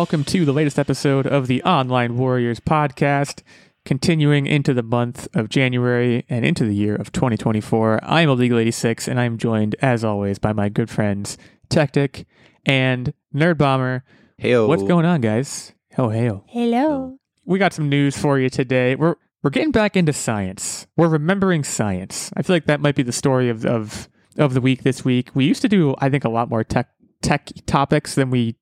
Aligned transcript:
and 0.00 0.06
welcome 0.06 0.24
to 0.24 0.46
the 0.46 0.52
latest 0.54 0.78
episode 0.78 1.26
of 1.26 1.46
the 1.46 1.62
Online 1.62 2.16
Warriors 2.16 2.58
podcast, 2.58 3.42
continuing 3.84 4.46
into 4.46 4.72
the 4.72 4.82
month 4.82 5.28
of 5.34 5.50
January 5.50 6.24
and 6.30 6.42
into 6.42 6.64
the 6.64 6.74
year 6.74 6.96
of 6.96 7.12
2024. 7.12 8.00
I'm 8.02 8.30
Illeagle 8.30 8.62
86, 8.62 9.08
and 9.08 9.20
I'm 9.20 9.36
joined, 9.36 9.76
as 9.82 10.02
always, 10.02 10.38
by 10.38 10.54
my 10.54 10.70
good 10.70 10.88
friends 10.88 11.36
Techtic 11.68 12.24
and 12.64 13.12
Nerdbomber. 13.34 14.00
Heyo. 14.42 14.66
What's 14.66 14.84
going 14.84 15.04
on, 15.04 15.20
guys? 15.20 15.74
Oh, 15.98 16.08
hey, 16.08 16.30
Hello. 16.46 17.18
we 17.44 17.58
got 17.58 17.74
some 17.74 17.90
news 17.90 18.16
for 18.16 18.38
you 18.38 18.48
today. 18.48 18.94
We're 18.94 19.16
we're 19.42 19.50
getting 19.50 19.70
back 19.70 19.98
into 19.98 20.14
science. 20.14 20.86
We're 20.96 21.08
remembering 21.08 21.62
science. 21.62 22.30
I 22.38 22.40
feel 22.40 22.56
like 22.56 22.64
that 22.64 22.80
might 22.80 22.94
be 22.94 23.02
the 23.02 23.12
story 23.12 23.50
of 23.50 23.66
of 23.66 24.08
of 24.38 24.54
the 24.54 24.62
week 24.62 24.82
this 24.82 25.04
week. 25.04 25.28
We 25.34 25.44
used 25.44 25.60
to 25.60 25.68
do, 25.68 25.94
I 25.98 26.08
think, 26.08 26.24
a 26.24 26.30
lot 26.30 26.48
more 26.48 26.64
tech 26.64 26.88
tech 27.20 27.50
topics 27.66 28.14
than 28.14 28.30
we 28.30 28.56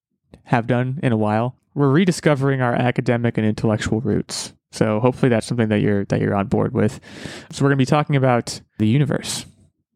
have 0.44 0.66
done 0.66 0.98
in 1.02 1.12
a 1.12 1.16
while. 1.16 1.56
We're 1.74 1.90
rediscovering 1.90 2.60
our 2.60 2.74
academic 2.74 3.38
and 3.38 3.46
intellectual 3.46 4.00
roots. 4.00 4.52
So 4.70 5.00
hopefully 5.00 5.30
that's 5.30 5.46
something 5.46 5.68
that 5.68 5.80
you're 5.80 6.04
that 6.06 6.20
you're 6.20 6.34
on 6.34 6.46
board 6.46 6.74
with. 6.74 7.00
So 7.50 7.64
we're 7.64 7.70
going 7.70 7.78
to 7.78 7.82
be 7.82 7.86
talking 7.86 8.16
about 8.16 8.60
the 8.78 8.86
universe. 8.86 9.46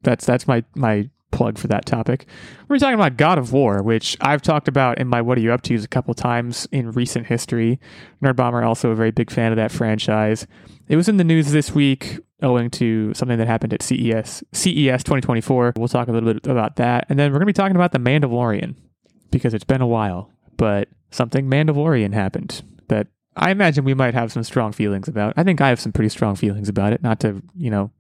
That's 0.02 0.24
that's 0.24 0.46
my 0.46 0.64
my 0.74 1.10
plug 1.30 1.58
for 1.58 1.66
that 1.66 1.86
topic. 1.86 2.26
We're 2.68 2.78
talking 2.78 2.94
about 2.94 3.16
God 3.16 3.38
of 3.38 3.52
War, 3.52 3.82
which 3.82 4.16
I've 4.20 4.42
talked 4.42 4.68
about 4.68 4.98
in 4.98 5.08
my 5.08 5.20
What 5.20 5.38
Are 5.38 5.40
You 5.40 5.52
Up 5.52 5.62
To's 5.62 5.82
a 5.82 5.88
couple 5.88 6.14
times 6.14 6.68
in 6.70 6.92
recent 6.92 7.26
history. 7.26 7.80
Nerdbomber 8.22 8.64
also 8.64 8.90
a 8.90 8.94
very 8.94 9.10
big 9.10 9.30
fan 9.30 9.50
of 9.50 9.56
that 9.56 9.72
franchise. 9.72 10.46
It 10.88 10.96
was 10.96 11.08
in 11.08 11.16
the 11.16 11.24
news 11.24 11.52
this 11.52 11.74
week 11.74 12.20
owing 12.42 12.70
to 12.70 13.14
something 13.14 13.38
that 13.38 13.46
happened 13.46 13.72
at 13.72 13.82
CES 13.82 14.44
CES 14.52 15.02
2024. 15.04 15.74
We'll 15.76 15.88
talk 15.88 16.08
a 16.08 16.12
little 16.12 16.32
bit 16.32 16.46
about 16.46 16.76
that, 16.76 17.06
and 17.08 17.18
then 17.18 17.32
we're 17.32 17.38
going 17.38 17.46
to 17.46 17.52
be 17.52 17.52
talking 17.54 17.76
about 17.76 17.92
the 17.92 17.98
Mandalorian 17.98 18.76
because 19.32 19.52
it's 19.54 19.64
been 19.64 19.80
a 19.80 19.86
while, 19.86 20.30
but 20.56 20.88
something 21.10 21.46
Mandalorian 21.50 22.12
happened 22.14 22.62
that 22.88 23.08
I 23.36 23.50
imagine 23.50 23.84
we 23.84 23.94
might 23.94 24.14
have 24.14 24.30
some 24.30 24.44
strong 24.44 24.70
feelings 24.72 25.08
about. 25.08 25.34
I 25.36 25.42
think 25.42 25.60
I 25.60 25.68
have 25.70 25.80
some 25.80 25.90
pretty 25.92 26.10
strong 26.10 26.36
feelings 26.36 26.68
about 26.68 26.92
it. 26.92 27.02
Not 27.02 27.18
to 27.20 27.42
you 27.56 27.70
know 27.70 27.90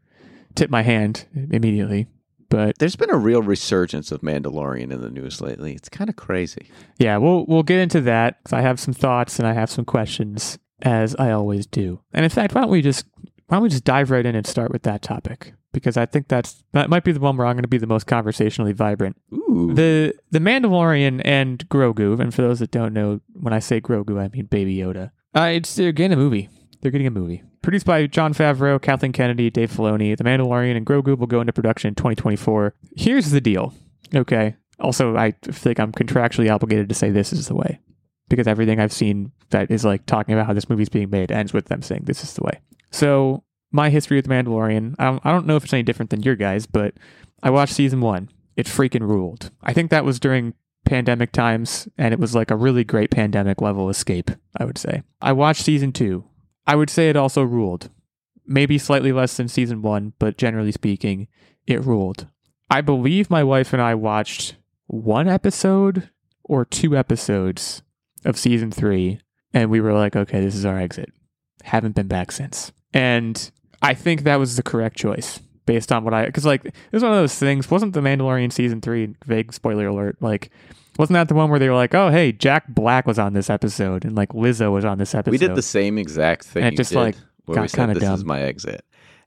tip 0.54 0.70
my 0.70 0.82
hand 0.82 1.26
immediately, 1.34 2.06
but 2.50 2.76
There's 2.78 2.96
been 2.96 3.10
a 3.10 3.16
real 3.16 3.40
resurgence 3.42 4.12
of 4.12 4.20
Mandalorian 4.20 4.92
in 4.92 5.00
the 5.00 5.08
news 5.10 5.40
lately. 5.40 5.72
It's 5.72 5.88
kind 5.88 6.10
of 6.10 6.16
crazy. 6.16 6.68
yeah, 6.98 7.16
we'll 7.16 7.46
we'll 7.46 7.62
get 7.64 7.80
into 7.80 8.00
that 8.02 8.38
'cause 8.44 8.52
I 8.52 8.60
have 8.60 8.78
some 8.78 8.94
thoughts 8.94 9.38
and 9.38 9.48
I 9.48 9.54
have 9.54 9.70
some 9.70 9.84
questions 9.86 10.58
as 10.82 11.16
I 11.16 11.30
always 11.30 11.66
do. 11.66 12.00
And 12.12 12.24
in 12.24 12.30
fact, 12.30 12.54
why 12.54 12.60
don't 12.62 12.70
we 12.70 12.82
just 12.82 13.06
why 13.52 13.56
don't 13.56 13.64
we 13.64 13.68
just 13.68 13.84
dive 13.84 14.10
right 14.10 14.24
in 14.24 14.34
and 14.34 14.46
start 14.46 14.72
with 14.72 14.82
that 14.84 15.02
topic 15.02 15.52
because 15.72 15.98
I 15.98 16.06
think 16.06 16.28
that's 16.28 16.64
that 16.72 16.88
might 16.88 17.04
be 17.04 17.12
the 17.12 17.20
one 17.20 17.36
where 17.36 17.46
I'm 17.46 17.54
going 17.54 17.64
to 17.64 17.68
be 17.68 17.76
the 17.76 17.86
most 17.86 18.06
conversationally 18.06 18.72
vibrant. 18.72 19.20
Ooh. 19.30 19.72
The 19.74 20.14
the 20.30 20.38
Mandalorian 20.38 21.20
and 21.22 21.68
Grogu, 21.68 22.18
and 22.18 22.32
for 22.32 22.40
those 22.40 22.60
that 22.60 22.70
don't 22.70 22.94
know, 22.94 23.20
when 23.34 23.52
I 23.52 23.58
say 23.58 23.78
Grogu, 23.78 24.18
I 24.18 24.28
mean 24.28 24.46
Baby 24.46 24.76
Yoda. 24.76 25.10
Uh, 25.34 25.50
it's 25.52 25.74
they're 25.74 25.92
getting 25.92 26.14
a 26.14 26.16
movie. 26.16 26.48
They're 26.80 26.90
getting 26.90 27.06
a 27.06 27.10
movie 27.10 27.42
produced 27.60 27.84
by 27.84 28.06
Jon 28.06 28.32
Favreau, 28.32 28.80
Kathleen 28.80 29.12
Kennedy, 29.12 29.50
Dave 29.50 29.70
Filoni. 29.70 30.16
The 30.16 30.24
Mandalorian 30.24 30.74
and 30.74 30.86
Grogu 30.86 31.18
will 31.18 31.26
go 31.26 31.42
into 31.42 31.52
production 31.52 31.88
in 31.88 31.94
2024. 31.94 32.74
Here's 32.96 33.32
the 33.32 33.40
deal. 33.42 33.74
Okay. 34.14 34.56
Also, 34.80 35.14
I 35.18 35.32
think 35.42 35.78
I'm 35.78 35.92
contractually 35.92 36.50
obligated 36.50 36.88
to 36.88 36.94
say 36.94 37.10
this 37.10 37.34
is 37.34 37.48
the 37.48 37.54
way 37.54 37.80
because 38.30 38.46
everything 38.46 38.80
I've 38.80 38.94
seen 38.94 39.30
that 39.50 39.70
is 39.70 39.84
like 39.84 40.06
talking 40.06 40.32
about 40.32 40.46
how 40.46 40.54
this 40.54 40.70
movie's 40.70 40.88
being 40.88 41.10
made 41.10 41.30
ends 41.30 41.52
with 41.52 41.66
them 41.66 41.82
saying 41.82 42.04
this 42.04 42.24
is 42.24 42.32
the 42.32 42.44
way. 42.44 42.58
So 42.92 43.42
my 43.72 43.90
history 43.90 44.18
with 44.18 44.26
The 44.26 44.34
Mandalorian, 44.34 44.94
I 44.98 45.04
don't, 45.06 45.26
I 45.26 45.32
don't 45.32 45.46
know 45.46 45.56
if 45.56 45.64
it's 45.64 45.72
any 45.72 45.82
different 45.82 46.10
than 46.10 46.22
your 46.22 46.36
guys, 46.36 46.66
but 46.66 46.94
I 47.42 47.50
watched 47.50 47.74
season 47.74 48.00
one. 48.00 48.28
It 48.56 48.66
freaking 48.66 49.00
ruled. 49.00 49.50
I 49.62 49.72
think 49.72 49.90
that 49.90 50.04
was 50.04 50.20
during 50.20 50.54
pandemic 50.84 51.32
times, 51.32 51.88
and 51.96 52.12
it 52.12 52.20
was 52.20 52.34
like 52.34 52.50
a 52.50 52.56
really 52.56 52.84
great 52.84 53.10
pandemic 53.10 53.60
level 53.60 53.88
escape, 53.88 54.30
I 54.56 54.64
would 54.64 54.78
say. 54.78 55.02
I 55.20 55.32
watched 55.32 55.64
season 55.64 55.92
two. 55.92 56.24
I 56.66 56.76
would 56.76 56.90
say 56.90 57.08
it 57.08 57.16
also 57.16 57.42
ruled. 57.42 57.90
Maybe 58.46 58.76
slightly 58.78 59.12
less 59.12 59.36
than 59.36 59.48
season 59.48 59.82
one, 59.82 60.12
but 60.18 60.36
generally 60.36 60.72
speaking, 60.72 61.28
it 61.66 61.84
ruled. 61.84 62.26
I 62.70 62.80
believe 62.80 63.30
my 63.30 63.42
wife 63.42 63.72
and 63.72 63.80
I 63.80 63.94
watched 63.94 64.56
one 64.86 65.28
episode 65.28 66.10
or 66.44 66.64
two 66.64 66.96
episodes 66.96 67.82
of 68.24 68.38
season 68.38 68.70
three, 68.70 69.20
and 69.54 69.70
we 69.70 69.80
were 69.80 69.92
like, 69.92 70.16
okay, 70.16 70.40
this 70.40 70.54
is 70.54 70.64
our 70.64 70.78
exit. 70.78 71.12
Haven't 71.62 71.94
been 71.94 72.08
back 72.08 72.32
since. 72.32 72.72
And 72.92 73.50
I 73.82 73.94
think 73.94 74.22
that 74.24 74.36
was 74.38 74.56
the 74.56 74.62
correct 74.62 74.96
choice 74.96 75.40
based 75.66 75.92
on 75.92 76.04
what 76.04 76.14
I, 76.14 76.26
because 76.26 76.44
like, 76.46 76.64
it 76.64 76.74
was 76.92 77.02
one 77.02 77.12
of 77.12 77.18
those 77.18 77.34
things, 77.38 77.70
wasn't 77.70 77.92
The 77.94 78.00
Mandalorian 78.00 78.52
season 78.52 78.80
three, 78.80 79.14
vague 79.24 79.52
spoiler 79.52 79.86
alert, 79.88 80.16
like, 80.20 80.50
wasn't 80.98 81.14
that 81.14 81.28
the 81.28 81.34
one 81.34 81.48
where 81.50 81.58
they 81.58 81.68
were 81.68 81.74
like, 81.74 81.94
oh, 81.94 82.10
hey, 82.10 82.32
Jack 82.32 82.68
Black 82.68 83.06
was 83.06 83.18
on 83.18 83.32
this 83.32 83.48
episode 83.48 84.04
and 84.04 84.14
like 84.14 84.28
Lizzo 84.30 84.72
was 84.72 84.84
on 84.84 84.98
this 84.98 85.14
episode? 85.14 85.30
we 85.32 85.38
did 85.38 85.54
the 85.54 85.62
same 85.62 85.98
exact 85.98 86.44
thing. 86.44 86.64
And 86.64 86.74
it 86.74 86.76
just, 86.76 86.94
like, 86.94 87.16
got 87.46 87.72
kinda 87.72 87.94
this 87.94 88.08
is 88.10 88.24
my 88.24 88.42
exit. 88.42 88.84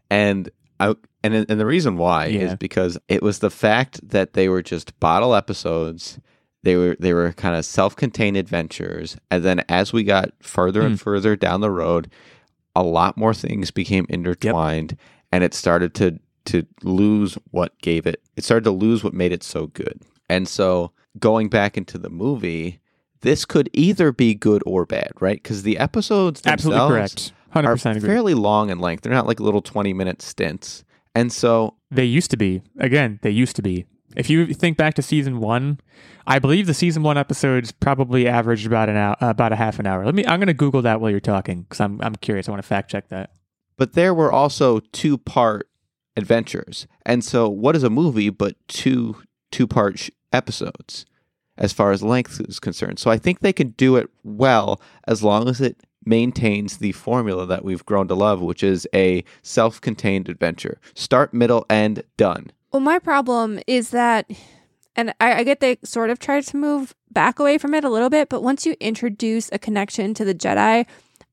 And 0.10 0.50
I 0.80 0.94
and 1.24 1.34
and 1.34 1.60
the 1.60 1.66
reason 1.66 1.98
why 1.98 2.28
Yeah. 2.28 2.42
is 2.42 2.56
because 2.56 2.98
it 3.08 3.24
was 3.24 3.40
the 3.40 3.50
fact 3.50 4.08
that 4.10 4.34
they 4.34 4.48
were 4.50 4.62
just 4.62 4.98
bottle 5.00 5.34
episodes. 5.34 6.20
They 6.64 6.76
were 6.76 6.96
they 7.00 7.14
were 7.14 7.32
kind 7.34 7.56
of 7.56 7.66
self-contained 7.66 8.38
adventures, 8.38 9.18
and 9.32 9.44
then 9.44 9.64
as 9.70 9.94
we 9.94 10.04
got 10.04 10.32
further 10.42 10.82
Hmm. 10.82 10.88
and 10.88 11.00
further 11.02 11.36
down 11.36 11.62
the 11.62 11.72
road, 11.72 12.10
a 12.76 12.84
lot 12.84 13.18
more 13.18 13.34
things 13.34 13.72
became 13.72 14.06
intertwined, 14.10 14.98
and 15.32 15.44
it 15.44 15.54
started 15.54 15.94
to 15.96 16.20
to 16.46 16.64
lose 16.84 17.38
what 17.52 17.78
gave 17.82 18.06
it. 18.06 18.22
It 18.36 18.44
started 18.44 18.66
to 18.66 18.72
lose 18.72 19.04
what 19.04 19.14
made 19.14 19.32
it 19.32 19.42
so 19.44 19.68
good. 19.68 20.02
And 20.30 20.48
so 20.48 20.92
going 21.20 21.50
back 21.50 21.76
into 21.76 21.98
the 21.98 22.10
movie, 22.10 22.80
this 23.22 23.46
could 23.46 23.68
either 23.74 24.12
be 24.12 24.36
good 24.36 24.62
or 24.66 24.86
bad, 24.86 25.12
right? 25.20 25.42
Because 25.42 25.64
the 25.64 25.80
episodes 25.80 26.42
Absolutely 26.46 26.88
correct. 26.88 27.34
100% 27.56 27.66
are 27.66 27.98
agree. 27.98 28.08
fairly 28.08 28.34
long 28.34 28.70
in 28.70 28.80
length. 28.80 29.02
They're 29.02 29.14
not 29.14 29.28
like 29.28 29.40
little 29.40 29.62
20 29.62 29.94
minute 29.94 30.22
stints. 30.22 30.84
And 31.16 31.32
so, 31.32 31.76
They 31.90 32.06
used 32.06 32.30
to 32.32 32.38
be. 32.38 32.62
Again, 32.78 33.20
they 33.24 33.32
used 33.32 33.56
to 33.56 33.62
be. 33.62 33.86
If 34.16 34.30
you 34.30 34.54
think 34.54 34.78
back 34.78 34.94
to 34.96 35.02
season 35.02 35.40
one, 35.40 35.80
I 36.28 36.40
believe 36.40 36.68
the 36.68 36.74
season 36.74 37.04
one 37.04 37.18
episodes 37.18 37.72
probably 37.72 38.28
averaged 38.28 38.66
about 38.66 38.90
an 38.90 38.96
hour, 38.98 39.16
about 39.22 39.52
a 39.52 39.56
half 39.56 39.80
an 39.80 39.88
hour. 39.88 40.06
Let 40.06 40.16
me. 40.16 40.26
I'm 40.26 40.40
going 40.40 40.48
to 40.48 40.54
Google 40.54 40.82
that 40.84 41.02
while 41.02 41.12
you're 41.12 41.20
talking 41.20 41.64
because 41.64 41.80
I'm 41.82 42.00
I'm 42.02 42.16
curious. 42.16 42.48
I 42.48 42.52
want 42.52 42.64
to 42.64 42.68
fact 42.68 42.90
check 42.92 43.10
that. 43.10 43.32
but 43.78 43.94
there 43.94 44.14
were 44.14 44.32
also 44.32 44.80
two 44.80 45.18
part 45.18 45.70
adventures. 46.18 46.88
And 47.06 47.24
so, 47.24 47.50
what 47.50 47.76
is 47.76 47.84
a 47.84 47.90
movie 47.90 48.30
but 48.30 48.56
two 48.68 49.18
two 49.52 49.68
part 49.68 50.00
sh- 50.00 50.10
episodes 50.32 51.06
as 51.58 51.74
far 51.74 51.92
as 51.92 52.02
length 52.04 52.40
is 52.48 52.60
concerned? 52.60 53.00
So, 53.00 53.12
I 53.12 53.18
think 53.18 53.40
they 53.40 53.54
can 53.54 53.70
do 53.72 53.96
it 53.98 54.10
well 54.24 54.82
as 55.08 55.24
long 55.24 55.48
as 55.50 55.60
it 55.62 55.78
maintains 56.06 56.78
the 56.78 56.92
formula 56.94 57.46
that 57.48 57.66
we've 57.66 57.86
grown 57.86 58.08
to 58.08 58.16
love, 58.16 58.40
which 58.42 58.64
is 58.64 58.88
a 58.94 59.24
self 59.42 59.82
contained 59.82 60.30
adventure 60.30 60.80
start, 60.94 61.34
middle, 61.34 61.66
end, 61.70 62.04
done. 62.18 62.52
Well, 62.76 62.82
my 62.82 63.00
problem 63.00 63.62
is 63.68 63.92
that, 63.92 64.30
and 64.98 65.14
I, 65.22 65.36
I 65.36 65.44
get 65.46 65.62
they 65.62 65.78
sort 65.86 66.10
of 66.10 66.20
try 66.20 66.42
to 66.42 66.58
move 66.58 66.94
back 67.10 67.40
away 67.40 67.58
from 67.58 67.74
it 67.74 67.86
a 67.86 67.90
little 67.90 68.10
bit, 68.10 68.28
but 68.28 68.44
once 68.44 68.66
you 68.66 68.76
introduce 68.82 69.50
a 69.54 69.58
connection 69.58 70.14
to 70.14 70.26
the 70.26 70.36
Jedi, 70.36 70.86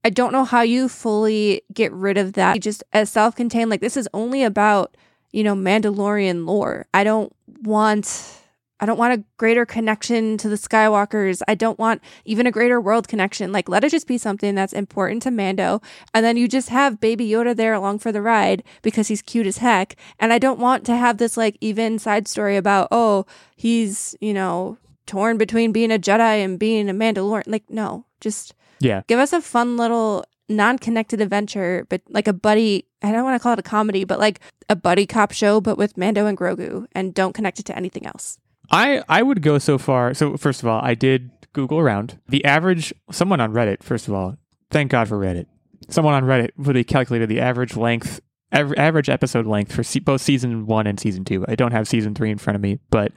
I 0.04 0.10
don't 0.10 0.32
know 0.32 0.44
how 0.44 0.60
you 0.60 0.88
fully 0.88 1.62
get 1.75 1.91
rid 1.92 2.16
of 2.16 2.34
that 2.34 2.60
just 2.60 2.84
as 2.92 3.10
self 3.10 3.34
contained. 3.34 3.70
Like, 3.70 3.80
this 3.80 3.97
is 3.97 4.08
only 4.14 4.44
about, 4.44 4.97
you 5.32 5.42
know, 5.42 5.56
Mandalorian 5.56 6.47
lore. 6.47 6.86
I 6.94 7.03
don't 7.03 7.34
want. 7.62 8.38
I 8.83 8.84
don't 8.84 8.99
want 8.99 9.15
a 9.15 9.25
greater 9.37 9.65
connection 9.65 10.37
to 10.39 10.49
the 10.49 10.57
Skywalkers. 10.57 11.41
I 11.47 11.55
don't 11.55 11.79
want 11.79 12.03
even 12.25 12.49
a 12.49 12.51
greater 12.51 12.81
world 12.81 13.07
connection. 13.07 13.53
Like, 13.53 13.69
let 13.69 13.84
it 13.84 13.93
just 13.93 14.09
be 14.09 14.19
something 14.19 14.57
that's 14.57 14.73
important 14.73 15.23
to 15.23 15.31
Mando. 15.31 15.81
And 16.13 16.25
then 16.25 16.37
you 16.37 16.49
just 16.49 16.69
have 16.71 17.01
Baby 17.01 17.29
Yoda 17.29 17.55
there 17.55 17.75
along 17.75 18.01
for 18.01 18.11
the 18.11 18.21
ride 18.21 18.65
because 18.83 19.07
he's 19.07 19.23
cute 19.23 19.47
as 19.47 19.59
heck. 19.59 19.95
And 20.19 20.33
I 20.33 20.41
don't 20.41 20.59
want 20.59 20.84
to 20.87 20.97
have 20.97 21.19
this, 21.19 21.37
like, 21.37 21.57
even 21.61 22.01
side 22.01 22.27
story 22.27 22.57
about, 22.57 22.89
oh, 22.91 23.25
he's, 23.55 24.17
you 24.21 24.34
know, 24.34 24.79
torn 25.07 25.39
between 25.39 25.71
being 25.71 25.93
a 25.93 25.99
Jedi 25.99 26.45
and 26.45 26.59
being 26.59 26.91
a 26.91 26.93
Mandalorian. 26.93 27.45
Like, 27.47 27.71
no, 27.71 28.05
just 28.21 28.53
Yeah, 28.81 29.03
give 29.07 29.21
us 29.21 29.33
a 29.33 29.41
fun 29.41 29.77
little 29.77 30.25
non-connected 30.49 31.21
adventure 31.21 31.87
but 31.89 32.03
like 32.11 32.29
a 32.29 32.33
buddy 32.33 32.84
i 33.01 33.11
don't 33.11 33.25
want 33.25 33.34
to 33.34 33.43
call 33.43 33.55
it 33.55 33.59
a 33.59 33.63
comedy 33.63 34.05
but 34.05 34.19
like 34.19 34.41
a 34.69 34.77
buddy 34.77 35.07
cop 35.07 35.33
show 35.33 35.61
but 35.63 35.79
with 35.79 35.97
mando 35.97 36.27
and 36.27 36.37
grogu 36.37 36.87
and 36.93 37.15
don't 37.15 37.33
connect 37.33 37.59
it 37.59 37.65
to 37.65 37.75
anything 37.75 38.05
else 38.05 38.39
I 38.72 39.04
I 39.09 39.22
would 39.22 39.42
go 39.42 39.59
so 39.59 39.78
far. 39.78 40.15
So 40.15 40.36
first 40.36 40.63
of 40.63 40.69
all, 40.69 40.80
I 40.83 40.95
did 40.95 41.30
Google 41.53 41.78
around 41.78 42.19
the 42.28 42.45
average. 42.45 42.92
Someone 43.10 43.41
on 43.41 43.53
Reddit. 43.53 43.83
First 43.83 44.09
of 44.09 44.15
all, 44.15 44.36
thank 44.71 44.91
God 44.91 45.09
for 45.09 45.19
Reddit. 45.19 45.47
Someone 45.89 46.15
on 46.15 46.24
Reddit 46.24 46.51
really 46.57 46.84
calculated 46.84 47.28
the 47.28 47.41
average 47.41 47.77
length, 47.77 48.21
aver- 48.51 48.78
average 48.78 49.10
episode 49.10 49.47
length 49.47 49.72
for 49.72 49.84
both 50.01 50.22
season 50.22 50.66
one 50.66 50.86
and 50.86 50.98
season 50.98 51.24
two. 51.24 51.45
I 51.47 51.54
don't 51.54 51.72
have 51.72 51.86
season 51.86 52.15
three 52.15 52.30
in 52.30 52.39
front 52.39 52.54
of 52.54 52.63
me, 52.63 52.78
but 52.91 53.13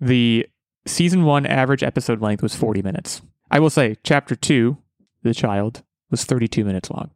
the 0.00 0.46
season 0.86 1.24
one 1.24 1.46
average 1.46 1.82
episode 1.82 2.20
length 2.20 2.42
was 2.42 2.54
40 2.54 2.82
minutes. 2.82 3.22
I 3.50 3.60
will 3.60 3.70
say, 3.70 3.96
chapter 4.02 4.34
two, 4.34 4.78
The 5.22 5.32
Child, 5.32 5.82
was 6.10 6.24
32 6.24 6.64
minutes 6.64 6.90
long. 6.90 7.10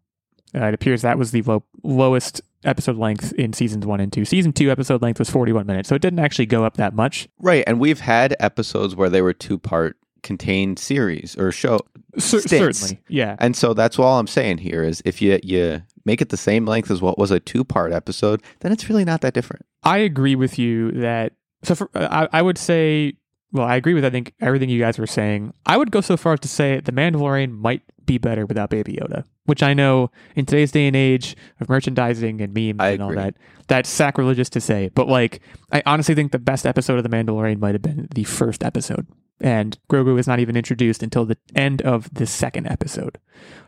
Uh, 0.54 0.66
it 0.66 0.74
appears 0.74 1.02
that 1.02 1.18
was 1.18 1.32
the 1.32 1.42
low, 1.42 1.64
lowest 1.82 2.40
episode 2.66 2.96
length 2.96 3.32
in 3.34 3.52
seasons 3.52 3.86
one 3.86 4.00
and 4.00 4.12
two. 4.12 4.24
Season 4.24 4.52
two 4.52 4.70
episode 4.70 5.02
length 5.02 5.18
was 5.18 5.30
41 5.30 5.66
minutes, 5.66 5.88
so 5.88 5.94
it 5.94 6.02
didn't 6.02 6.18
actually 6.18 6.46
go 6.46 6.64
up 6.64 6.76
that 6.76 6.94
much. 6.94 7.28
Right. 7.38 7.64
And 7.66 7.80
we've 7.80 8.00
had 8.00 8.36
episodes 8.40 8.94
where 8.94 9.08
they 9.08 9.22
were 9.22 9.32
two 9.32 9.58
part 9.58 9.96
contained 10.22 10.78
series 10.78 11.36
or 11.38 11.52
show. 11.52 11.80
Stints. 12.18 12.50
certainly, 12.50 13.00
yeah. 13.08 13.36
And 13.38 13.54
so 13.54 13.74
that's 13.74 13.98
all 13.98 14.18
I'm 14.18 14.26
saying 14.26 14.58
here 14.58 14.82
is 14.82 15.02
if 15.04 15.20
you 15.22 15.38
you 15.42 15.82
make 16.04 16.20
it 16.20 16.30
the 16.30 16.36
same 16.36 16.64
length 16.66 16.90
as 16.90 17.02
what 17.02 17.18
was 17.18 17.30
a 17.30 17.38
two 17.38 17.64
part 17.64 17.92
episode, 17.92 18.42
then 18.60 18.72
it's 18.72 18.88
really 18.88 19.04
not 19.04 19.20
that 19.20 19.34
different. 19.34 19.64
I 19.82 19.98
agree 19.98 20.34
with 20.34 20.58
you 20.58 20.90
that. 20.92 21.32
So 21.62 21.74
for, 21.74 21.90
uh, 21.94 22.26
I, 22.32 22.38
I 22.38 22.42
would 22.42 22.58
say, 22.58 23.14
well, 23.52 23.66
I 23.66 23.76
agree 23.76 23.94
with 23.94 24.04
I 24.04 24.10
think 24.10 24.34
everything 24.40 24.68
you 24.68 24.80
guys 24.80 24.98
were 24.98 25.06
saying. 25.06 25.52
I 25.64 25.76
would 25.76 25.90
go 25.90 26.00
so 26.00 26.16
far 26.16 26.34
as 26.34 26.40
to 26.40 26.48
say 26.48 26.80
the 26.80 26.92
Mandalorian 26.92 27.52
might 27.52 27.82
be 28.06 28.18
better 28.18 28.46
without 28.46 28.70
Baby 28.70 28.94
Yoda, 28.94 29.24
which 29.44 29.62
I 29.62 29.74
know 29.74 30.10
in 30.34 30.46
today's 30.46 30.72
day 30.72 30.86
and 30.86 30.96
age 30.96 31.36
of 31.60 31.68
merchandising 31.68 32.40
and 32.40 32.54
memes 32.54 32.80
I 32.80 32.90
and 32.90 33.02
all 33.02 33.14
that, 33.14 33.34
that's 33.66 33.88
sacrilegious 33.88 34.48
to 34.50 34.60
say. 34.60 34.90
But 34.94 35.08
like, 35.08 35.40
I 35.72 35.82
honestly 35.86 36.14
think 36.14 36.32
the 36.32 36.38
best 36.38 36.66
episode 36.66 36.98
of 36.98 37.02
the 37.02 37.08
Mandalorian 37.08 37.58
might 37.58 37.74
have 37.74 37.82
been 37.82 38.08
the 38.14 38.24
first 38.24 38.62
episode. 38.62 39.06
And 39.40 39.78
Grogu 39.90 40.18
is 40.18 40.26
not 40.26 40.40
even 40.40 40.56
introduced 40.56 41.02
until 41.02 41.26
the 41.26 41.36
end 41.54 41.82
of 41.82 42.12
the 42.14 42.26
second 42.26 42.68
episode. 42.68 43.18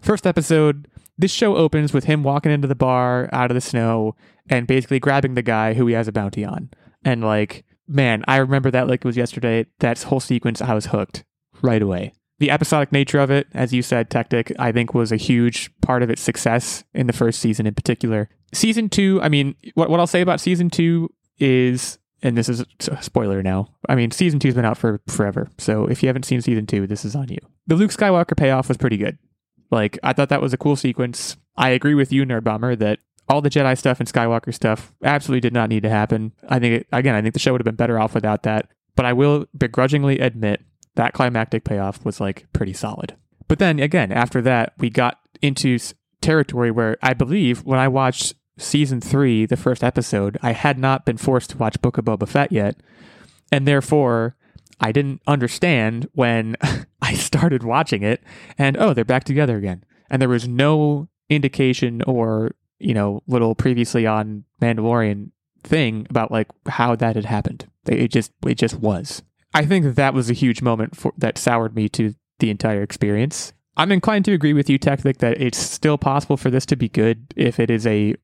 First 0.01 0.27
episode, 0.27 0.89
this 1.19 1.31
show 1.31 1.57
opens 1.57 1.93
with 1.93 2.05
him 2.05 2.23
walking 2.23 2.53
into 2.53 2.69
the 2.69 2.75
bar 2.75 3.29
out 3.33 3.51
of 3.51 3.55
the 3.55 3.61
snow 3.61 4.15
and 4.49 4.67
basically 4.67 4.99
grabbing 4.99 5.35
the 5.35 5.43
guy 5.43 5.75
who 5.75 5.87
he 5.87 5.95
has 5.95 6.09
a 6.09 6.13
bounty 6.13 6.45
on. 6.45 6.71
And 7.05 7.23
like, 7.23 7.65
man, 7.87 8.25
I 8.27 8.37
remember 8.37 8.71
that 8.71 8.89
like 8.89 9.01
it 9.01 9.05
was 9.05 9.17
yesterday. 9.17 9.67
That 9.81 10.03
whole 10.05 10.21
sequence, 10.21 10.63
I 10.63 10.75
was 10.75 10.87
hooked 10.87 11.25
right 11.61 11.83
away. 11.83 12.13
The 12.39 12.51
episodic 12.51 12.93
nature 12.93 13.19
of 13.19 13.31
it, 13.31 13.49
as 13.53 13.73
you 13.73 13.83
said, 13.83 14.11
Techtic, 14.11 14.55
I 14.59 14.71
think 14.71 14.95
was 14.95 15.11
a 15.11 15.17
huge 15.17 15.71
part 15.81 16.03
of 16.03 16.11
its 16.11 16.23
success 16.23 16.85
in 16.95 17.09
the 17.09 17.13
first 17.13 17.41
season 17.41 17.67
in 17.67 17.75
particular. 17.75 18.29
Season 18.53 18.89
two, 18.89 19.21
I 19.23 19.29
mean, 19.29 19.57
what, 19.75 19.91
what 19.91 19.99
I'll 19.99 20.07
say 20.07 20.21
about 20.21 20.41
season 20.41 20.71
two 20.71 21.13
is, 21.39 21.99
and 22.23 22.37
this 22.37 22.49
is 22.49 22.65
a 22.89 23.03
spoiler 23.03 23.43
now, 23.43 23.69
I 23.89 23.95
mean, 23.97 24.13
season 24.13 24.39
two's 24.39 24.55
been 24.55 24.65
out 24.65 24.79
for 24.79 25.01
forever. 25.09 25.51
So 25.59 25.87
if 25.87 26.03
you 26.03 26.09
haven't 26.09 26.25
seen 26.25 26.41
season 26.41 26.67
two, 26.67 26.87
this 26.87 27.05
is 27.05 27.17
on 27.17 27.29
you. 27.29 27.39
The 27.67 27.75
Luke 27.75 27.91
Skywalker 27.91 28.37
payoff 28.37 28.69
was 28.69 28.77
pretty 28.77 28.97
good. 28.97 29.19
Like, 29.71 29.99
I 30.03 30.13
thought 30.13 30.31
that 30.31 30.41
was 30.41 30.53
a 30.53 30.59
cool 30.59 30.77
sequence. 30.77 31.37
I 31.57 31.71
agree 31.71 31.95
with 31.95 32.13
you, 32.13 32.25
Nerdbomber, 32.25 32.79
that 32.79 33.01
all 33.29 33.43
the 33.43 33.51
Jedi 33.51 33.77
stuff 33.77 34.01
and 34.01 34.11
Skywalker 34.11 34.55
stuff 34.55 34.95
absolutely 35.05 35.41
did 35.41 35.53
not 35.53 35.69
need 35.69 35.83
to 35.83 35.91
happen. 35.91 36.33
I 36.49 36.59
think, 36.59 36.83
it, 36.83 36.87
again, 36.93 37.15
I 37.15 37.21
think 37.21 37.35
the 37.35 37.41
show 37.41 37.53
would 37.53 37.61
have 37.61 37.67
been 37.67 37.75
better 37.75 37.99
off 37.99 38.15
without 38.15 38.45
that. 38.45 38.71
But 38.97 39.05
I 39.05 39.13
will 39.13 39.47
begrudgingly 39.57 40.19
admit 40.19 40.63
that 40.99 41.13
climactic 41.13 41.63
payoff 41.63 42.05
was 42.05 42.21
like 42.21 42.47
pretty 42.53 42.73
solid. 42.73 43.15
But 43.47 43.61
then 43.61 43.79
again, 43.79 44.11
after 44.11 44.43
that, 44.43 44.75
we 44.79 44.91
got 44.91 45.21
into 45.41 45.79
territory 46.21 46.73
where 46.73 46.97
I 47.01 47.15
believe 47.15 47.65
when 47.65 47.79
I 47.79 47.87
watched 47.87 48.35
season 48.59 49.01
three, 49.01 49.47
the 49.47 49.57
first 49.57 49.85
episode, 49.85 50.37
I 50.43 50.53
had 50.53 50.77
not 50.77 51.07
been 51.07 51.17
forced 51.17 51.51
to 51.51 51.57
watch 51.57 51.81
Book 51.81 51.99
of 51.99 52.05
Boba 52.05 52.29
Fett 52.29 52.51
yet. 52.51 52.77
And 53.53 53.67
therefore, 53.67 54.35
I 54.81 54.91
didn't 54.91 55.23
understand 55.25 56.09
when 56.15 56.57
I 57.01 57.15
started 57.15 57.63
watching 57.63 58.03
it 58.03 58.21
and, 58.59 58.77
oh, 58.77 58.93
they're 58.93 59.05
back 59.05 59.23
together 59.23 59.57
again. 59.57 59.85
And 60.11 60.21
there 60.21 60.29
was 60.29 60.49
no 60.49 61.09
indication 61.31 62.03
or, 62.09 62.57
you 62.81 62.93
know, 62.93 63.23
little 63.29 63.55
previously 63.55 64.05
on 64.05 64.45
Mandalorian 64.61 65.31
thing 65.63 66.09
about 66.11 66.33
like 66.33 66.49
how 66.67 66.97
that 66.97 67.15
had 67.15 67.27
happened. 67.27 67.69
It 67.87 68.09
just, 68.09 68.33
it 68.45 68.57
just 68.57 68.81
was. 68.81 69.23
I 69.59 69.67
think 69.67 69.97
that 69.97 70.15
was 70.15 70.31
a 70.31 70.35
huge 70.35 70.63
moment 70.63 70.97
for, 70.97 71.13
that 71.19 71.37
soured 71.37 71.75
me 71.75 71.89
to 71.91 72.15
the 72.39 72.49
entire 72.49 72.83
experience. 72.83 73.53
I'm 73.77 73.91
inclined 73.91 74.25
to 74.27 74.33
agree 74.33 74.53
with 74.53 74.71
you, 74.71 74.79
Techtic, 74.79 75.19
that 75.19 75.41
it's 75.41 75.59
still 75.59 75.99
possible 75.99 76.37
for 76.37 76.49
this 76.49 76.65
to 76.67 76.77
be 76.77 76.89
good 76.89 77.27
if 77.35 77.59
it 77.59 77.69
is 77.69 77.85
a, 77.85 78.15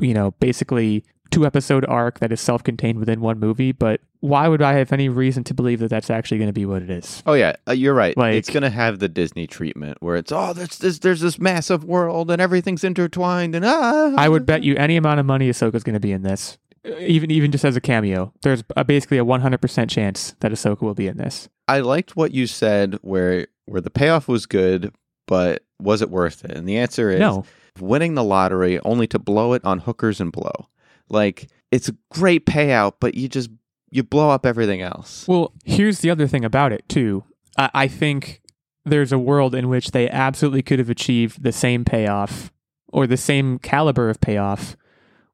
you 0.00 0.12
know, 0.14 0.32
basically 0.32 1.04
two 1.30 1.46
episode 1.46 1.86
arc 1.86 2.20
that 2.20 2.30
is 2.30 2.40
self 2.40 2.62
contained 2.62 2.98
within 2.98 3.20
one 3.20 3.40
movie. 3.40 3.72
But 3.72 4.02
why 4.20 4.48
would 4.48 4.60
I 4.60 4.74
have 4.74 4.92
any 4.92 5.08
reason 5.08 5.44
to 5.44 5.54
believe 5.54 5.80
that 5.80 5.88
that's 5.88 6.10
actually 6.10 6.38
going 6.38 6.48
to 6.48 6.52
be 6.52 6.66
what 6.66 6.82
it 6.82 6.90
is? 6.90 7.22
Oh 7.26 7.32
yeah, 7.32 7.56
uh, 7.66 7.72
you're 7.72 7.94
right. 7.94 8.16
Like- 8.16 8.34
it's 8.34 8.50
gonna 8.50 8.70
have 8.70 8.98
the 8.98 9.08
Disney 9.08 9.46
treatment 9.46 9.98
where 10.00 10.16
it's 10.16 10.30
oh, 10.30 10.52
there's 10.52 10.78
this 10.78 10.98
there's 10.98 11.20
this 11.20 11.38
massive 11.38 11.84
world 11.84 12.30
and 12.30 12.40
everything's 12.40 12.84
intertwined 12.84 13.54
and 13.54 13.64
ah. 13.64 14.14
I 14.16 14.28
would 14.28 14.46
bet 14.46 14.62
you 14.62 14.76
any 14.76 14.96
amount 14.96 15.20
of 15.20 15.26
money 15.26 15.48
Ahsoka's 15.48 15.82
going 15.82 15.94
to 15.94 16.00
be 16.00 16.12
in 16.12 16.22
this, 16.22 16.58
Uh, 16.86 16.96
even 16.98 17.30
even 17.30 17.52
just 17.52 17.64
as 17.64 17.76
a 17.76 17.80
cameo. 17.80 18.32
There's 18.42 18.62
a, 18.70 18.80
uh, 18.80 18.84
basically 18.84 19.18
a 19.18 19.24
100% 19.24 19.88
chance 19.88 20.34
that 20.40 20.52
Ahsoka 20.52 20.80
will 20.82 20.94
be 20.94 21.06
in 21.06 21.16
this. 21.16 21.48
I 21.68 21.80
liked 21.80 22.16
what 22.16 22.32
you 22.32 22.46
said 22.46 22.98
where 23.02 23.46
where 23.66 23.80
the 23.80 23.90
payoff 23.90 24.26
was 24.28 24.46
good, 24.46 24.92
but 25.26 25.62
was 25.80 26.02
it 26.02 26.10
worth 26.10 26.44
it? 26.44 26.50
And 26.52 26.68
the 26.68 26.78
answer 26.78 27.10
is 27.10 27.20
No, 27.20 27.44
winning 27.78 28.14
the 28.14 28.24
lottery 28.24 28.80
only 28.80 29.06
to 29.08 29.18
blow 29.18 29.52
it 29.52 29.64
on 29.64 29.78
hookers 29.80 30.20
and 30.20 30.32
blow. 30.32 30.68
Like 31.08 31.48
it's 31.70 31.88
a 31.88 31.96
great 32.10 32.46
payout, 32.46 32.94
but 33.00 33.14
you 33.14 33.28
just 33.28 33.50
you 33.90 34.02
blow 34.02 34.30
up 34.30 34.44
everything 34.44 34.80
else. 34.82 35.26
Well, 35.28 35.52
here's 35.64 36.00
the 36.00 36.10
other 36.10 36.26
thing 36.26 36.44
about 36.44 36.72
it 36.72 36.88
too. 36.88 37.24
I, 37.56 37.70
I 37.74 37.88
think 37.88 38.40
there's 38.84 39.12
a 39.12 39.18
world 39.18 39.54
in 39.54 39.68
which 39.68 39.92
they 39.92 40.08
absolutely 40.10 40.62
could 40.62 40.80
have 40.80 40.90
achieved 40.90 41.44
the 41.44 41.52
same 41.52 41.84
payoff 41.84 42.50
or 42.88 43.06
the 43.06 43.16
same 43.16 43.58
caliber 43.60 44.10
of 44.10 44.20
payoff 44.20 44.76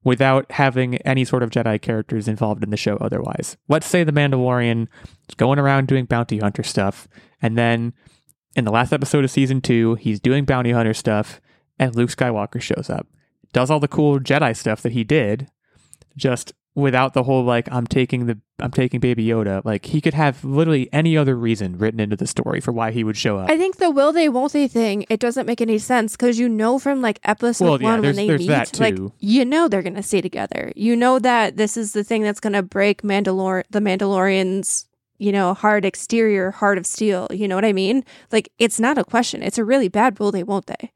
without 0.04 0.50
having 0.52 0.96
any 0.98 1.24
sort 1.24 1.42
of 1.42 1.50
Jedi 1.50 1.80
characters 1.80 2.28
involved 2.28 2.62
in 2.62 2.70
the 2.70 2.76
show 2.76 2.96
otherwise. 2.96 3.56
Let's 3.68 3.86
say 3.86 4.04
the 4.04 4.12
Mandalorian 4.12 4.88
is 5.28 5.34
going 5.36 5.58
around 5.58 5.88
doing 5.88 6.04
bounty 6.04 6.38
hunter 6.38 6.62
stuff, 6.62 7.08
and 7.42 7.58
then 7.58 7.92
in 8.56 8.64
the 8.64 8.72
last 8.72 8.92
episode 8.92 9.24
of 9.24 9.30
season 9.30 9.60
two, 9.60 9.94
he's 9.96 10.20
doing 10.20 10.44
bounty 10.44 10.72
hunter 10.72 10.94
stuff, 10.94 11.40
and 11.78 11.94
Luke 11.94 12.10
Skywalker 12.10 12.60
shows 12.60 12.90
up. 12.90 13.06
Does 13.52 13.70
all 13.70 13.80
the 13.80 13.88
cool 13.88 14.18
Jedi 14.18 14.56
stuff 14.56 14.82
that 14.82 14.92
he 14.92 15.04
did, 15.04 15.48
just 16.16 16.52
without 16.78 17.12
the 17.12 17.24
whole 17.24 17.44
like 17.44 17.68
I'm 17.70 17.86
taking 17.86 18.26
the 18.26 18.38
I'm 18.60 18.70
taking 18.70 19.00
Baby 19.00 19.26
Yoda. 19.26 19.64
Like 19.64 19.86
he 19.86 20.00
could 20.00 20.14
have 20.14 20.44
literally 20.44 20.88
any 20.92 21.16
other 21.16 21.36
reason 21.36 21.76
written 21.76 22.00
into 22.00 22.16
the 22.16 22.26
story 22.26 22.60
for 22.60 22.72
why 22.72 22.92
he 22.92 23.04
would 23.04 23.16
show 23.16 23.38
up. 23.38 23.50
I 23.50 23.58
think 23.58 23.76
the 23.76 23.90
will 23.90 24.12
they 24.12 24.28
won't 24.28 24.52
they 24.52 24.68
thing 24.68 25.04
it 25.10 25.20
doesn't 25.20 25.46
make 25.46 25.60
any 25.60 25.78
sense 25.78 26.16
because 26.16 26.38
you 26.38 26.48
know 26.48 26.78
from 26.78 27.02
like 27.02 27.20
episode 27.24 27.64
Well, 27.64 27.82
yeah, 27.82 27.90
one 27.92 28.02
when 28.02 28.16
they 28.16 28.36
meet, 28.36 28.48
that 28.48 28.78
like 28.80 28.96
you 29.18 29.44
know 29.44 29.68
they're 29.68 29.82
gonna 29.82 30.02
stay 30.02 30.20
together. 30.20 30.72
You 30.76 30.96
know 30.96 31.18
that 31.18 31.56
this 31.56 31.76
is 31.76 31.92
the 31.92 32.04
thing 32.04 32.22
that's 32.22 32.40
gonna 32.40 32.62
break 32.62 33.02
Mandalor 33.02 33.64
the 33.70 33.80
Mandalorian's 33.80 34.86
you 35.18 35.32
know 35.32 35.54
hard 35.54 35.84
exterior, 35.84 36.50
heart 36.52 36.78
of 36.78 36.86
steel. 36.86 37.28
You 37.30 37.48
know 37.48 37.56
what 37.56 37.64
I 37.64 37.72
mean? 37.72 38.04
Like 38.32 38.50
it's 38.58 38.80
not 38.80 38.98
a 38.98 39.04
question. 39.04 39.42
It's 39.42 39.58
a 39.58 39.64
really 39.64 39.88
bad 39.88 40.18
will 40.18 40.32
they 40.32 40.44
won't 40.44 40.66
they. 40.66 40.92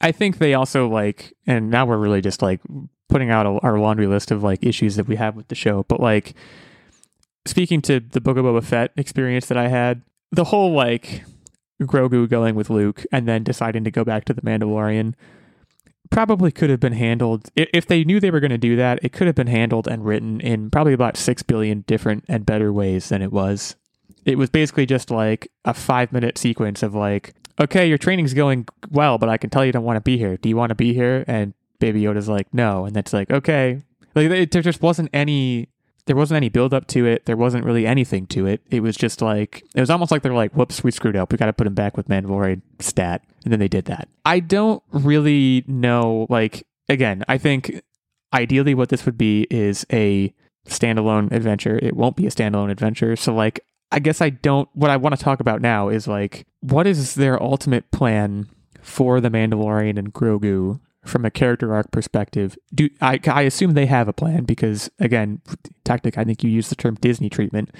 I 0.00 0.12
think 0.12 0.36
they 0.38 0.52
also 0.52 0.88
like, 0.88 1.32
and 1.46 1.70
now 1.70 1.86
we're 1.86 1.96
really 1.96 2.20
just 2.20 2.42
like 2.42 2.60
putting 3.08 3.30
out 3.30 3.46
a, 3.46 3.58
our 3.60 3.78
laundry 3.78 4.06
list 4.06 4.30
of 4.30 4.42
like 4.42 4.64
issues 4.64 4.96
that 4.96 5.08
we 5.08 5.16
have 5.16 5.36
with 5.36 5.48
the 5.48 5.54
show. 5.54 5.84
But 5.88 6.00
like, 6.00 6.34
speaking 7.46 7.82
to 7.82 8.00
the 8.00 8.20
Book 8.20 8.36
of 8.36 8.44
Boba 8.44 8.64
Fett 8.64 8.92
experience 8.96 9.46
that 9.46 9.58
I 9.58 9.68
had, 9.68 10.02
the 10.32 10.44
whole 10.44 10.72
like 10.72 11.24
Grogu 11.82 12.28
going 12.28 12.54
with 12.54 12.70
Luke 12.70 13.04
and 13.12 13.28
then 13.28 13.42
deciding 13.42 13.84
to 13.84 13.90
go 13.90 14.04
back 14.04 14.24
to 14.26 14.34
the 14.34 14.42
Mandalorian 14.42 15.14
probably 16.10 16.52
could 16.52 16.70
have 16.70 16.80
been 16.80 16.92
handled 16.92 17.50
if 17.56 17.86
they 17.86 18.04
knew 18.04 18.20
they 18.20 18.30
were 18.30 18.40
going 18.40 18.50
to 18.50 18.58
do 18.58 18.76
that. 18.76 18.98
It 19.02 19.12
could 19.12 19.26
have 19.26 19.36
been 19.36 19.46
handled 19.46 19.88
and 19.88 20.04
written 20.04 20.40
in 20.40 20.70
probably 20.70 20.92
about 20.92 21.16
six 21.16 21.42
billion 21.42 21.82
different 21.82 22.24
and 22.28 22.46
better 22.46 22.72
ways 22.72 23.08
than 23.08 23.22
it 23.22 23.32
was. 23.32 23.76
It 24.24 24.38
was 24.38 24.50
basically 24.50 24.86
just 24.86 25.10
like 25.10 25.50
a 25.64 25.74
five 25.74 26.12
minute 26.12 26.38
sequence 26.38 26.82
of 26.82 26.94
like, 26.94 27.34
okay, 27.60 27.88
your 27.88 27.98
training's 27.98 28.34
going 28.34 28.66
well, 28.90 29.18
but 29.18 29.28
I 29.28 29.36
can 29.36 29.50
tell 29.50 29.64
you 29.64 29.72
don't 29.72 29.84
want 29.84 29.96
to 29.96 30.00
be 30.00 30.18
here. 30.18 30.36
Do 30.36 30.48
you 30.48 30.56
want 30.56 30.70
to 30.70 30.74
be 30.74 30.92
here? 30.92 31.24
And 31.26 31.54
Baby 31.78 32.02
Yoda's 32.02 32.28
like, 32.28 32.52
no. 32.52 32.84
And 32.84 32.94
that's 32.94 33.12
like, 33.12 33.30
okay. 33.30 33.82
Like 34.14 34.30
it, 34.30 34.50
there 34.50 34.62
just 34.62 34.82
wasn't 34.82 35.10
any, 35.12 35.68
there 36.06 36.16
wasn't 36.16 36.36
any 36.36 36.48
build 36.48 36.72
up 36.72 36.86
to 36.88 37.06
it. 37.06 37.26
There 37.26 37.36
wasn't 37.36 37.64
really 37.64 37.86
anything 37.86 38.26
to 38.28 38.46
it. 38.46 38.62
It 38.70 38.80
was 38.80 38.96
just 38.96 39.20
like, 39.20 39.64
it 39.74 39.80
was 39.80 39.90
almost 39.90 40.10
like 40.10 40.22
they're 40.22 40.32
like, 40.32 40.52
whoops, 40.52 40.84
we 40.84 40.90
screwed 40.90 41.16
up. 41.16 41.32
We 41.32 41.38
got 41.38 41.46
to 41.46 41.52
put 41.52 41.66
him 41.66 41.74
back 41.74 41.96
with 41.96 42.08
Mandalorian 42.08 42.62
stat. 42.78 43.24
And 43.44 43.52
then 43.52 43.60
they 43.60 43.68
did 43.68 43.84
that. 43.86 44.08
I 44.24 44.40
don't 44.40 44.82
really 44.90 45.64
know, 45.66 46.26
like, 46.28 46.66
again, 46.88 47.24
I 47.28 47.38
think 47.38 47.80
ideally 48.32 48.74
what 48.74 48.88
this 48.88 49.06
would 49.06 49.18
be 49.18 49.46
is 49.50 49.86
a 49.92 50.34
standalone 50.68 51.30
adventure. 51.30 51.78
It 51.80 51.94
won't 51.94 52.16
be 52.16 52.26
a 52.26 52.30
standalone 52.30 52.70
adventure. 52.70 53.14
So, 53.14 53.34
like, 53.34 53.60
I 53.92 54.00
guess 54.00 54.20
I 54.20 54.30
don't. 54.30 54.68
What 54.74 54.90
I 54.90 54.96
want 54.96 55.16
to 55.16 55.22
talk 55.22 55.38
about 55.38 55.60
now 55.60 55.88
is 55.88 56.08
like, 56.08 56.44
what 56.60 56.88
is 56.88 57.14
their 57.14 57.40
ultimate 57.40 57.90
plan 57.92 58.48
for 58.82 59.20
the 59.20 59.30
Mandalorian 59.30 59.96
and 59.96 60.12
Grogu 60.12 60.80
from 61.06 61.24
a 61.24 61.30
character 61.30 61.74
arc 61.74 61.90
perspective? 61.90 62.56
Do 62.74 62.88
I? 63.00 63.20
I 63.26 63.42
assume 63.42 63.74
they 63.74 63.86
have 63.86 64.08
a 64.08 64.12
plan 64.12 64.44
because, 64.44 64.90
again, 64.98 65.40
Techtic. 65.84 66.18
I 66.18 66.24
think 66.24 66.42
you 66.42 66.50
use 66.50 66.68
the 66.68 66.76
term 66.76 66.96
Disney 66.96 67.30
treatment. 67.30 67.70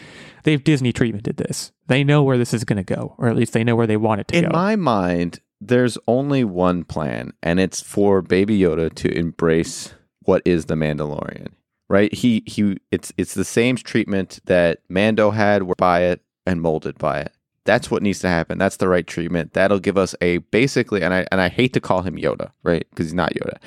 They've 0.45 0.62
Disney 0.62 0.92
treatmented 0.92 1.37
this. 1.37 1.73
They 1.87 2.04
know 2.04 2.23
where 2.23 2.38
this 2.38 2.54
is 2.54 2.64
going 2.64 2.83
to 2.83 2.95
go, 2.95 3.14
or 3.18 3.28
at 3.28 3.37
least 3.37 3.52
they 3.52 3.64
know 3.64 3.76
where 3.76 3.87
they 3.87 3.97
want 3.97 4.21
it 4.21 4.28
to 4.28 4.37
In 4.37 4.42
go. 4.45 4.49
In 4.49 4.52
my 4.52 4.76
mind, 4.76 5.40
there's 5.61 5.99
only 6.06 6.45
one 6.45 6.85
plan, 6.85 7.33
and 7.42 7.61
it's 7.61 7.80
for 7.80 8.23
Baby 8.23 8.59
Yoda 8.59 8.95
to 8.95 9.16
embrace 9.16 9.95
what 10.21 10.42
is 10.45 10.66
the 10.66 10.75
Mandalorian. 10.75 11.49
Right? 11.88 12.12
He 12.12 12.42
he. 12.47 12.78
It's 12.90 13.12
it's 13.16 13.35
the 13.35 13.45
same 13.45 13.76
treatment 13.76 14.40
that 14.47 14.80
Mando 14.88 15.30
had 15.30 15.64
were 15.64 15.76
by 15.76 16.02
it 16.02 16.21
and 16.45 16.61
molded 16.61 16.99
by 16.99 17.21
it. 17.21 17.33
That's 17.66 17.90
what 17.90 18.02
needs 18.02 18.20
to 18.20 18.28
happen. 18.28 18.58
That's 18.58 18.76
the 18.78 18.88
right 18.88 19.06
treatment. 19.06 19.52
That'll 19.52 19.78
give 19.80 19.99
us 19.99 20.14
a 20.23 20.38
basically, 20.38 21.02
and 21.02 21.12
I 21.12 21.26
and 21.30 21.40
I 21.40 21.49
hate 21.49 21.73
to 21.75 21.80
call 21.80 22.02
him 22.02 22.16
Yoda, 22.16 22.50
right? 22.62 22.87
Because 22.90 23.06
he's 23.06 23.14
not 23.14 23.35
Yoda, 23.35 23.58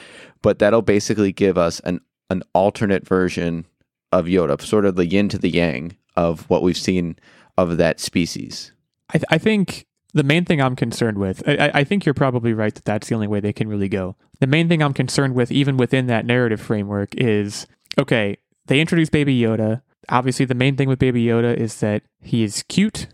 but 0.41 0.59
that'll 0.59 0.81
basically 0.81 1.31
give 1.31 1.57
us 1.57 1.79
an 1.81 2.01
an 2.29 2.43
alternate 2.53 3.07
version 3.07 3.65
of 4.11 4.25
Yoda, 4.25 4.59
sort 4.61 4.85
of 4.85 4.95
the 4.95 5.05
yin 5.05 5.29
to 5.29 5.37
the 5.37 5.49
yang 5.49 5.95
of 6.15 6.49
what 6.49 6.63
we've 6.63 6.77
seen 6.77 7.17
of 7.57 7.77
that 7.77 7.99
species. 7.99 8.71
I, 9.09 9.13
th- 9.13 9.25
I 9.29 9.37
think 9.37 9.85
the 10.13 10.23
main 10.23 10.45
thing 10.45 10.61
I'm 10.61 10.75
concerned 10.75 11.17
with, 11.17 11.43
I, 11.47 11.71
I- 11.73 11.83
think 11.83 12.05
you're 12.05 12.13
probably 12.13 12.53
right 12.53 12.73
that 12.73 12.85
that's 12.85 13.07
the 13.09 13.15
only 13.15 13.27
way 13.27 13.39
they 13.39 13.53
can 13.53 13.67
really 13.67 13.89
go. 13.89 14.15
The 14.39 14.47
main 14.47 14.67
thing 14.69 14.81
I'm 14.81 14.93
concerned 14.93 15.35
with, 15.35 15.51
even 15.51 15.77
within 15.77 16.07
that 16.07 16.25
narrative 16.25 16.61
framework, 16.61 17.13
is 17.15 17.67
okay, 17.99 18.37
they 18.67 18.79
introduce 18.79 19.09
Baby 19.09 19.39
Yoda. 19.39 19.81
Obviously, 20.07 20.45
the 20.45 20.55
main 20.55 20.75
thing 20.77 20.87
with 20.87 20.99
Baby 20.99 21.25
Yoda 21.25 21.55
is 21.55 21.79
that 21.81 22.03
he 22.21 22.43
is 22.43 22.63
cute, 22.69 23.07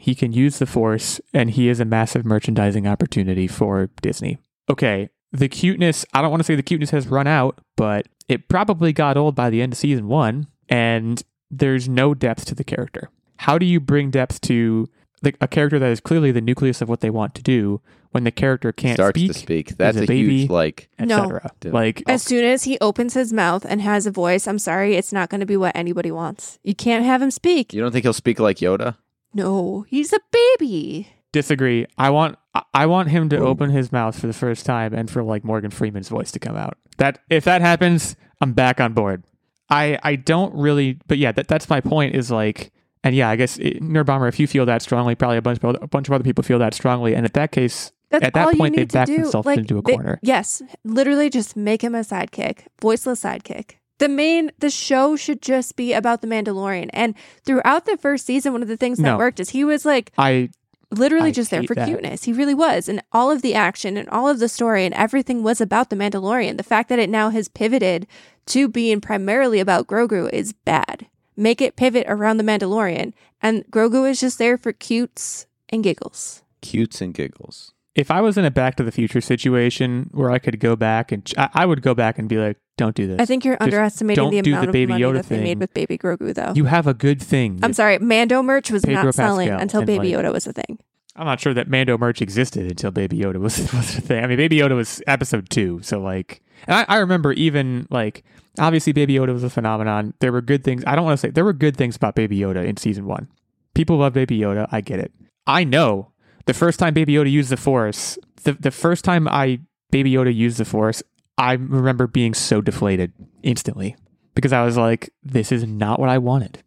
he 0.00 0.14
can 0.14 0.32
use 0.32 0.58
the 0.58 0.64
Force, 0.64 1.20
and 1.34 1.50
he 1.50 1.68
is 1.68 1.78
a 1.78 1.84
massive 1.84 2.24
merchandising 2.24 2.86
opportunity 2.86 3.46
for 3.46 3.90
Disney. 4.00 4.38
Okay, 4.70 5.10
the 5.30 5.46
cuteness, 5.46 6.06
I 6.14 6.22
don't 6.22 6.30
want 6.30 6.40
to 6.40 6.44
say 6.44 6.54
the 6.54 6.62
cuteness 6.62 6.88
has 6.88 7.06
run 7.06 7.26
out, 7.26 7.60
but 7.76 8.08
it 8.26 8.48
probably 8.48 8.94
got 8.94 9.18
old 9.18 9.34
by 9.34 9.50
the 9.50 9.60
end 9.60 9.74
of 9.74 9.78
season 9.78 10.08
one, 10.08 10.46
and 10.70 11.22
there's 11.50 11.86
no 11.86 12.14
depth 12.14 12.46
to 12.46 12.54
the 12.54 12.64
character. 12.64 13.10
How 13.40 13.58
do 13.58 13.66
you 13.66 13.78
bring 13.78 14.10
depth 14.10 14.40
to 14.42 14.88
the, 15.20 15.34
a 15.38 15.46
character 15.46 15.78
that 15.78 15.90
is 15.90 16.00
clearly 16.00 16.32
the 16.32 16.40
nucleus 16.40 16.80
of 16.80 16.88
what 16.88 17.00
they 17.00 17.10
want 17.10 17.34
to 17.34 17.42
do 17.42 17.82
when 18.12 18.24
the 18.24 18.30
character 18.30 18.72
can't 18.72 18.96
Starts 18.96 19.20
speak, 19.20 19.32
to 19.32 19.38
speak. 19.38 19.76
That's 19.76 19.98
a 19.98 20.04
a, 20.04 20.06
baby. 20.06 20.38
huge 20.38 20.50
like. 20.50 20.88
No. 20.98 21.24
etc.? 21.24 21.50
Dude. 21.60 21.74
Like, 21.74 22.02
As 22.06 22.22
soon 22.22 22.46
as 22.46 22.64
he 22.64 22.78
opens 22.80 23.12
his 23.12 23.34
mouth 23.34 23.66
and 23.68 23.82
has 23.82 24.06
a 24.06 24.10
voice, 24.10 24.48
I'm 24.48 24.58
sorry, 24.58 24.96
it's 24.96 25.12
not 25.12 25.28
going 25.28 25.40
to 25.40 25.46
be 25.46 25.58
what 25.58 25.76
anybody 25.76 26.10
wants. 26.10 26.58
You 26.62 26.74
can't 26.74 27.04
have 27.04 27.20
him 27.20 27.30
speak. 27.30 27.74
You 27.74 27.82
don't 27.82 27.92
think 27.92 28.04
he'll 28.04 28.14
speak 28.14 28.40
like 28.40 28.56
Yoda? 28.56 28.96
No, 29.34 29.84
he's 29.88 30.12
a 30.12 30.20
baby. 30.30 31.08
disagree. 31.32 31.86
I 31.96 32.10
want 32.10 32.36
I- 32.54 32.62
I 32.74 32.86
want 32.86 33.08
him 33.10 33.28
to 33.28 33.38
open 33.38 33.70
his 33.70 33.92
mouth 33.92 34.18
for 34.18 34.26
the 34.26 34.32
first 34.32 34.66
time 34.66 34.92
and 34.92 35.08
for 35.08 35.22
like 35.22 35.44
Morgan 35.44 35.70
Freeman's 35.70 36.08
voice 36.08 36.32
to 36.32 36.38
come 36.40 36.56
out. 36.56 36.76
That 36.98 37.20
if 37.30 37.44
that 37.44 37.60
happens, 37.60 38.16
I'm 38.40 38.52
back 38.52 38.80
on 38.80 38.92
board. 38.94 39.22
I 39.68 39.98
I 40.02 40.16
don't 40.16 40.52
really, 40.54 40.98
but 41.06 41.18
yeah, 41.18 41.30
that 41.32 41.46
that's 41.46 41.68
my 41.70 41.80
point. 41.80 42.16
Is 42.16 42.30
like, 42.32 42.72
and 43.04 43.14
yeah, 43.14 43.28
I 43.30 43.36
guess 43.36 43.56
it, 43.58 43.80
Nerdbomber. 43.80 44.28
If 44.28 44.40
you 44.40 44.48
feel 44.48 44.66
that 44.66 44.82
strongly, 44.82 45.14
probably 45.14 45.36
a 45.36 45.42
bunch 45.42 45.58
of 45.58 45.64
other, 45.66 45.78
a 45.82 45.86
bunch 45.86 46.08
of 46.08 46.12
other 46.14 46.24
people 46.24 46.42
feel 46.42 46.58
that 46.58 46.74
strongly, 46.74 47.14
and 47.14 47.24
at 47.24 47.34
that 47.34 47.52
case, 47.52 47.92
That's 48.10 48.24
At 48.24 48.34
that 48.34 48.46
all 48.48 48.52
point, 48.54 48.74
they 48.74 48.80
need 48.82 48.90
to 48.90 49.04
do. 49.06 49.16
themselves 49.18 49.46
like, 49.46 49.58
into 49.58 49.78
a 49.78 49.82
they- 49.82 49.92
corner. 49.94 50.18
yes, 50.20 50.60
literally 50.82 51.30
just 51.30 51.56
make 51.56 51.82
him 51.84 51.94
a 51.94 52.00
sidekick, 52.00 52.66
voiceless 52.82 53.22
sidekick. 53.22 53.76
The 54.00 54.08
main, 54.08 54.50
the 54.58 54.70
show 54.70 55.14
should 55.14 55.40
just 55.42 55.76
be 55.76 55.92
about 55.92 56.20
the 56.22 56.26
Mandalorian. 56.26 56.90
And 56.92 57.14
throughout 57.44 57.86
the 57.86 57.96
first 57.96 58.26
season, 58.26 58.52
one 58.52 58.62
of 58.62 58.68
the 58.68 58.76
things 58.76 58.98
that 58.98 59.04
No. 59.04 59.18
worked 59.18 59.38
is 59.40 59.50
he 59.50 59.62
was 59.62 59.84
like 59.84 60.10
I 60.18 60.48
literally 60.90 61.28
I 61.28 61.32
just 61.32 61.50
there 61.50 61.62
for 61.62 61.74
that. 61.74 61.86
cuteness. 61.86 62.24
He 62.24 62.32
really 62.32 62.54
was. 62.54 62.88
And 62.88 63.02
all 63.12 63.30
of 63.30 63.42
the 63.42 63.54
action 63.54 63.96
and 63.96 64.08
all 64.08 64.26
of 64.28 64.38
the 64.40 64.48
story 64.48 64.84
and 64.84 64.94
everything 64.94 65.42
was 65.42 65.60
about 65.60 65.90
the 65.90 65.96
Mandalorian. 65.96 66.56
The 66.56 66.62
fact 66.64 66.88
that 66.88 66.98
it 66.98 67.08
now 67.10 67.30
has 67.30 67.46
pivoted 67.48 68.06
to 68.46 68.68
being 68.68 69.00
primarily 69.00 69.60
about 69.60 69.86
Grogu 69.86 70.28
is 70.32 70.52
bad. 70.52 71.06
Make 71.36 71.60
it 71.60 71.76
pivot 71.76 72.06
around 72.08 72.38
the 72.38 72.44
Mandalorian. 72.44 73.12
And 73.40 73.64
Grogu 73.70 74.10
is 74.10 74.20
just 74.20 74.38
there 74.38 74.58
for 74.58 74.72
cutes 74.72 75.46
and 75.68 75.84
giggles. 75.84 76.42
Cutes 76.62 77.00
and 77.00 77.14
giggles. 77.14 77.72
If 78.00 78.10
I 78.10 78.20
was 78.20 78.36
in 78.38 78.44
a 78.44 78.50
Back 78.50 78.76
to 78.76 78.82
the 78.82 78.90
Future 78.92 79.20
situation 79.20 80.08
where 80.12 80.30
I 80.30 80.38
could 80.38 80.58
go 80.58 80.74
back 80.76 81.12
and 81.12 81.24
ch- 81.24 81.34
I, 81.38 81.48
I 81.54 81.66
would 81.66 81.82
go 81.82 81.94
back 81.94 82.18
and 82.18 82.28
be 82.28 82.38
like, 82.38 82.56
don't 82.76 82.94
do 82.96 83.06
this. 83.06 83.20
I 83.20 83.26
think 83.26 83.44
you're 83.44 83.58
underestimating 83.60 84.22
don't 84.24 84.30
the 84.32 84.42
do 84.42 84.50
the 84.52 84.56
amount 84.56 84.68
of 84.68 84.72
Baby 84.72 84.92
money 84.92 85.04
Yoda 85.04 85.12
that 85.14 85.28
they 85.28 85.42
made 85.42 85.58
with 85.60 85.74
Baby 85.74 85.98
Grogu, 85.98 86.34
though. 86.34 86.52
you 86.56 86.64
have 86.64 86.86
a 86.86 86.94
good 86.94 87.20
thing. 87.22 87.60
I'm 87.62 87.72
sorry, 87.74 87.98
Mando 87.98 88.42
merch 88.42 88.70
was 88.70 88.84
Pedro 88.84 89.04
not 89.04 89.14
selling 89.14 89.48
Pascal 89.48 89.62
until 89.62 89.84
Baby 89.84 90.14
like- 90.16 90.24
Yoda 90.24 90.32
was 90.32 90.46
a 90.46 90.52
thing. 90.52 90.78
I'm 91.16 91.26
not 91.26 91.40
sure 91.40 91.52
that 91.52 91.68
Mando 91.68 91.98
merch 91.98 92.22
existed 92.22 92.70
until 92.70 92.90
Baby 92.92 93.18
Yoda 93.18 93.36
was 93.38 93.58
was 93.74 93.98
a 93.98 94.00
thing. 94.00 94.24
I 94.24 94.26
mean, 94.26 94.38
Baby 94.38 94.58
Yoda 94.58 94.74
was 94.76 95.02
episode 95.06 95.50
two, 95.50 95.80
so 95.82 96.00
like, 96.00 96.40
and 96.66 96.74
I, 96.76 96.86
I 96.88 96.96
remember 96.98 97.32
even 97.32 97.86
like, 97.90 98.24
obviously 98.58 98.92
Baby 98.94 99.14
Yoda 99.14 99.32
was 99.34 99.44
a 99.44 99.50
phenomenon. 99.50 100.14
There 100.20 100.32
were 100.32 100.40
good 100.40 100.64
things. 100.64 100.82
I 100.86 100.94
don't 100.96 101.04
want 101.04 101.18
to 101.20 101.26
say 101.26 101.30
there 101.30 101.44
were 101.44 101.52
good 101.52 101.76
things 101.76 101.96
about 101.96 102.14
Baby 102.14 102.38
Yoda 102.38 102.64
in 102.64 102.76
season 102.78 103.06
one. 103.06 103.28
People 103.74 103.98
love 103.98 104.14
Baby 104.14 104.38
Yoda. 104.38 104.66
I 104.72 104.80
get 104.80 104.98
it. 105.00 105.12
I 105.46 105.64
know 105.64 106.09
the 106.46 106.54
first 106.54 106.78
time 106.78 106.94
Baby 106.94 107.14
Yoda 107.14 107.30
used 107.30 107.50
the 107.50 107.56
Force, 107.56 108.18
the 108.44 108.52
the 108.52 108.70
first 108.70 109.04
time 109.04 109.28
I 109.28 109.60
Baby 109.90 110.12
Yoda 110.12 110.34
used 110.34 110.58
the 110.58 110.64
Force, 110.64 111.02
I 111.38 111.52
remember 111.52 112.06
being 112.06 112.34
so 112.34 112.60
deflated 112.60 113.12
instantly 113.42 113.96
because 114.34 114.52
I 114.52 114.64
was 114.64 114.76
like, 114.76 115.10
this 115.22 115.52
is 115.52 115.66
not 115.66 115.98
what 115.98 116.08
I 116.08 116.18
wanted. 116.18 116.62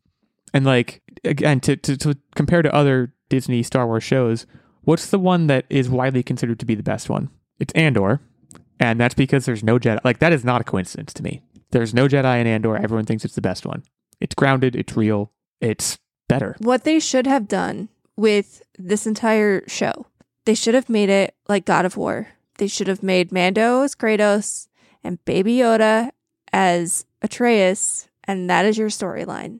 And 0.54 0.66
like 0.66 1.02
again, 1.24 1.60
to, 1.62 1.76
to, 1.76 1.98
to 1.98 2.18
compare 2.36 2.62
to 2.62 2.74
other 2.74 3.14
Disney 3.30 3.64
Star 3.64 3.88
Wars 3.88 4.04
shows, 4.04 4.46
what's 4.82 5.10
the 5.10 5.20
one 5.20 5.48
that 5.48 5.66
is 5.70 5.90
widely 5.90 6.24
considered 6.24 6.60
to 6.60 6.66
be 6.66 6.76
the 6.76 6.84
best 6.84 7.10
one? 7.10 7.30
It's 7.60 7.74
Andor, 7.74 8.22
and 8.80 9.00
that's 9.00 9.16
because 9.16 9.46
there's 9.46 9.64
no 9.64 9.80
Jedi. 9.80 10.00
Like 10.04 10.20
that 10.20 10.34
is 10.34 10.44
not 10.44 10.62
a 10.62 10.66
coincidence 10.66 11.14
to 11.14 11.24
me. 11.24 11.42
There's 11.72 11.94
no 11.94 12.08
Jedi 12.08 12.40
in 12.40 12.48
Andor. 12.48 12.78
Everyone 12.78 13.06
thinks 13.06 13.26
it's 13.26 13.36
the 13.36 13.42
best 13.42 13.66
one. 13.66 13.84
It's 14.20 14.36
grounded. 14.36 14.76
It's 14.76 14.96
real. 14.96 15.32
It's 15.60 15.98
better. 16.28 16.56
What 16.60 16.84
they 16.84 17.00
should 17.00 17.26
have 17.26 17.48
done 17.48 17.90
with 18.16 18.62
this 18.78 19.06
entire 19.08 19.68
show, 19.68 20.08
they 20.46 20.56
should 20.56 20.76
have 20.76 20.90
made 20.90 21.10
it 21.10 21.36
like 21.48 21.66
God 21.66 21.86
of 21.86 21.98
War. 21.98 22.28
They 22.58 22.68
should 22.68 22.88
have 22.88 23.02
made 23.04 23.32
Mando 23.32 23.82
as 23.82 23.96
Kratos 23.96 24.68
and 25.04 25.24
Baby 25.26 25.58
Yoda 25.58 26.12
as 26.52 27.06
Atreus, 27.22 28.08
and 28.26 28.50
that 28.50 28.66
is 28.66 28.78
your 28.78 28.90
storyline. 28.90 29.60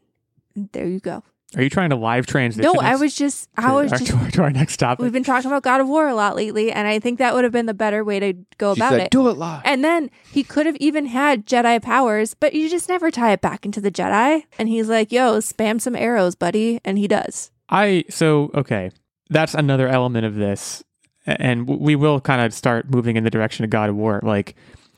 There 0.56 0.88
you 0.88 1.00
go. 1.00 1.24
Are 1.56 1.62
you 1.62 1.70
trying 1.70 1.92
to 1.92 1.96
live 1.96 2.26
transition? 2.26 2.64
No, 2.64 2.80
I 2.80 2.96
was 2.96 3.16
just, 3.16 3.48
to 3.56 3.68
I 3.68 3.72
was 3.74 3.92
our, 3.92 3.98
just. 4.00 4.12
to 4.12 4.18
our, 4.18 4.32
to 4.32 4.42
our 4.44 4.50
next 4.50 4.78
topic. 4.78 5.04
We've 5.04 5.12
been 5.12 5.24
talking 5.24 5.50
about 5.52 5.62
God 5.62 5.82
of 5.82 5.88
War 5.88 6.08
a 6.08 6.16
lot 6.16 6.36
lately, 6.36 6.72
and 6.72 6.88
I 6.88 7.00
think 7.00 7.20
that 7.20 7.36
would 7.36 7.44
have 7.44 7.54
been 7.54 7.68
the 7.68 7.76
better 7.76 8.04
way 8.04 8.20
to 8.20 8.34
go 8.58 8.74
She 8.74 8.80
about 8.80 8.92
said, 8.92 9.02
it. 9.02 9.12
"Do 9.12 9.28
it 9.28 9.38
live." 9.38 9.62
And 9.64 9.84
then 9.84 10.10
he 10.32 10.44
could 10.44 10.66
have 10.66 10.76
even 10.78 11.06
had 11.06 11.46
Jedi 11.46 11.82
powers, 11.82 12.34
but 12.34 12.54
you 12.54 12.70
just 12.70 12.90
never 12.90 13.12
tie 13.12 13.34
it 13.34 13.42
back 13.42 13.66
into 13.66 13.82
the 13.82 13.92
Jedi. 13.92 14.44
And 14.58 14.68
he's 14.68 14.90
like, 14.90 15.12
yo, 15.12 15.38
spam 15.40 15.80
some 15.80 15.96
arrows, 15.96 16.34
buddy. 16.36 16.80
And 16.84 16.98
he 16.98 17.08
does. 17.08 17.52
I 17.70 18.06
so 18.10 18.52
okay. 18.54 18.92
That's 19.30 19.54
another 19.54 19.88
element 19.88 20.26
of 20.26 20.36
this, 20.36 20.84
and 21.26 21.68
we 21.68 21.96
will 21.96 22.22
kind 22.22 22.42
of 22.42 22.54
start 22.54 22.90
moving 22.90 23.16
in 23.16 23.24
the 23.24 23.30
direction 23.30 23.64
of 23.64 23.72
God 23.72 23.90
of 23.90 23.96
War. 23.96 24.20
Like 24.24 24.56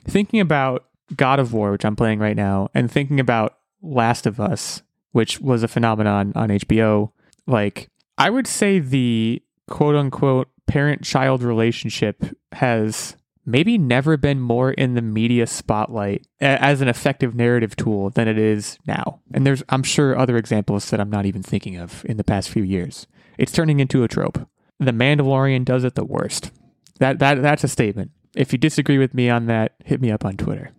thinking 0.07 0.39
about 0.39 0.85
God 1.15 1.39
of 1.39 1.53
War, 1.53 1.71
which 1.71 1.85
I'm 1.85 1.95
playing 1.95 2.19
right 2.19 2.35
now, 2.35 2.69
and 2.73 2.91
thinking 2.91 3.19
about 3.19 3.57
Last 3.81 4.25
of 4.25 4.39
Us, 4.39 4.81
which 5.11 5.39
was 5.39 5.63
a 5.63 5.67
phenomenon 5.67 6.33
on 6.35 6.49
HBO. 6.49 7.11
Like 7.47 7.89
I 8.17 8.29
would 8.29 8.47
say 8.47 8.79
the 8.79 9.41
quote 9.67 9.95
unquote 9.95 10.49
parent 10.67 11.03
child 11.03 11.43
relationship 11.43 12.23
has 12.53 13.15
maybe 13.45 13.77
never 13.77 14.17
been 14.17 14.39
more 14.39 14.71
in 14.71 14.95
the 14.95 15.01
media 15.01 15.47
spotlight 15.47 16.25
as 16.41 16.81
an 16.81 16.87
effective 16.87 17.35
narrative 17.35 17.75
tool 17.75 18.09
than 18.09 18.27
it 18.27 18.37
is 18.37 18.79
now. 18.87 19.19
And 19.33 19.45
there's, 19.45 19.63
I'm 19.69 19.83
sure, 19.83 20.17
other 20.17 20.37
examples 20.37 20.89
that 20.89 20.99
I'm 20.99 21.09
not 21.09 21.25
even 21.25 21.43
thinking 21.43 21.77
of 21.77 22.03
in 22.05 22.17
the 22.17 22.23
past 22.23 22.49
few 22.49 22.63
years. 22.63 23.07
It's 23.37 23.51
turning 23.51 23.79
into 23.79 24.03
a 24.03 24.07
trope. 24.07 24.47
The 24.79 24.91
Mandalorian 24.91 25.65
does 25.65 25.83
it 25.83 25.95
the 25.95 26.05
worst. 26.05 26.51
That 26.99 27.19
that 27.19 27.41
that's 27.41 27.63
a 27.63 27.67
statement. 27.67 28.11
If 28.35 28.51
you 28.51 28.57
disagree 28.57 28.97
with 28.97 29.13
me 29.13 29.29
on 29.29 29.45
that, 29.47 29.75
hit 29.83 30.01
me 30.01 30.11
up 30.11 30.25
on 30.25 30.37
Twitter 30.37 30.71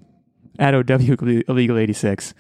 at 0.59 0.75
OW 0.75 0.81
Illeagle 0.83 1.81
86. 1.81 2.35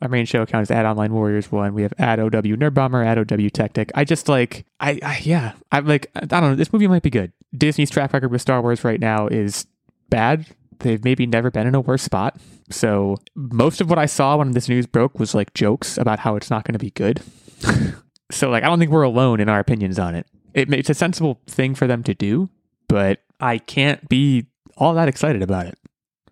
Our 0.00 0.08
main 0.08 0.26
show 0.26 0.42
account 0.42 0.64
is 0.64 0.70
at 0.70 0.84
Online 0.84 1.12
Warriors 1.12 1.52
One. 1.52 1.74
We 1.74 1.82
have 1.82 1.94
at 1.98 2.18
OW 2.18 2.28
Nerdbomber, 2.28 3.06
at 3.06 3.18
OW 3.18 3.22
Techtic. 3.22 3.90
I 3.94 4.04
just 4.04 4.28
like, 4.28 4.66
I, 4.80 4.98
I 5.02 5.20
yeah, 5.22 5.52
I 5.70 5.78
like, 5.78 6.10
I 6.16 6.26
don't 6.26 6.42
know. 6.42 6.54
This 6.56 6.72
movie 6.72 6.88
might 6.88 7.02
be 7.02 7.10
good. 7.10 7.32
Disney's 7.56 7.90
track 7.90 8.12
record 8.12 8.30
with 8.30 8.40
Star 8.40 8.62
Wars 8.62 8.84
right 8.84 9.00
now 9.00 9.26
is 9.26 9.66
bad. 10.10 10.46
They've 10.78 11.02
maybe 11.04 11.26
never 11.26 11.50
been 11.50 11.66
in 11.66 11.74
a 11.74 11.80
worse 11.80 12.02
spot. 12.02 12.36
So 12.70 13.16
most 13.34 13.80
of 13.80 13.88
what 13.90 13.98
I 13.98 14.06
saw 14.06 14.36
when 14.36 14.52
this 14.52 14.68
news 14.68 14.86
broke 14.86 15.18
was 15.18 15.34
like 15.34 15.54
jokes 15.54 15.98
about 15.98 16.18
how 16.20 16.36
it's 16.36 16.50
not 16.50 16.64
going 16.64 16.72
to 16.72 16.78
be 16.78 16.90
good. 16.90 17.20
so 18.30 18.50
like, 18.50 18.64
I 18.64 18.66
don't 18.66 18.78
think 18.78 18.90
we're 18.90 19.02
alone 19.02 19.40
in 19.40 19.48
our 19.48 19.60
opinions 19.60 19.98
on 19.98 20.14
it. 20.14 20.26
it. 20.54 20.72
It's 20.72 20.90
a 20.90 20.94
sensible 20.94 21.40
thing 21.46 21.74
for 21.74 21.86
them 21.86 22.02
to 22.04 22.14
do, 22.14 22.48
but 22.88 23.20
I 23.40 23.58
can't 23.58 24.08
be 24.08 24.46
all 24.76 24.94
that 24.94 25.08
excited 25.08 25.42
about 25.42 25.66
it 25.66 25.78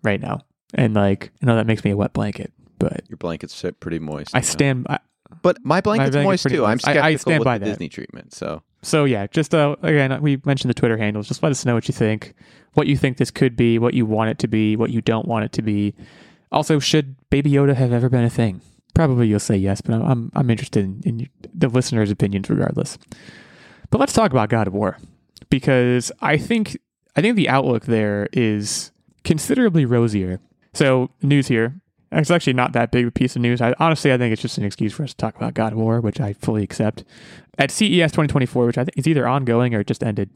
right 0.03 0.19
now. 0.19 0.41
And 0.73 0.93
like, 0.95 1.31
I 1.41 1.45
know 1.45 1.55
that 1.55 1.67
makes 1.67 1.83
me 1.83 1.91
a 1.91 1.97
wet 1.97 2.13
blanket, 2.13 2.51
but 2.79 3.03
Your 3.09 3.17
blanket's 3.17 3.53
sit 3.53 3.79
pretty 3.79 3.99
moist. 3.99 4.35
I 4.35 4.41
stand. 4.41 4.87
I, 4.89 4.99
But 5.43 5.57
my 5.63 5.81
blanket's 5.81 6.11
blanket's 6.11 6.45
moist 6.45 6.47
too. 6.55 6.65
I'm 6.65 6.71
moist. 6.71 6.87
I- 6.87 6.91
I 6.91 6.95
skeptical 7.15 7.19
stand 7.19 7.39
with 7.39 7.45
by 7.45 7.57
the 7.57 7.65
that. 7.65 7.71
Disney 7.71 7.89
treatment. 7.89 8.33
So 8.33 8.63
So 8.83 9.05
yeah, 9.05 9.27
just 9.27 9.53
uh, 9.53 9.75
again, 9.81 10.21
we 10.21 10.41
mentioned 10.45 10.69
the 10.69 10.73
Twitter 10.73 10.97
handles. 10.97 11.27
Just 11.27 11.43
let 11.43 11.51
us 11.51 11.65
know 11.65 11.75
what 11.75 11.87
you 11.87 11.93
think, 11.93 12.33
what 12.73 12.87
you 12.87 12.97
think 12.97 13.17
this 13.17 13.31
could 13.31 13.55
be, 13.55 13.77
what 13.77 13.93
you 13.93 14.05
want 14.05 14.31
it 14.31 14.39
to 14.39 14.47
be, 14.47 14.75
what 14.75 14.89
you 14.89 15.01
don't 15.01 15.27
want 15.27 15.45
it 15.45 15.51
to 15.53 15.61
be. 15.61 15.93
Also, 16.51 16.79
should 16.79 17.15
Baby 17.29 17.51
Yoda 17.51 17.75
have 17.75 17.93
ever 17.93 18.09
been 18.09 18.23
a 18.23 18.29
thing? 18.29 18.61
Probably 18.93 19.27
you'll 19.27 19.39
say 19.39 19.55
yes, 19.55 19.81
but 19.81 19.93
I'm 19.93 20.31
I'm, 20.35 20.49
interested 20.49 20.83
in, 20.83 21.01
in 21.05 21.29
the 21.53 21.69
listeners' 21.69 22.11
opinions 22.11 22.49
regardless. 22.49 22.97
But 23.89 23.99
let's 23.99 24.13
talk 24.13 24.31
about 24.31 24.49
God 24.49 24.67
of 24.67 24.73
War 24.73 24.97
because 25.49 26.11
I 26.21 26.37
think 26.37 26.77
I 27.15 27.21
think 27.21 27.35
the 27.35 27.49
outlook 27.49 27.85
there 27.85 28.27
is 28.33 28.91
considerably 29.23 29.85
rosier. 29.85 30.39
So 30.73 31.11
news 31.21 31.47
here. 31.47 31.80
It's 32.11 32.31
actually 32.31 32.53
not 32.53 32.73
that 32.73 32.91
big 32.91 33.07
a 33.07 33.11
piece 33.11 33.35
of 33.35 33.41
news. 33.41 33.61
I, 33.61 33.73
honestly, 33.79 34.11
I 34.11 34.17
think 34.17 34.33
it's 34.33 34.41
just 34.41 34.57
an 34.57 34.65
excuse 34.65 34.93
for 34.93 35.03
us 35.03 35.11
to 35.11 35.17
talk 35.17 35.35
about 35.35 35.53
God 35.53 35.73
of 35.73 35.79
War, 35.79 36.01
which 36.01 36.19
I 36.19 36.33
fully 36.33 36.63
accept. 36.63 37.05
At 37.57 37.71
CES 37.71 38.11
2024, 38.11 38.65
which 38.65 38.77
I 38.77 38.83
think 38.83 38.97
is 38.97 39.07
either 39.07 39.27
ongoing 39.27 39.73
or 39.73 39.83
just 39.83 40.03
ended, 40.03 40.29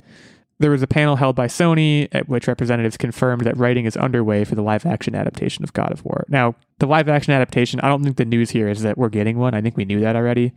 there 0.59 0.71
was 0.71 0.81
a 0.81 0.87
panel 0.87 1.17
held 1.17 1.35
by 1.35 1.47
Sony 1.47 2.07
at 2.13 2.29
which 2.29 2.47
representatives 2.47 2.95
confirmed 2.95 3.43
that 3.43 3.57
writing 3.57 3.85
is 3.85 3.97
underway 3.97 4.45
for 4.45 4.55
the 4.55 4.61
live 4.61 4.85
action 4.85 5.15
adaptation 5.15 5.63
of 5.63 5.73
God 5.73 5.91
of 5.91 6.05
War. 6.05 6.23
Now, 6.29 6.55
the 6.79 6.87
live 6.87 7.09
action 7.09 7.33
adaptation, 7.33 7.81
I 7.81 7.89
don't 7.89 8.03
think 8.03 8.15
the 8.15 8.25
news 8.25 8.51
here 8.51 8.69
is 8.69 8.81
that 8.83 8.97
we're 8.97 9.09
getting 9.09 9.37
one. 9.37 9.53
I 9.53 9.61
think 9.61 9.75
we 9.75 9.85
knew 9.85 9.99
that 9.99 10.15
already. 10.15 10.53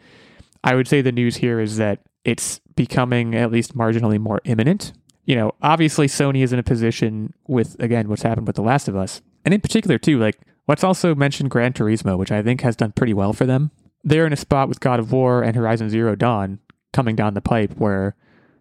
I 0.62 0.75
would 0.75 0.87
say 0.87 1.00
the 1.00 1.12
news 1.12 1.37
here 1.37 1.58
is 1.58 1.78
that 1.78 2.00
it's 2.25 2.60
becoming 2.76 3.34
at 3.34 3.50
least 3.50 3.76
marginally 3.76 4.20
more 4.20 4.40
imminent. 4.44 4.92
You 5.25 5.34
know, 5.34 5.54
obviously 5.62 6.06
Sony 6.06 6.42
is 6.42 6.52
in 6.52 6.58
a 6.58 6.62
position 6.64 7.34
with 7.46 7.76
again 7.80 8.08
what's 8.08 8.22
happened 8.22 8.46
with 8.46 8.56
The 8.56 8.62
Last 8.62 8.88
of 8.88 8.96
Us, 8.96 9.20
and 9.44 9.52
in 9.52 9.60
particular 9.60 9.98
too, 9.98 10.18
like 10.18 10.38
let's 10.68 10.84
also 10.84 11.14
mention 11.14 11.48
Gran 11.48 11.72
Turismo, 11.72 12.16
which 12.16 12.30
I 12.30 12.42
think 12.42 12.60
has 12.60 12.76
done 12.76 12.92
pretty 12.92 13.14
well 13.14 13.32
for 13.32 13.46
them. 13.46 13.70
They're 14.04 14.26
in 14.26 14.32
a 14.32 14.37
spot 14.37 14.68
with 14.68 14.80
God 14.80 15.00
of 15.00 15.10
War 15.10 15.42
and 15.42 15.56
Horizon 15.56 15.90
Zero 15.90 16.14
Dawn 16.14 16.60
coming 16.92 17.16
down 17.16 17.34
the 17.34 17.40
pipe 17.40 17.72
where 17.78 18.14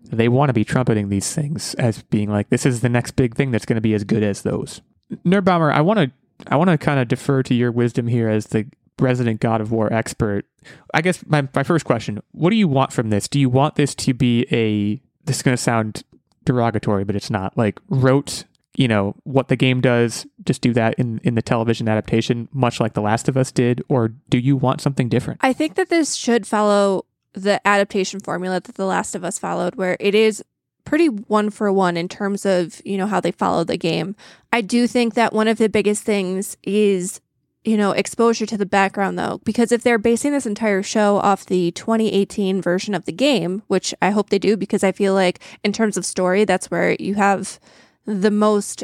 they 0.04 0.28
want 0.28 0.50
to 0.50 0.54
be 0.54 0.66
trumpeting 0.66 1.10
these 1.10 1.34
things 1.34 1.74
as 1.76 2.02
being 2.04 2.30
like 2.30 2.50
this 2.50 2.66
is 2.66 2.82
the 2.82 2.90
next 2.90 3.12
big 3.12 3.36
thing 3.36 3.52
that's 3.52 3.66
going 3.66 3.76
to 3.76 3.82
be 3.82 3.94
as 3.94 4.04
good 4.04 4.24
as 4.24 4.42
those. 4.42 4.82
Nerdbomber, 5.26 5.72
I 5.72 5.82
want 5.82 6.00
to 6.00 6.12
I 6.48 6.56
want 6.56 6.70
to 6.70 6.78
kind 6.78 7.00
of 7.00 7.08
defer 7.08 7.44
to 7.44 7.54
your 7.54 7.72
wisdom 7.72 8.08
here 8.08 8.30
as 8.30 8.48
the 8.48 8.68
resident 9.00 9.40
God 9.40 9.62
of 9.62 9.72
War 9.72 9.92
expert. 9.92 10.46
I 10.94 11.02
guess 11.02 11.26
my, 11.26 11.48
my 11.54 11.64
first 11.64 11.86
question, 11.86 12.22
what 12.32 12.50
do 12.50 12.56
you 12.56 12.68
want 12.68 12.92
from 12.92 13.10
this? 13.10 13.28
Do 13.28 13.40
you 13.40 13.50
want 13.50 13.76
this 13.76 13.96
to 13.96 14.14
be 14.14 14.46
a 14.52 15.02
this 15.26 15.38
is 15.38 15.44
going 15.44 15.58
to 15.58 15.62
sound 15.62 16.04
derogatory, 16.46 17.04
but 17.04 17.16
it's 17.16 17.30
not 17.30 17.58
like 17.58 17.80
rote, 17.90 18.46
you 18.78 18.88
know, 18.88 19.16
what 19.24 19.50
the 19.50 19.56
game 19.56 19.82
does, 19.82 20.26
just 20.46 20.62
do 20.62 20.72
that 20.74 20.94
in 20.94 21.20
in 21.24 21.36
the 21.36 21.42
television 21.42 21.90
adaptation 21.90 22.48
much 22.54 22.80
like 22.80 22.94
The 22.94 23.02
Last 23.02 23.28
of 23.28 23.36
Us 23.36 23.52
did 23.52 23.84
or 23.90 24.10
do 24.30 24.38
you 24.38 24.56
want 24.56 24.80
something 24.80 25.10
different? 25.10 25.40
I 25.44 25.52
think 25.52 25.76
that 25.76 25.90
this 25.90 26.16
should 26.16 26.48
follow 26.48 27.06
the 27.34 27.66
adaptation 27.68 28.20
formula 28.20 28.62
that 28.62 28.76
The 28.76 28.86
Last 28.86 29.16
of 29.16 29.24
Us 29.24 29.38
followed, 29.38 29.76
where 29.76 29.98
it 30.00 30.16
is 30.16 30.44
pretty 30.86 31.08
one 31.08 31.50
for 31.50 31.72
one 31.72 31.98
in 31.98 32.08
terms 32.08 32.46
of, 32.46 32.82
you 32.86 32.98
know, 32.98 33.08
how 33.08 33.20
they 33.20 33.32
follow 33.32 33.64
the 33.64 33.78
game. 33.78 34.16
I 34.54 34.62
do 34.62 34.88
think 34.88 35.16
that 35.16 35.34
one 35.34 35.48
of 35.48 35.58
the 35.58 35.68
biggest 35.68 36.04
things 36.04 36.56
is, 36.64 37.20
you 37.66 37.76
know, 37.78 37.92
exposure 37.92 38.46
to 38.46 38.58
the 38.58 38.66
background 38.66 39.18
though, 39.18 39.42
because 39.44 39.72
if 39.72 39.82
they're 39.82 39.98
basing 39.98 40.32
this 40.32 40.46
entire 40.46 40.84
show 40.84 41.18
off 41.18 41.46
the 41.48 41.72
2018 41.72 42.62
version 42.62 42.94
of 42.94 43.06
the 43.06 43.12
game, 43.12 43.64
which 43.68 43.94
I 44.02 44.12
hope 44.12 44.30
they 44.30 44.40
do, 44.40 44.56
because 44.56 44.84
I 44.84 44.92
feel 44.92 45.14
like 45.14 45.40
in 45.64 45.74
terms 45.74 45.98
of 45.98 46.06
story, 46.06 46.46
that's 46.46 46.72
where 46.72 46.96
you 47.00 47.16
have 47.16 47.60
the 48.08 48.32
most 48.32 48.84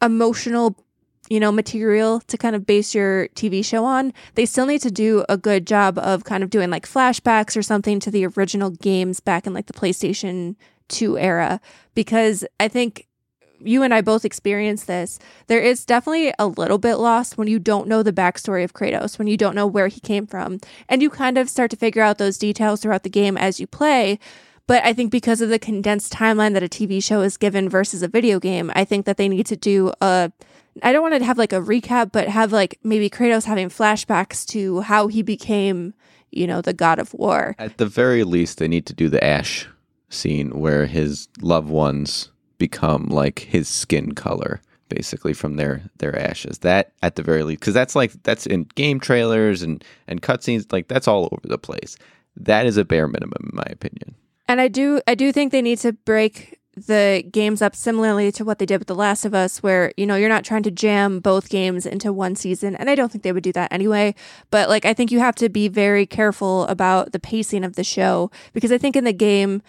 emotional 0.00 0.76
you 1.28 1.40
know, 1.40 1.52
material 1.52 2.20
to 2.20 2.36
kind 2.36 2.56
of 2.56 2.66
base 2.66 2.94
your 2.94 3.28
TV 3.28 3.64
show 3.64 3.84
on, 3.84 4.12
they 4.34 4.44
still 4.44 4.66
need 4.66 4.82
to 4.82 4.90
do 4.90 5.24
a 5.28 5.36
good 5.36 5.66
job 5.66 5.96
of 5.98 6.24
kind 6.24 6.42
of 6.42 6.50
doing 6.50 6.68
like 6.68 6.86
flashbacks 6.86 7.56
or 7.56 7.62
something 7.62 8.00
to 8.00 8.10
the 8.10 8.26
original 8.26 8.70
games 8.70 9.20
back 9.20 9.46
in 9.46 9.54
like 9.54 9.66
the 9.66 9.72
PlayStation 9.72 10.56
2 10.88 11.16
era. 11.16 11.60
Because 11.94 12.44
I 12.58 12.68
think 12.68 13.06
you 13.64 13.82
and 13.82 13.94
I 13.94 14.00
both 14.00 14.24
experienced 14.24 14.86
this. 14.86 15.18
There 15.46 15.60
is 15.60 15.86
definitely 15.86 16.34
a 16.38 16.46
little 16.46 16.78
bit 16.78 16.96
lost 16.96 17.38
when 17.38 17.48
you 17.48 17.58
don't 17.58 17.88
know 17.88 18.02
the 18.02 18.12
backstory 18.12 18.64
of 18.64 18.74
Kratos, 18.74 19.18
when 19.18 19.28
you 19.28 19.36
don't 19.36 19.54
know 19.54 19.66
where 19.66 19.88
he 19.88 20.00
came 20.00 20.26
from. 20.26 20.58
And 20.88 21.00
you 21.00 21.10
kind 21.10 21.38
of 21.38 21.48
start 21.48 21.70
to 21.70 21.76
figure 21.76 22.02
out 22.02 22.18
those 22.18 22.38
details 22.38 22.80
throughout 22.80 23.04
the 23.04 23.10
game 23.10 23.36
as 23.36 23.60
you 23.60 23.66
play. 23.66 24.18
But 24.72 24.86
I 24.86 24.94
think 24.94 25.10
because 25.10 25.42
of 25.42 25.50
the 25.50 25.58
condensed 25.58 26.14
timeline 26.14 26.54
that 26.54 26.62
a 26.62 26.66
TV 26.66 27.04
show 27.04 27.20
is 27.20 27.36
given 27.36 27.68
versus 27.68 28.02
a 28.02 28.08
video 28.08 28.40
game, 28.40 28.72
I 28.74 28.86
think 28.86 29.04
that 29.04 29.18
they 29.18 29.28
need 29.28 29.44
to 29.48 29.54
do 29.54 29.92
a 30.00 30.32
I 30.82 30.92
don't 30.94 31.02
want 31.02 31.12
to 31.12 31.22
have 31.22 31.36
like 31.36 31.52
a 31.52 31.60
recap, 31.60 32.10
but 32.10 32.26
have 32.26 32.52
like 32.52 32.78
maybe 32.82 33.10
Kratos 33.10 33.44
having 33.44 33.68
flashbacks 33.68 34.46
to 34.46 34.80
how 34.80 35.08
he 35.08 35.20
became, 35.20 35.92
you 36.30 36.46
know, 36.46 36.62
the 36.62 36.72
god 36.72 36.98
of 36.98 37.12
war. 37.12 37.54
At 37.58 37.76
the 37.76 37.84
very 37.84 38.24
least, 38.24 38.56
they 38.56 38.66
need 38.66 38.86
to 38.86 38.94
do 38.94 39.10
the 39.10 39.22
Ash 39.22 39.68
scene 40.08 40.58
where 40.58 40.86
his 40.86 41.28
loved 41.42 41.68
ones 41.68 42.30
become 42.56 43.08
like 43.08 43.40
his 43.40 43.68
skin 43.68 44.12
color 44.14 44.62
basically 44.88 45.34
from 45.34 45.56
their 45.56 45.82
their 45.98 46.18
ashes. 46.18 46.60
That 46.60 46.92
at 47.02 47.16
the 47.16 47.22
very 47.22 47.42
least 47.42 47.60
because 47.60 47.74
that's 47.74 47.94
like 47.94 48.12
that's 48.22 48.46
in 48.46 48.64
game 48.74 49.00
trailers 49.00 49.60
and 49.60 49.84
and 50.08 50.22
cutscenes 50.22 50.72
like 50.72 50.88
that's 50.88 51.06
all 51.06 51.28
over 51.30 51.46
the 51.46 51.58
place. 51.58 51.98
That 52.36 52.64
is 52.64 52.78
a 52.78 52.86
bare 52.86 53.06
minimum 53.06 53.50
in 53.50 53.56
my 53.56 53.66
opinion 53.68 54.14
and 54.48 54.60
i 54.60 54.68
do 54.68 55.00
i 55.06 55.14
do 55.14 55.32
think 55.32 55.52
they 55.52 55.62
need 55.62 55.78
to 55.78 55.92
break 55.92 56.60
the 56.74 57.22
games 57.30 57.60
up 57.60 57.76
similarly 57.76 58.32
to 58.32 58.44
what 58.44 58.58
they 58.58 58.66
did 58.66 58.78
with 58.78 58.88
The 58.88 58.94
Last 58.94 59.24
of 59.24 59.34
Us, 59.34 59.62
where, 59.62 59.92
you 59.96 60.06
know, 60.06 60.16
you're 60.16 60.28
not 60.28 60.44
trying 60.44 60.62
to 60.62 60.70
jam 60.70 61.20
both 61.20 61.50
games 61.50 61.84
into 61.84 62.12
one 62.12 62.34
season. 62.34 62.74
And 62.76 62.88
I 62.88 62.94
don't 62.94 63.12
think 63.12 63.24
they 63.24 63.32
would 63.32 63.42
do 63.42 63.52
that 63.52 63.72
anyway. 63.72 64.14
But 64.50 64.68
like, 64.68 64.84
I 64.84 64.94
think 64.94 65.10
you 65.10 65.18
have 65.18 65.34
to 65.36 65.48
be 65.48 65.68
very 65.68 66.06
careful 66.06 66.66
about 66.66 67.12
the 67.12 67.20
pacing 67.20 67.64
of 67.64 67.76
the 67.76 67.84
show 67.84 68.30
because 68.52 68.72
I 68.72 68.78
think 68.78 68.96
in 68.96 69.04
the 69.04 69.12
game, 69.12 69.60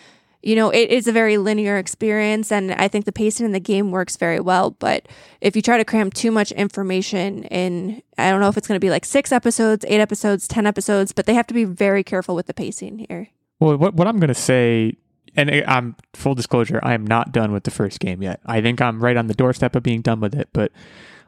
you 0.41 0.55
know, 0.55 0.69
it 0.69 0.89
is 0.89 1.07
a 1.07 1.11
very 1.11 1.37
linear 1.37 1.77
experience. 1.77 2.51
And 2.51 2.71
I 2.73 2.87
think 2.87 3.05
the 3.05 3.11
pacing 3.11 3.45
in 3.45 3.51
the 3.51 3.59
game 3.59 3.91
works 3.91 4.15
very 4.15 4.39
well. 4.39 4.71
But 4.71 5.07
if 5.41 5.55
you 5.55 5.61
try 5.61 5.77
to 5.77 5.85
cram 5.85 6.09
too 6.09 6.31
much 6.31 6.53
information 6.53 7.43
in, 7.45 8.01
I 8.17 8.29
don't 8.29 8.39
know 8.39 8.49
if 8.49 8.57
it's 8.57 8.67
going 8.67 8.77
to 8.77 8.85
be 8.85 8.89
like 8.89 9.05
six 9.05 9.31
episodes, 9.31 9.85
eight 9.89 9.99
episodes, 9.99 10.47
10 10.47 10.65
episodes, 10.65 11.11
but 11.11 11.25
they 11.25 11.33
have 11.33 11.47
to 11.47 11.53
be 11.53 11.65
very 11.65 12.03
careful 12.03 12.35
with 12.35 12.47
the 12.47 12.53
pacing 12.53 13.05
here. 13.09 13.29
Well, 13.59 13.77
what, 13.77 13.93
what 13.93 14.07
I'm 14.07 14.19
going 14.19 14.29
to 14.29 14.33
say 14.33 14.97
and 15.35 15.49
I'm 15.67 15.95
full 16.13 16.35
disclosure, 16.35 16.79
I 16.83 16.93
am 16.93 17.05
not 17.05 17.31
done 17.31 17.51
with 17.51 17.63
the 17.63 17.71
first 17.71 17.99
game 17.99 18.21
yet. 18.21 18.39
I 18.45 18.61
think 18.61 18.81
I'm 18.81 19.03
right 19.03 19.17
on 19.17 19.27
the 19.27 19.33
doorstep 19.33 19.75
of 19.75 19.83
being 19.83 20.01
done 20.01 20.19
with 20.19 20.35
it, 20.35 20.49
but 20.53 20.71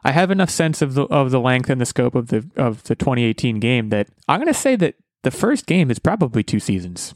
I 0.04 0.12
have 0.12 0.30
enough 0.30 0.50
sense 0.50 0.82
of 0.82 0.94
the 0.94 1.04
of 1.06 1.32
the 1.32 1.40
length 1.40 1.70
and 1.70 1.82
the 1.82 1.86
scope 1.86 2.14
of 2.16 2.28
the 2.28 2.48
of 2.56 2.84
the 2.84 2.96
2018 2.96 3.60
game 3.60 3.90
that 3.90 4.08
I'm 4.28 4.40
going 4.40 4.54
to 4.54 4.60
say 4.60 4.76
that 4.76 4.96
the 5.24 5.32
first 5.32 5.66
game 5.66 5.90
is 5.90 5.98
probably 5.98 6.44
two 6.44 6.60
seasons. 6.60 7.16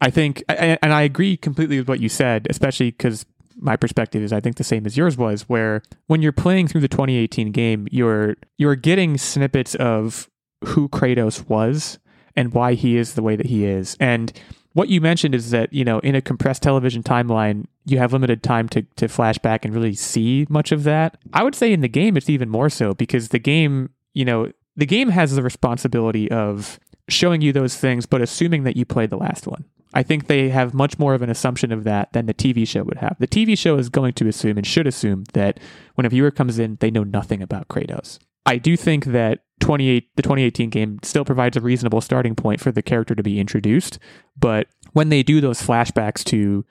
I 0.00 0.08
think, 0.08 0.42
and 0.48 0.94
I 0.94 1.02
agree 1.02 1.36
completely 1.36 1.78
with 1.78 1.86
what 1.86 2.00
you 2.00 2.08
said, 2.08 2.46
especially 2.48 2.90
because 2.90 3.26
my 3.58 3.76
perspective 3.76 4.22
is 4.22 4.32
I 4.32 4.40
think 4.40 4.56
the 4.56 4.64
same 4.64 4.86
as 4.86 4.96
yours 4.96 5.18
was, 5.18 5.42
where 5.42 5.82
when 6.06 6.22
you're 6.22 6.32
playing 6.32 6.68
through 6.68 6.80
the 6.80 6.88
2018 6.88 7.52
game, 7.52 7.86
you're 7.90 8.36
you're 8.56 8.76
getting 8.76 9.18
snippets 9.18 9.74
of 9.74 10.30
who 10.64 10.88
Kratos 10.88 11.46
was 11.50 11.98
and 12.36 12.52
why 12.52 12.74
he 12.74 12.96
is 12.96 13.14
the 13.14 13.22
way 13.22 13.36
that 13.36 13.46
he 13.46 13.64
is, 13.64 13.96
and 14.00 14.32
what 14.72 14.88
you 14.88 15.00
mentioned 15.00 15.34
is 15.34 15.50
that 15.50 15.72
you 15.72 15.84
know 15.84 15.98
in 16.00 16.14
a 16.14 16.20
compressed 16.20 16.62
television 16.62 17.02
timeline 17.02 17.66
you 17.86 17.98
have 17.98 18.12
limited 18.12 18.42
time 18.42 18.68
to, 18.68 18.82
to 18.96 19.08
flash 19.08 19.38
back 19.38 19.64
and 19.64 19.74
really 19.74 19.94
see 19.94 20.46
much 20.48 20.72
of 20.72 20.84
that. 20.84 21.18
I 21.32 21.42
would 21.42 21.54
say 21.54 21.72
in 21.72 21.80
the 21.80 21.88
game 21.88 22.16
it's 22.16 22.30
even 22.30 22.48
more 22.48 22.70
so 22.70 22.94
because 22.94 23.28
the 23.28 23.38
game 23.38 23.90
you 24.14 24.24
know 24.24 24.52
the 24.76 24.86
game 24.86 25.08
has 25.10 25.34
the 25.34 25.42
responsibility 25.42 26.30
of 26.30 26.78
showing 27.08 27.40
you 27.40 27.52
those 27.52 27.76
things 27.76 28.06
but 28.06 28.22
assuming 28.22 28.64
that 28.64 28.76
you 28.76 28.84
played 28.84 29.10
the 29.10 29.18
last 29.18 29.46
one. 29.46 29.64
I 29.92 30.04
think 30.04 30.28
they 30.28 30.50
have 30.50 30.72
much 30.72 31.00
more 31.00 31.14
of 31.14 31.22
an 31.22 31.30
assumption 31.30 31.72
of 31.72 31.82
that 31.82 32.12
than 32.12 32.26
the 32.26 32.34
tv 32.34 32.66
show 32.66 32.84
would 32.84 32.98
have. 32.98 33.16
The 33.18 33.26
tv 33.26 33.58
show 33.58 33.76
is 33.76 33.88
going 33.88 34.12
to 34.14 34.28
assume 34.28 34.56
and 34.56 34.66
should 34.66 34.86
assume 34.86 35.24
that 35.32 35.58
when 35.96 36.06
a 36.06 36.08
viewer 36.08 36.30
comes 36.30 36.58
in 36.58 36.76
they 36.80 36.90
know 36.90 37.02
nothing 37.02 37.42
about 37.42 37.68
kratos. 37.68 38.18
I 38.46 38.58
do 38.58 38.76
think 38.76 39.06
that 39.06 39.40
28 39.70 40.08
the 40.16 40.22
2018 40.22 40.68
game 40.68 40.98
still 41.04 41.24
provides 41.24 41.56
a 41.56 41.60
reasonable 41.60 42.00
starting 42.00 42.34
point 42.34 42.60
for 42.60 42.72
the 42.72 42.82
character 42.82 43.14
to 43.14 43.22
be 43.22 43.38
introduced 43.38 44.00
but 44.36 44.66
when 44.94 45.10
they 45.10 45.22
do 45.22 45.40
those 45.40 45.62
flashbacks 45.62 46.24
to 46.24 46.64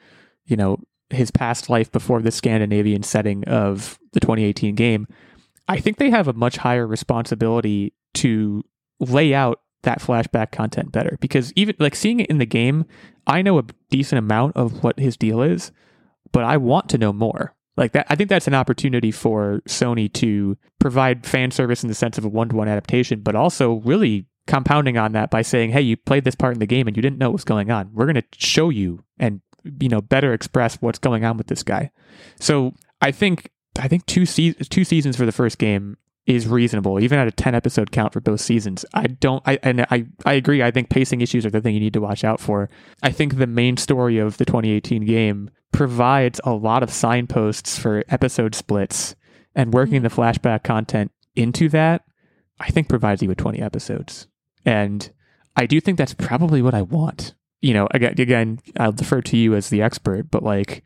you 0.44 0.58
know 0.58 0.78
his 1.10 1.32
past 1.32 1.70
life 1.70 1.90
before 1.94 2.22
the 2.22 2.30
Scandinavian 2.30 3.02
setting 3.02 3.46
of 3.46 3.98
the 4.12 4.20
2018 4.20 4.76
game 4.76 5.08
I 5.70 5.80
think 5.80 5.96
they 5.96 6.10
have 6.10 6.28
a 6.28 6.34
much 6.34 6.58
higher 6.58 6.86
responsibility 6.86 7.94
to 8.16 8.66
lay 9.00 9.34
out 9.34 9.62
that 9.84 10.02
flashback 10.02 10.52
content 10.52 10.92
better. 10.92 11.18
Because 11.22 11.54
even 11.56 11.76
like 11.80 11.96
seeing 11.96 12.20
it 12.20 12.30
in 12.30 12.38
the 12.38 12.46
game 12.46 12.84
I 13.26 13.42
know 13.42 13.60
a 13.60 13.66
decent 13.90 14.20
amount 14.20 14.58
of 14.58 14.84
what 14.84 15.00
his 15.00 15.16
deal 15.16 15.42
is 15.42 15.72
but 16.34 16.44
I 16.44 16.58
want 16.58 16.90
to 16.90 16.98
know 16.98 17.14
more 17.14 17.56
like 17.80 17.94
that 17.94 18.06
i 18.10 18.16
think 18.16 18.30
that's 18.30 18.48
an 18.48 18.54
opportunity 18.54 19.12
for 19.12 19.62
sony 19.68 20.12
to 20.12 20.58
provide 20.80 21.26
fan 21.26 21.50
service 21.50 21.82
in 21.84 21.90
the 21.90 21.96
sense 21.96 22.18
of 22.18 22.26
a 22.26 22.30
one-to-one 22.30 22.68
adaptation 22.68 23.22
but 23.22 23.36
also 23.36 23.76
really 23.86 24.28
compounding 24.50 24.98
on 24.98 25.12
that 25.12 25.30
by 25.30 25.44
saying 25.44 25.70
hey 25.70 25.82
you 25.82 25.96
played 25.96 26.24
this 26.24 26.36
part 26.36 26.54
in 26.54 26.60
the 26.60 26.66
game 26.66 26.88
and 26.88 26.98
you 26.98 27.04
didn't 27.04 27.20
know 27.20 27.30
what 27.30 27.34
was 27.34 27.44
going 27.44 27.70
on. 27.70 27.92
We're 27.94 28.06
going 28.06 28.16
to 28.16 28.24
show 28.36 28.70
you 28.70 29.04
and 29.20 29.42
you 29.80 29.88
know 29.88 30.02
better 30.02 30.34
express 30.34 30.76
what's 30.82 30.98
going 31.00 31.24
on 31.24 31.38
with 31.38 31.48
this 31.48 31.64
guy. 31.64 31.92
So 32.40 32.74
i 33.02 33.12
think 33.12 33.52
i 33.78 33.88
think 33.88 34.06
two 34.08 34.26
se- 34.26 34.54
two 34.70 34.84
seasons 34.84 35.16
for 35.16 35.26
the 35.26 35.32
first 35.32 35.60
game 35.60 35.98
is 36.26 36.48
reasonable. 36.48 37.00
Even 37.00 37.20
at 37.20 37.28
a 37.28 37.32
10 37.32 37.54
episode 37.54 37.92
count 37.92 38.12
for 38.12 38.22
both 38.22 38.42
seasons 38.42 38.86
i 38.94 39.06
don't 39.06 39.44
i 39.46 39.60
and 39.62 39.82
i 39.92 40.06
i 40.26 40.34
agree. 40.34 40.64
I 40.64 40.72
think 40.72 40.90
pacing 40.90 41.22
issues 41.22 41.46
are 41.46 41.52
the 41.52 41.62
thing 41.62 41.76
you 41.76 41.80
need 41.80 41.94
to 41.94 42.02
watch 42.02 42.24
out 42.24 42.40
for. 42.40 42.72
I 43.04 43.12
think 43.12 43.38
the 43.38 43.48
main 43.48 43.78
story 43.78 44.18
of 44.18 44.38
the 44.38 44.46
2018 44.46 45.06
game 45.06 45.52
provides 45.72 46.42
a 46.44 46.52
lot 46.52 46.84
of 46.84 46.92
signposts 46.92 47.78
for 47.78 48.04
episode 48.10 48.56
splits 48.56 49.16
and 49.56 49.74
working 49.74 50.02
the 50.02 50.10
mm-hmm. 50.10 50.22
flashback 50.22 50.64
content 50.64 51.12
into 51.36 51.70
that, 51.70 52.04
I 52.60 52.70
think 52.70 52.90
provides 52.90 53.22
you 53.22 53.30
with 53.30 53.38
20 53.38 53.62
episodes. 53.62 54.28
And 54.66 55.10
I 55.56 55.66
do 55.66 55.80
think 55.80 55.98
that's 55.98 56.14
probably 56.14 56.62
what 56.62 56.74
I 56.74 56.82
want. 56.82 57.34
You 57.62 57.74
know, 57.74 57.88
again, 57.92 58.16
again, 58.18 58.60
I'll 58.80 58.92
defer 58.92 59.22
to 59.22 59.38
you 59.38 59.56
as 59.56 59.70
the 59.70 59.82
expert, 59.82 60.32
but 60.32 60.44
like, 60.44 60.84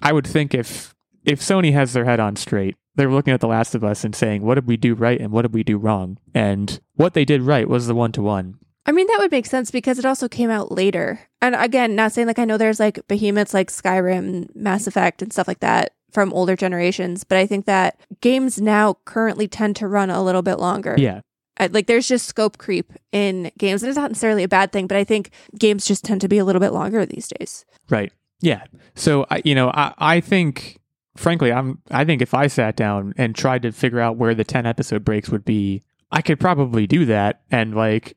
I 0.00 0.12
would 0.12 0.26
think 0.26 0.54
if 0.54 0.94
if 1.24 1.40
Sony 1.40 1.72
has 1.72 1.92
their 1.92 2.04
head 2.04 2.20
on 2.20 2.36
straight, 2.36 2.76
they're 2.94 3.10
looking 3.10 3.32
at 3.32 3.40
The 3.40 3.48
Last 3.48 3.74
of 3.74 3.82
Us 3.82 4.04
and 4.04 4.14
saying, 4.14 4.42
what 4.42 4.54
did 4.54 4.66
we 4.66 4.76
do 4.76 4.94
right 4.94 5.20
and 5.20 5.32
what 5.32 5.42
did 5.42 5.54
we 5.54 5.64
do 5.64 5.78
wrong? 5.78 6.18
And 6.34 6.80
what 6.94 7.14
they 7.14 7.24
did 7.24 7.42
right 7.42 7.68
was 7.68 7.86
the 7.86 7.94
one 7.94 8.12
to 8.12 8.22
one. 8.22 8.58
I 8.86 8.92
mean, 8.92 9.06
that 9.06 9.18
would 9.18 9.30
make 9.30 9.46
sense 9.46 9.70
because 9.70 9.98
it 9.98 10.04
also 10.04 10.28
came 10.28 10.50
out 10.50 10.70
later. 10.70 11.20
And 11.40 11.54
again, 11.54 11.94
not 11.94 12.12
saying 12.12 12.26
like 12.26 12.38
I 12.38 12.44
know 12.44 12.58
there's 12.58 12.80
like 12.80 13.06
behemoths 13.08 13.54
like 13.54 13.70
Skyrim, 13.70 14.54
Mass 14.54 14.86
Effect, 14.86 15.22
and 15.22 15.32
stuff 15.32 15.48
like 15.48 15.60
that 15.60 15.94
from 16.12 16.32
older 16.32 16.54
generations, 16.54 17.24
but 17.24 17.36
I 17.38 17.46
think 17.46 17.66
that 17.66 17.98
games 18.20 18.60
now 18.60 18.98
currently 19.04 19.48
tend 19.48 19.74
to 19.76 19.88
run 19.88 20.10
a 20.10 20.22
little 20.22 20.42
bit 20.42 20.60
longer. 20.60 20.94
Yeah. 20.96 21.22
I, 21.58 21.66
like 21.66 21.86
there's 21.86 22.08
just 22.08 22.26
scope 22.26 22.58
creep 22.58 22.92
in 23.12 23.50
games, 23.58 23.82
and 23.82 23.90
it's 23.90 23.96
not 23.96 24.10
necessarily 24.10 24.44
a 24.44 24.48
bad 24.48 24.70
thing, 24.70 24.86
but 24.86 24.96
I 24.96 25.04
think 25.04 25.30
games 25.58 25.84
just 25.84 26.04
tend 26.04 26.20
to 26.20 26.28
be 26.28 26.38
a 26.38 26.44
little 26.44 26.60
bit 26.60 26.72
longer 26.72 27.04
these 27.04 27.28
days. 27.28 27.64
Right. 27.90 28.12
Yeah. 28.40 28.64
So 28.94 29.26
I, 29.30 29.42
you 29.44 29.54
know, 29.54 29.70
I, 29.70 29.94
I 29.98 30.20
think, 30.20 30.78
frankly, 31.16 31.52
I'm, 31.52 31.80
I 31.90 32.04
think 32.04 32.22
if 32.22 32.34
I 32.34 32.46
sat 32.46 32.76
down 32.76 33.14
and 33.16 33.34
tried 33.34 33.62
to 33.62 33.72
figure 33.72 34.00
out 34.00 34.16
where 34.16 34.34
the 34.34 34.44
ten 34.44 34.66
episode 34.66 35.04
breaks 35.04 35.30
would 35.30 35.44
be, 35.44 35.82
I 36.12 36.22
could 36.22 36.38
probably 36.38 36.86
do 36.86 37.06
that 37.06 37.42
and 37.50 37.74
like 37.74 38.16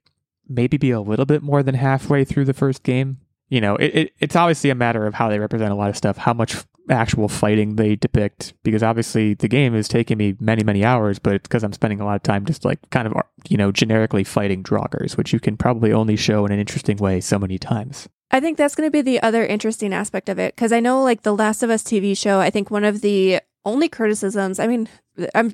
maybe 0.49 0.77
be 0.77 0.91
a 0.91 1.01
little 1.01 1.25
bit 1.25 1.41
more 1.41 1.63
than 1.63 1.75
halfway 1.75 2.23
through 2.25 2.45
the 2.45 2.53
first 2.53 2.83
game. 2.83 3.17
You 3.49 3.61
know, 3.61 3.75
it, 3.77 3.95
it 3.95 4.13
it's 4.19 4.35
obviously 4.35 4.69
a 4.69 4.75
matter 4.75 5.05
of 5.05 5.13
how 5.13 5.29
they 5.29 5.39
represent 5.39 5.71
a 5.71 5.75
lot 5.75 5.89
of 5.89 5.97
stuff, 5.97 6.17
how 6.17 6.33
much 6.33 6.57
actual 6.89 7.27
fighting 7.27 7.75
they 7.75 7.95
depict 7.95 8.53
because 8.63 8.81
obviously 8.81 9.33
the 9.33 9.47
game 9.47 9.75
is 9.75 9.89
taking 9.89 10.17
me 10.17 10.35
many 10.39 10.63
many 10.63 10.85
hours 10.85 11.19
but 11.19 11.33
it's 11.33 11.43
because 11.43 11.61
i'm 11.61 11.73
spending 11.73 11.99
a 11.99 12.05
lot 12.05 12.15
of 12.15 12.23
time 12.23 12.45
just 12.45 12.63
like 12.63 12.79
kind 12.91 13.05
of 13.05 13.13
uh, 13.13 13.21
you 13.49 13.57
know 13.57 13.73
generically 13.73 14.23
fighting 14.23 14.63
draugrs 14.63 15.17
which 15.17 15.33
you 15.33 15.39
can 15.41 15.57
probably 15.57 15.91
only 15.91 16.15
show 16.15 16.45
in 16.45 16.51
an 16.53 16.59
interesting 16.59 16.95
way 16.95 17.19
so 17.19 17.37
many 17.37 17.57
times 17.57 18.07
I 18.29 18.39
think 18.39 18.57
that's 18.57 18.75
going 18.75 18.87
to 18.87 18.91
be 18.91 19.01
the 19.01 19.21
other 19.21 19.45
interesting 19.45 19.93
aspect 19.93 20.27
of 20.27 20.37
it 20.37 20.55
because 20.55 20.73
I 20.73 20.79
know, 20.79 21.01
like 21.01 21.21
the 21.21 21.33
Last 21.33 21.63
of 21.63 21.69
Us 21.69 21.81
TV 21.83 22.17
show, 22.17 22.39
I 22.39 22.49
think 22.49 22.69
one 22.69 22.83
of 22.83 23.01
the 23.01 23.39
only 23.63 23.87
criticisms, 23.87 24.59
I 24.59 24.67
mean, 24.67 24.89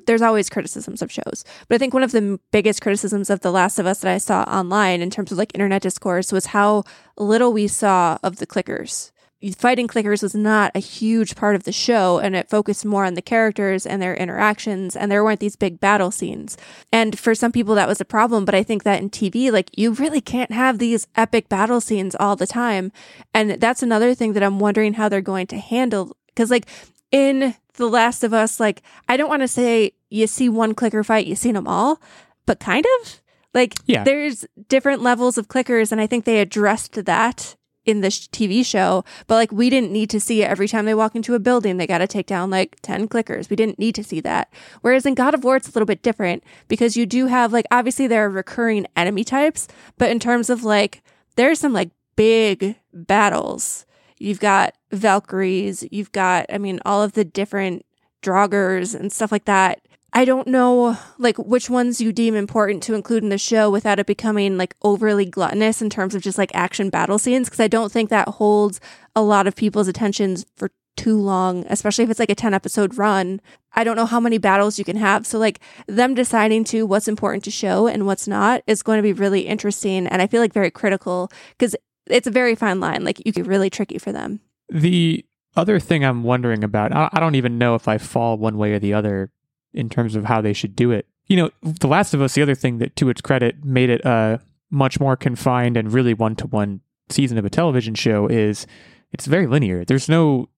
There's 0.06 0.22
always 0.22 0.50
criticisms 0.50 1.02
of 1.02 1.10
shows, 1.10 1.44
but 1.68 1.74
I 1.74 1.78
think 1.78 1.94
one 1.94 2.02
of 2.02 2.12
the 2.12 2.38
biggest 2.52 2.82
criticisms 2.82 3.30
of 3.30 3.40
The 3.40 3.52
Last 3.52 3.78
of 3.78 3.86
Us 3.86 4.00
that 4.00 4.10
I 4.12 4.18
saw 4.18 4.42
online 4.42 5.00
in 5.00 5.10
terms 5.10 5.32
of 5.32 5.38
like 5.38 5.52
internet 5.54 5.82
discourse 5.82 6.32
was 6.32 6.46
how 6.46 6.84
little 7.16 7.52
we 7.52 7.66
saw 7.66 8.18
of 8.22 8.36
the 8.36 8.46
clickers 8.46 9.10
fighting 9.52 9.86
clickers 9.86 10.22
was 10.22 10.34
not 10.34 10.72
a 10.74 10.78
huge 10.78 11.36
part 11.36 11.54
of 11.54 11.64
the 11.64 11.72
show 11.72 12.18
and 12.18 12.34
it 12.34 12.48
focused 12.48 12.84
more 12.84 13.04
on 13.04 13.14
the 13.14 13.22
characters 13.22 13.84
and 13.84 14.00
their 14.00 14.14
interactions 14.14 14.96
and 14.96 15.10
there 15.10 15.22
weren't 15.22 15.40
these 15.40 15.56
big 15.56 15.80
battle 15.80 16.10
scenes. 16.10 16.56
And 16.92 17.18
for 17.18 17.34
some 17.34 17.52
people 17.52 17.74
that 17.74 17.88
was 17.88 18.00
a 18.00 18.06
problem, 18.06 18.44
but 18.44 18.54
I 18.54 18.62
think 18.62 18.84
that 18.84 19.02
in 19.02 19.10
TV 19.10 19.52
like 19.52 19.70
you 19.76 19.92
really 19.92 20.20
can't 20.20 20.52
have 20.52 20.78
these 20.78 21.06
epic 21.16 21.48
battle 21.48 21.80
scenes 21.80 22.14
all 22.18 22.36
the 22.36 22.46
time. 22.46 22.92
And 23.34 23.52
that's 23.52 23.82
another 23.82 24.14
thing 24.14 24.32
that 24.32 24.42
I'm 24.42 24.58
wondering 24.58 24.94
how 24.94 25.08
they're 25.08 25.20
going 25.20 25.48
to 25.48 25.58
handle 25.58 26.16
cuz 26.36 26.50
like 26.50 26.66
in 27.10 27.54
The 27.74 27.88
Last 27.88 28.24
of 28.24 28.32
Us 28.32 28.60
like 28.60 28.82
I 29.08 29.16
don't 29.16 29.28
want 29.28 29.42
to 29.42 29.48
say 29.48 29.92
you 30.10 30.26
see 30.26 30.48
one 30.48 30.74
clicker 30.74 31.04
fight, 31.04 31.26
you've 31.26 31.38
seen 31.38 31.54
them 31.54 31.68
all, 31.68 32.00
but 32.46 32.60
kind 32.60 32.84
of 33.00 33.20
like 33.52 33.74
yeah. 33.86 34.04
there's 34.04 34.44
different 34.68 35.02
levels 35.02 35.38
of 35.38 35.48
clickers 35.48 35.92
and 35.92 36.00
I 36.00 36.06
think 36.06 36.24
they 36.24 36.40
addressed 36.40 37.04
that 37.04 37.56
in 37.84 38.00
this 38.00 38.26
TV 38.28 38.64
show, 38.64 39.04
but 39.26 39.34
like 39.34 39.52
we 39.52 39.70
didn't 39.70 39.92
need 39.92 40.10
to 40.10 40.20
see 40.20 40.42
it 40.42 40.50
every 40.50 40.68
time 40.68 40.84
they 40.84 40.94
walk 40.94 41.14
into 41.14 41.34
a 41.34 41.38
building. 41.38 41.76
They 41.76 41.86
got 41.86 41.98
to 41.98 42.06
take 42.06 42.26
down 42.26 42.50
like 42.50 42.78
10 42.82 43.08
clickers. 43.08 43.50
We 43.50 43.56
didn't 43.56 43.78
need 43.78 43.94
to 43.96 44.04
see 44.04 44.20
that. 44.20 44.52
Whereas 44.80 45.06
in 45.06 45.14
God 45.14 45.34
of 45.34 45.44
War, 45.44 45.56
it's 45.56 45.68
a 45.68 45.72
little 45.72 45.86
bit 45.86 46.02
different 46.02 46.42
because 46.68 46.96
you 46.96 47.06
do 47.06 47.26
have 47.26 47.52
like, 47.52 47.66
obviously, 47.70 48.06
there 48.06 48.24
are 48.24 48.30
recurring 48.30 48.86
enemy 48.96 49.24
types, 49.24 49.68
but 49.98 50.10
in 50.10 50.18
terms 50.18 50.50
of 50.50 50.64
like, 50.64 51.02
there's 51.36 51.60
some 51.60 51.72
like 51.72 51.90
big 52.16 52.76
battles. 52.92 53.86
You've 54.24 54.40
got 54.40 54.74
Valkyries, 54.90 55.86
you've 55.90 56.12
got, 56.12 56.46
I 56.48 56.56
mean, 56.56 56.80
all 56.86 57.02
of 57.02 57.12
the 57.12 57.26
different 57.26 57.84
draugrs 58.22 58.98
and 58.98 59.12
stuff 59.12 59.30
like 59.30 59.44
that. 59.44 59.82
I 60.14 60.24
don't 60.24 60.46
know 60.46 60.96
like 61.18 61.36
which 61.38 61.68
ones 61.68 62.00
you 62.00 62.10
deem 62.10 62.34
important 62.34 62.82
to 62.84 62.94
include 62.94 63.22
in 63.22 63.28
the 63.28 63.36
show 63.36 63.68
without 63.68 63.98
it 63.98 64.06
becoming 64.06 64.56
like 64.56 64.76
overly 64.80 65.26
gluttonous 65.26 65.82
in 65.82 65.90
terms 65.90 66.14
of 66.14 66.22
just 66.22 66.38
like 66.38 66.54
action 66.54 66.88
battle 66.88 67.18
scenes 67.18 67.48
because 67.48 67.60
I 67.60 67.68
don't 67.68 67.92
think 67.92 68.08
that 68.10 68.28
holds 68.28 68.80
a 69.14 69.22
lot 69.22 69.46
of 69.46 69.56
people's 69.56 69.88
attentions 69.88 70.46
for 70.56 70.70
too 70.96 71.18
long, 71.18 71.66
especially 71.68 72.04
if 72.04 72.10
it's 72.10 72.20
like 72.20 72.30
a 72.30 72.34
10 72.34 72.54
episode 72.54 72.96
run. 72.96 73.40
I 73.74 73.84
don't 73.84 73.96
know 73.96 74.06
how 74.06 74.20
many 74.20 74.38
battles 74.38 74.78
you 74.78 74.84
can 74.84 74.96
have. 74.96 75.26
So 75.26 75.38
like 75.38 75.60
them 75.86 76.14
deciding 76.14 76.64
to 76.64 76.86
what's 76.86 77.08
important 77.08 77.44
to 77.44 77.50
show 77.50 77.88
and 77.88 78.06
what's 78.06 78.28
not 78.28 78.62
is 78.66 78.82
going 78.82 78.98
to 78.98 79.02
be 79.02 79.12
really 79.12 79.42
interesting 79.42 80.06
and 80.06 80.22
I 80.22 80.28
feel 80.28 80.40
like 80.40 80.54
very 80.54 80.70
critical 80.70 81.30
because 81.58 81.74
it's 82.06 82.26
a 82.26 82.30
very 82.30 82.54
fine 82.54 82.80
line. 82.80 83.04
Like 83.04 83.24
you 83.24 83.32
could 83.32 83.46
really 83.46 83.70
tricky 83.70 83.98
for 83.98 84.12
them. 84.12 84.40
The 84.68 85.24
other 85.56 85.78
thing 85.78 86.04
I'm 86.04 86.22
wondering 86.22 86.64
about, 86.64 86.92
I 86.94 87.20
don't 87.20 87.34
even 87.36 87.58
know 87.58 87.74
if 87.74 87.86
I 87.86 87.98
fall 87.98 88.36
one 88.36 88.58
way 88.58 88.72
or 88.72 88.78
the 88.78 88.94
other 88.94 89.30
in 89.72 89.88
terms 89.88 90.14
of 90.16 90.24
how 90.24 90.40
they 90.40 90.52
should 90.52 90.74
do 90.74 90.90
it. 90.90 91.06
You 91.26 91.36
know, 91.36 91.50
The 91.62 91.88
Last 91.88 92.12
of 92.14 92.20
Us, 92.20 92.34
the 92.34 92.42
other 92.42 92.54
thing 92.54 92.78
that, 92.78 92.96
to 92.96 93.08
its 93.08 93.20
credit, 93.20 93.64
made 93.64 93.90
it 93.90 94.04
a 94.04 94.40
much 94.70 95.00
more 95.00 95.16
confined 95.16 95.76
and 95.76 95.92
really 95.92 96.14
one 96.14 96.36
to 96.36 96.46
one 96.46 96.80
season 97.08 97.38
of 97.38 97.44
a 97.44 97.50
television 97.50 97.94
show 97.94 98.26
is 98.26 98.66
it's 99.12 99.26
very 99.26 99.46
linear. 99.46 99.84
There's 99.84 100.08
no 100.08 100.48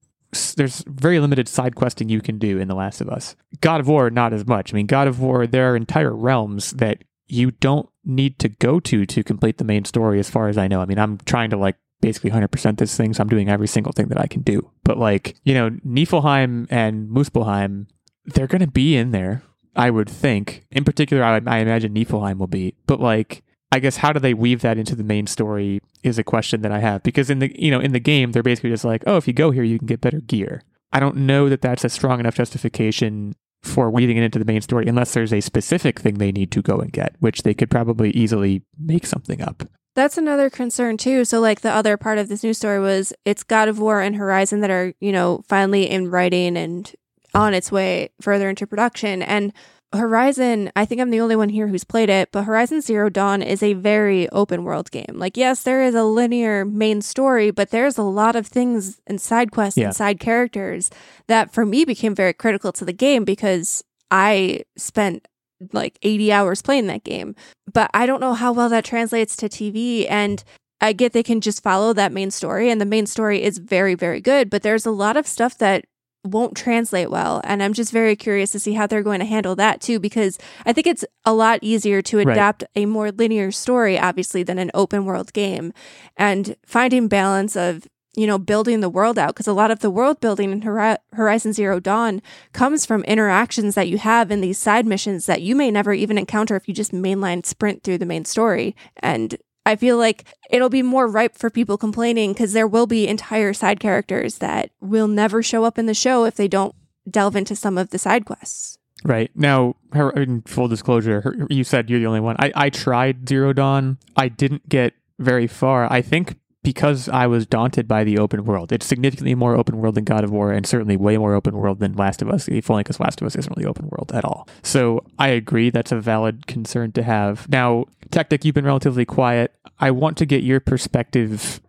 there's 0.56 0.84
very 0.86 1.20
limited 1.20 1.48
side 1.48 1.76
questing 1.76 2.08
you 2.08 2.20
can 2.20 2.38
do 2.38 2.58
in 2.58 2.68
The 2.68 2.74
Last 2.74 3.00
of 3.00 3.08
Us. 3.08 3.36
God 3.60 3.80
of 3.80 3.88
War, 3.88 4.10
not 4.10 4.32
as 4.32 4.46
much. 4.46 4.72
I 4.72 4.76
mean, 4.76 4.86
God 4.86 5.06
of 5.08 5.20
War, 5.20 5.46
there 5.46 5.72
are 5.72 5.76
entire 5.76 6.14
realms 6.14 6.72
that 6.72 7.04
you 7.26 7.52
don't 7.52 7.88
need 8.06 8.38
to 8.38 8.48
go 8.48 8.80
to 8.80 9.04
to 9.04 9.24
complete 9.24 9.58
the 9.58 9.64
main 9.64 9.84
story, 9.84 10.18
as 10.18 10.30
far 10.30 10.48
as 10.48 10.56
I 10.56 10.68
know. 10.68 10.80
I 10.80 10.86
mean, 10.86 10.98
I'm 10.98 11.18
trying 11.18 11.50
to 11.50 11.56
like 11.56 11.76
basically 12.00 12.30
100% 12.30 12.78
this 12.78 12.96
thing, 12.96 13.12
so 13.12 13.22
I'm 13.22 13.28
doing 13.28 13.48
every 13.48 13.68
single 13.68 13.92
thing 13.92 14.08
that 14.08 14.20
I 14.20 14.26
can 14.26 14.42
do. 14.42 14.70
But 14.84 14.98
like, 14.98 15.36
you 15.44 15.54
know, 15.54 15.70
Niflheim 15.84 16.66
and 16.70 17.08
Muspelheim 17.08 17.86
they're 18.26 18.46
going 18.46 18.60
to 18.60 18.66
be 18.66 18.96
in 18.96 19.12
there, 19.12 19.42
I 19.74 19.90
would 19.90 20.10
think. 20.10 20.66
In 20.70 20.84
particular, 20.84 21.22
I, 21.22 21.36
I 21.46 21.58
imagine 21.58 21.94
Niflheim 21.94 22.38
will 22.38 22.46
be. 22.46 22.74
But 22.86 23.00
like, 23.00 23.42
I 23.72 23.78
guess 23.78 23.98
how 23.98 24.12
do 24.12 24.20
they 24.20 24.34
weave 24.34 24.62
that 24.62 24.78
into 24.78 24.94
the 24.94 25.04
main 25.04 25.26
story 25.26 25.80
is 26.02 26.18
a 26.18 26.24
question 26.24 26.62
that 26.62 26.72
I 26.72 26.80
have 26.80 27.02
because 27.02 27.30
in 27.30 27.40
the 27.40 27.60
you 27.60 27.70
know 27.70 27.80
in 27.80 27.92
the 27.92 28.00
game 28.00 28.30
they're 28.30 28.42
basically 28.42 28.70
just 28.70 28.84
like 28.84 29.02
oh 29.08 29.16
if 29.16 29.26
you 29.26 29.34
go 29.34 29.50
here 29.50 29.64
you 29.64 29.78
can 29.78 29.86
get 29.86 30.00
better 30.00 30.20
gear. 30.20 30.62
I 30.92 31.00
don't 31.00 31.16
know 31.16 31.48
that 31.48 31.62
that's 31.62 31.84
a 31.84 31.88
strong 31.88 32.20
enough 32.20 32.36
justification 32.36 33.34
for 33.66 33.90
weaving 33.90 34.16
it 34.16 34.22
into 34.22 34.38
the 34.38 34.44
main 34.44 34.60
story 34.60 34.86
unless 34.86 35.14
there's 35.14 35.32
a 35.32 35.40
specific 35.40 36.00
thing 36.00 36.14
they 36.14 36.32
need 36.32 36.50
to 36.52 36.62
go 36.62 36.78
and 36.78 36.92
get, 36.92 37.14
which 37.20 37.42
they 37.42 37.54
could 37.54 37.70
probably 37.70 38.10
easily 38.10 38.62
make 38.78 39.06
something 39.06 39.40
up. 39.42 39.64
That's 39.94 40.18
another 40.18 40.50
concern 40.50 40.98
too. 40.98 41.24
So 41.24 41.40
like 41.40 41.62
the 41.62 41.72
other 41.72 41.96
part 41.96 42.18
of 42.18 42.28
this 42.28 42.44
news 42.44 42.58
story 42.58 42.80
was 42.80 43.14
it's 43.24 43.42
God 43.42 43.68
of 43.68 43.78
War 43.78 44.00
and 44.00 44.14
Horizon 44.16 44.60
that 44.60 44.70
are, 44.70 44.92
you 45.00 45.10
know, 45.10 45.42
finally 45.48 45.88
in 45.88 46.10
writing 46.10 46.56
and 46.56 46.92
on 47.34 47.54
its 47.54 47.72
way 47.72 48.10
further 48.20 48.48
into 48.48 48.66
production. 48.66 49.22
And 49.22 49.52
Horizon, 49.92 50.70
I 50.74 50.84
think 50.84 51.00
I'm 51.00 51.10
the 51.10 51.20
only 51.20 51.36
one 51.36 51.48
here 51.48 51.68
who's 51.68 51.84
played 51.84 52.10
it, 52.10 52.30
but 52.32 52.44
Horizon 52.44 52.80
Zero 52.80 53.08
Dawn 53.08 53.42
is 53.42 53.62
a 53.62 53.72
very 53.74 54.28
open 54.30 54.64
world 54.64 54.90
game. 54.90 55.14
Like, 55.14 55.36
yes, 55.36 55.62
there 55.62 55.82
is 55.82 55.94
a 55.94 56.04
linear 56.04 56.64
main 56.64 57.00
story, 57.02 57.50
but 57.50 57.70
there's 57.70 57.96
a 57.96 58.02
lot 58.02 58.36
of 58.36 58.46
things 58.46 59.00
and 59.06 59.20
side 59.20 59.52
quests 59.52 59.78
yeah. 59.78 59.86
and 59.86 59.96
side 59.96 60.20
characters 60.20 60.90
that 61.28 61.52
for 61.52 61.64
me 61.64 61.84
became 61.84 62.14
very 62.14 62.32
critical 62.32 62.72
to 62.72 62.84
the 62.84 62.92
game 62.92 63.24
because 63.24 63.84
I 64.10 64.64
spent 64.76 65.26
like 65.72 65.98
80 66.02 66.32
hours 66.32 66.62
playing 66.62 66.88
that 66.88 67.04
game. 67.04 67.34
But 67.72 67.90
I 67.94 68.06
don't 68.06 68.20
know 68.20 68.34
how 68.34 68.52
well 68.52 68.68
that 68.68 68.84
translates 68.84 69.36
to 69.36 69.48
TV. 69.48 70.06
And 70.10 70.42
I 70.80 70.92
get 70.92 71.12
they 71.12 71.22
can 71.22 71.40
just 71.40 71.62
follow 71.62 71.92
that 71.94 72.12
main 72.12 72.30
story, 72.30 72.70
and 72.70 72.80
the 72.80 72.86
main 72.86 73.06
story 73.06 73.42
is 73.42 73.58
very, 73.58 73.94
very 73.94 74.20
good, 74.20 74.50
but 74.50 74.62
there's 74.62 74.84
a 74.84 74.90
lot 74.90 75.16
of 75.16 75.26
stuff 75.26 75.56
that 75.58 75.86
won't 76.26 76.56
translate 76.56 77.10
well. 77.10 77.40
And 77.44 77.62
I'm 77.62 77.72
just 77.72 77.92
very 77.92 78.16
curious 78.16 78.50
to 78.52 78.58
see 78.58 78.74
how 78.74 78.86
they're 78.86 79.02
going 79.02 79.20
to 79.20 79.26
handle 79.26 79.56
that 79.56 79.80
too, 79.80 79.98
because 79.98 80.38
I 80.64 80.72
think 80.72 80.86
it's 80.86 81.04
a 81.24 81.32
lot 81.32 81.60
easier 81.62 82.02
to 82.02 82.18
adapt 82.18 82.62
right. 82.62 82.82
a 82.82 82.86
more 82.86 83.10
linear 83.10 83.50
story, 83.50 83.98
obviously, 83.98 84.42
than 84.42 84.58
an 84.58 84.70
open 84.74 85.04
world 85.04 85.32
game. 85.32 85.72
And 86.16 86.56
finding 86.64 87.08
balance 87.08 87.56
of, 87.56 87.86
you 88.14 88.26
know, 88.26 88.38
building 88.38 88.80
the 88.80 88.88
world 88.88 89.18
out, 89.18 89.34
because 89.34 89.46
a 89.46 89.52
lot 89.52 89.70
of 89.70 89.80
the 89.80 89.90
world 89.90 90.20
building 90.20 90.50
in 90.50 90.62
Horizon 90.62 91.52
Zero 91.52 91.78
Dawn 91.78 92.22
comes 92.52 92.86
from 92.86 93.04
interactions 93.04 93.74
that 93.74 93.88
you 93.88 93.98
have 93.98 94.30
in 94.30 94.40
these 94.40 94.58
side 94.58 94.86
missions 94.86 95.26
that 95.26 95.42
you 95.42 95.54
may 95.54 95.70
never 95.70 95.92
even 95.92 96.16
encounter 96.16 96.56
if 96.56 96.66
you 96.66 96.72
just 96.72 96.92
mainline 96.92 97.44
sprint 97.44 97.82
through 97.82 97.98
the 97.98 98.06
main 98.06 98.24
story. 98.24 98.74
And 99.02 99.36
I 99.66 99.76
feel 99.76 99.98
like 99.98 100.24
it'll 100.48 100.70
be 100.70 100.82
more 100.82 101.08
ripe 101.08 101.36
for 101.36 101.50
people 101.50 101.76
complaining 101.76 102.32
because 102.32 102.52
there 102.52 102.68
will 102.68 102.86
be 102.86 103.08
entire 103.08 103.52
side 103.52 103.80
characters 103.80 104.38
that 104.38 104.70
will 104.80 105.08
never 105.08 105.42
show 105.42 105.64
up 105.64 105.76
in 105.78 105.86
the 105.86 105.94
show 105.94 106.24
if 106.24 106.36
they 106.36 106.48
don't 106.48 106.74
delve 107.10 107.36
into 107.36 107.56
some 107.56 107.76
of 107.76 107.90
the 107.90 107.98
side 107.98 108.24
quests. 108.24 108.78
Right. 109.04 109.30
Now, 109.34 109.74
in 110.14 110.42
full 110.42 110.68
disclosure, 110.68 111.46
you 111.50 111.64
said 111.64 111.90
you're 111.90 111.98
the 111.98 112.06
only 112.06 112.20
one. 112.20 112.36
I, 112.38 112.52
I 112.54 112.70
tried 112.70 113.28
Zero 113.28 113.52
Dawn. 113.52 113.98
I 114.16 114.28
didn't 114.28 114.68
get 114.68 114.94
very 115.18 115.46
far. 115.46 115.92
I 115.92 116.00
think 116.00 116.36
because 116.66 117.08
I 117.08 117.28
was 117.28 117.46
daunted 117.46 117.86
by 117.86 118.02
the 118.02 118.18
open 118.18 118.44
world. 118.44 118.72
It's 118.72 118.84
significantly 118.84 119.36
more 119.36 119.54
open 119.54 119.76
world 119.76 119.94
than 119.94 120.02
God 120.02 120.24
of 120.24 120.32
War 120.32 120.50
and 120.50 120.66
certainly 120.66 120.96
way 120.96 121.16
more 121.16 121.36
open 121.36 121.56
world 121.56 121.78
than 121.78 121.92
Last 121.92 122.22
of 122.22 122.28
Us, 122.28 122.48
if 122.48 122.68
only 122.68 122.82
because 122.82 122.98
Last 122.98 123.20
of 123.20 123.26
Us 123.28 123.36
isn't 123.36 123.56
really 123.56 123.68
open 123.68 123.88
world 123.88 124.10
at 124.12 124.24
all. 124.24 124.48
So 124.64 125.04
I 125.16 125.28
agree 125.28 125.70
that's 125.70 125.92
a 125.92 126.00
valid 126.00 126.48
concern 126.48 126.90
to 126.92 127.04
have. 127.04 127.48
Now, 127.48 127.84
Techtic, 128.10 128.44
you've 128.44 128.56
been 128.56 128.64
relatively 128.64 129.04
quiet. 129.04 129.54
I 129.78 129.90
want 129.90 130.16
to 130.18 130.26
get 130.26 130.42
your 130.42 130.60
perspective 130.60 131.60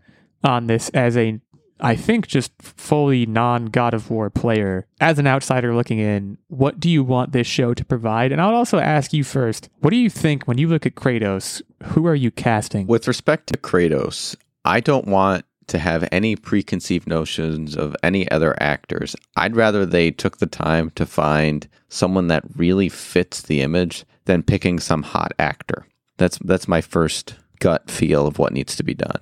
on 0.43 0.67
this 0.67 0.89
as 0.89 1.17
a 1.17 1.39
I 1.79 1.95
think 1.95 2.27
just 2.27 2.51
fully 2.59 3.25
non 3.25 3.65
God 3.65 3.93
of 3.93 4.09
War 4.09 4.29
player. 4.29 4.87
As 4.99 5.19
an 5.19 5.27
outsider 5.27 5.75
looking 5.75 5.99
in, 5.99 6.37
what 6.47 6.79
do 6.79 6.89
you 6.89 7.03
want 7.03 7.31
this 7.31 7.47
show 7.47 7.73
to 7.73 7.85
provide? 7.85 8.31
And 8.31 8.41
I'll 8.41 8.55
also 8.55 8.79
ask 8.79 9.13
you 9.13 9.23
first, 9.23 9.69
what 9.79 9.91
do 9.91 9.97
you 9.97 10.09
think 10.09 10.47
when 10.47 10.57
you 10.57 10.67
look 10.67 10.85
at 10.85 10.95
Kratos? 10.95 11.61
Who 11.83 12.07
are 12.07 12.15
you 12.15 12.31
casting? 12.31 12.87
With 12.87 13.07
respect 13.07 13.47
to 13.47 13.59
Kratos, 13.59 14.35
I 14.65 14.79
don't 14.79 15.07
want 15.07 15.45
to 15.67 15.77
have 15.77 16.07
any 16.11 16.35
preconceived 16.35 17.07
notions 17.07 17.75
of 17.75 17.95
any 18.01 18.29
other 18.31 18.55
actors. 18.61 19.15
I'd 19.35 19.55
rather 19.55 19.85
they 19.85 20.11
took 20.11 20.37
the 20.37 20.45
time 20.45 20.91
to 20.91 21.05
find 21.05 21.67
someone 21.89 22.27
that 22.27 22.43
really 22.55 22.89
fits 22.89 23.41
the 23.41 23.61
image 23.61 24.05
than 24.25 24.43
picking 24.43 24.79
some 24.79 25.03
hot 25.03 25.33
actor. 25.37 25.85
That's 26.17 26.39
that's 26.39 26.67
my 26.67 26.81
first 26.81 27.35
gut 27.59 27.89
feel 27.89 28.27
of 28.27 28.39
what 28.39 28.53
needs 28.53 28.75
to 28.75 28.83
be 28.83 28.93
done. 28.93 29.21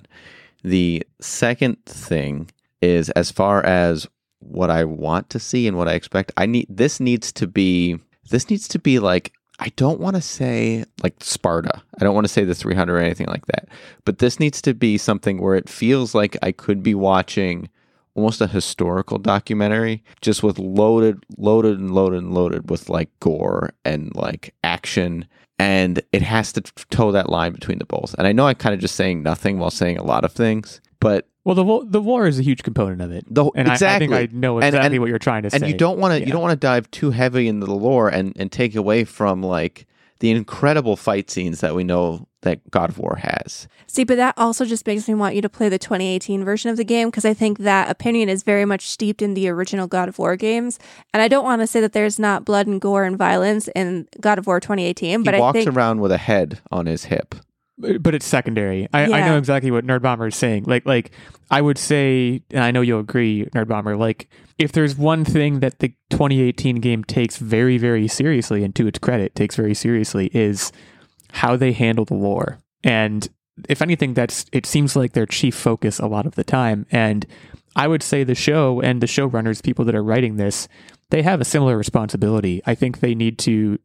The 0.62 1.06
second 1.20 1.84
thing 1.84 2.50
is 2.80 3.10
as 3.10 3.30
far 3.30 3.64
as 3.64 4.06
what 4.40 4.70
I 4.70 4.84
want 4.84 5.30
to 5.30 5.38
see 5.38 5.66
and 5.66 5.76
what 5.76 5.88
I 5.88 5.94
expect, 5.94 6.32
I 6.36 6.46
need 6.46 6.66
this 6.68 7.00
needs 7.00 7.32
to 7.32 7.46
be 7.46 7.98
this 8.30 8.50
needs 8.50 8.68
to 8.68 8.78
be 8.78 8.98
like 8.98 9.32
I 9.58 9.72
don't 9.76 10.00
want 10.00 10.16
to 10.16 10.22
say 10.22 10.84
like 11.02 11.14
Sparta. 11.20 11.82
I 11.98 12.04
don't 12.04 12.14
want 12.14 12.26
to 12.26 12.32
say 12.32 12.44
the 12.44 12.54
300 12.54 12.94
or 12.94 12.98
anything 12.98 13.26
like 13.26 13.46
that. 13.46 13.68
But 14.04 14.18
this 14.18 14.38
needs 14.38 14.60
to 14.62 14.74
be 14.74 14.98
something 14.98 15.40
where 15.40 15.54
it 15.54 15.68
feels 15.68 16.14
like 16.14 16.36
I 16.42 16.52
could 16.52 16.82
be 16.82 16.94
watching 16.94 17.70
almost 18.14 18.40
a 18.40 18.46
historical 18.46 19.18
documentary 19.18 20.02
just 20.22 20.42
with 20.42 20.58
loaded 20.58 21.22
loaded 21.36 21.78
and 21.78 21.94
loaded 21.94 22.22
and 22.22 22.34
loaded 22.34 22.70
with 22.70 22.88
like 22.88 23.10
gore 23.20 23.70
and 23.84 24.14
like 24.14 24.54
action 24.64 25.26
and 25.58 26.02
it 26.12 26.22
has 26.22 26.52
to 26.52 26.60
toe 26.90 27.12
that 27.12 27.28
line 27.30 27.52
between 27.52 27.78
the 27.78 27.84
both. 27.86 28.14
And 28.18 28.26
I 28.26 28.32
know 28.32 28.46
I'm 28.46 28.54
kind 28.56 28.74
of 28.74 28.80
just 28.80 28.94
saying 28.96 29.22
nothing 29.22 29.58
while 29.58 29.70
saying 29.70 29.96
a 29.98 30.02
lot 30.04 30.24
of 30.24 30.32
things, 30.32 30.80
but 31.00 31.26
Well, 31.44 31.54
the 31.54 31.64
wa- 31.64 31.84
the 31.86 32.00
war 32.00 32.26
is 32.26 32.38
a 32.38 32.42
huge 32.42 32.62
component 32.62 33.00
of 33.00 33.10
it. 33.12 33.24
the 33.28 33.44
And 33.54 33.68
exactly 33.68 34.06
I, 34.14 34.18
think 34.26 34.34
I 34.34 34.36
know 34.36 34.58
exactly 34.58 34.96
and- 34.96 35.00
what 35.00 35.08
you're 35.08 35.18
trying 35.18 35.44
to 35.44 35.50
say. 35.50 35.56
and 35.58 35.66
you 35.66 35.74
don't 35.74 35.98
want 35.98 36.12
to 36.12 36.20
Yeah. 36.20 36.26
you 36.26 36.32
don't 36.32 36.42
want 36.42 36.52
to 36.60 36.66
dive 36.66 36.90
too 36.90 37.10
heavy 37.10 37.48
into 37.48 37.66
the 37.66 37.74
lore 37.74 38.08
and 38.08 38.32
and 38.36 38.50
take 38.52 38.74
away 38.74 39.04
from 39.04 39.42
like 39.42 39.86
the 40.20 40.30
incredible 40.30 40.96
fight 40.96 41.30
scenes 41.30 41.60
that 41.60 41.74
we 41.74 41.84
know 41.84 42.26
that 42.42 42.70
God 42.70 42.90
of 42.90 42.98
War 42.98 43.16
has. 43.16 43.68
See, 43.86 44.04
but 44.04 44.16
that 44.16 44.34
also 44.36 44.64
just 44.64 44.86
makes 44.86 45.08
me 45.08 45.14
want 45.14 45.34
you 45.34 45.42
to 45.42 45.48
play 45.48 45.68
the 45.68 45.78
2018 45.78 46.44
version 46.44 46.70
of 46.70 46.76
the 46.76 46.84
game 46.84 47.08
because 47.08 47.24
I 47.24 47.34
think 47.34 47.58
that 47.58 47.90
opinion 47.90 48.28
is 48.28 48.42
very 48.42 48.64
much 48.64 48.88
steeped 48.88 49.20
in 49.20 49.34
the 49.34 49.48
original 49.48 49.86
God 49.86 50.08
of 50.08 50.18
War 50.18 50.36
games. 50.36 50.78
And 51.12 51.22
I 51.22 51.28
don't 51.28 51.44
want 51.44 51.60
to 51.62 51.66
say 51.66 51.80
that 51.80 51.92
there's 51.92 52.18
not 52.18 52.44
blood 52.44 52.66
and 52.66 52.80
gore 52.80 53.04
and 53.04 53.18
violence 53.18 53.68
in 53.74 54.08
God 54.20 54.38
of 54.38 54.46
War 54.46 54.60
2018, 54.60 55.22
but 55.22 55.34
he 55.34 55.38
I 55.38 55.40
walks 55.40 55.56
think 55.56 55.74
around 55.74 56.00
with 56.00 56.12
a 56.12 56.18
head 56.18 56.60
on 56.70 56.86
his 56.86 57.06
hip. 57.06 57.34
But 57.78 58.14
it's 58.14 58.26
secondary. 58.26 58.88
I, 58.94 59.04
I 59.04 59.26
know 59.26 59.36
exactly 59.36 59.70
what 59.70 59.84
Nerdbomber 59.84 60.28
is 60.28 60.36
saying. 60.36 60.64
Like 60.64 60.86
like 60.86 61.10
I 61.50 61.60
would 61.60 61.76
say, 61.76 62.42
and 62.50 62.64
I 62.64 62.70
know 62.70 62.80
you'll 62.80 63.00
agree, 63.00 63.44
Nerdbomber. 63.54 63.98
Like 63.98 64.28
if 64.58 64.72
there's 64.72 64.96
one 64.96 65.24
thing 65.24 65.60
that 65.60 65.80
the 65.80 65.88
2018 66.10 66.76
game 66.76 67.04
takes 67.04 67.36
very 67.36 67.76
very 67.76 68.08
seriously, 68.08 68.64
and 68.64 68.74
to 68.76 68.86
its 68.86 68.98
credit, 68.98 69.34
takes 69.34 69.56
very 69.56 69.74
seriously, 69.74 70.30
is 70.32 70.72
how 71.32 71.56
they 71.56 71.72
handle 71.72 72.06
the 72.06 72.14
lore. 72.14 72.58
And 72.82 73.28
if 73.68 73.82
anything, 73.82 74.14
that's 74.14 74.46
it 74.52 74.64
seems 74.64 74.96
like 74.96 75.12
their 75.12 75.26
chief 75.26 75.54
focus 75.54 75.98
a 75.98 76.06
lot 76.06 76.26
of 76.26 76.34
the 76.34 76.44
time. 76.44 76.86
And 76.90 77.26
I 77.74 77.88
would 77.88 78.02
say 78.02 78.24
the 78.24 78.34
show 78.34 78.80
and 78.80 79.02
the 79.02 79.06
showrunners, 79.06 79.62
people 79.62 79.84
that 79.84 79.94
are 79.94 80.02
writing 80.02 80.36
this, 80.36 80.66
they 81.10 81.22
have 81.22 81.40
a 81.40 81.44
similar 81.44 81.76
responsibility. 81.76 82.62
I 82.66 82.74
think 82.74 83.00
they 83.00 83.14
need 83.14 83.38
to 83.40 83.78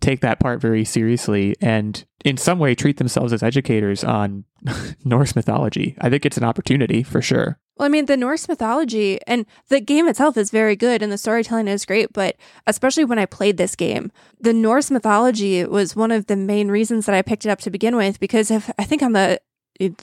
take 0.00 0.20
that 0.20 0.40
part 0.40 0.60
very 0.60 0.84
seriously 0.84 1.54
and 1.60 2.04
in 2.24 2.36
some 2.36 2.58
way 2.58 2.74
treat 2.74 2.96
themselves 2.96 3.32
as 3.32 3.42
educators 3.42 4.04
on 4.04 4.44
Norse 5.04 5.34
mythology. 5.34 5.96
I 6.00 6.10
think 6.10 6.26
it's 6.26 6.36
an 6.36 6.44
opportunity 6.44 7.02
for 7.02 7.22
sure. 7.22 7.58
Well, 7.76 7.86
I 7.86 7.88
mean, 7.88 8.06
the 8.06 8.16
Norse 8.16 8.46
mythology 8.46 9.18
and 9.26 9.46
the 9.68 9.80
game 9.80 10.06
itself 10.06 10.36
is 10.36 10.50
very 10.50 10.76
good 10.76 11.02
and 11.02 11.10
the 11.10 11.16
storytelling 11.16 11.66
is 11.66 11.86
great, 11.86 12.12
but 12.12 12.36
especially 12.66 13.04
when 13.04 13.18
I 13.18 13.24
played 13.24 13.56
this 13.56 13.74
game, 13.74 14.12
the 14.38 14.52
Norse 14.52 14.90
mythology 14.90 15.64
was 15.64 15.96
one 15.96 16.12
of 16.12 16.26
the 16.26 16.36
main 16.36 16.68
reasons 16.68 17.06
that 17.06 17.14
I 17.14 17.22
picked 17.22 17.46
it 17.46 17.50
up 17.50 17.60
to 17.60 17.70
begin 17.70 17.96
with 17.96 18.20
because 18.20 18.50
if 18.50 18.70
I 18.78 18.84
think 18.84 19.02
on 19.02 19.14
the 19.14 19.40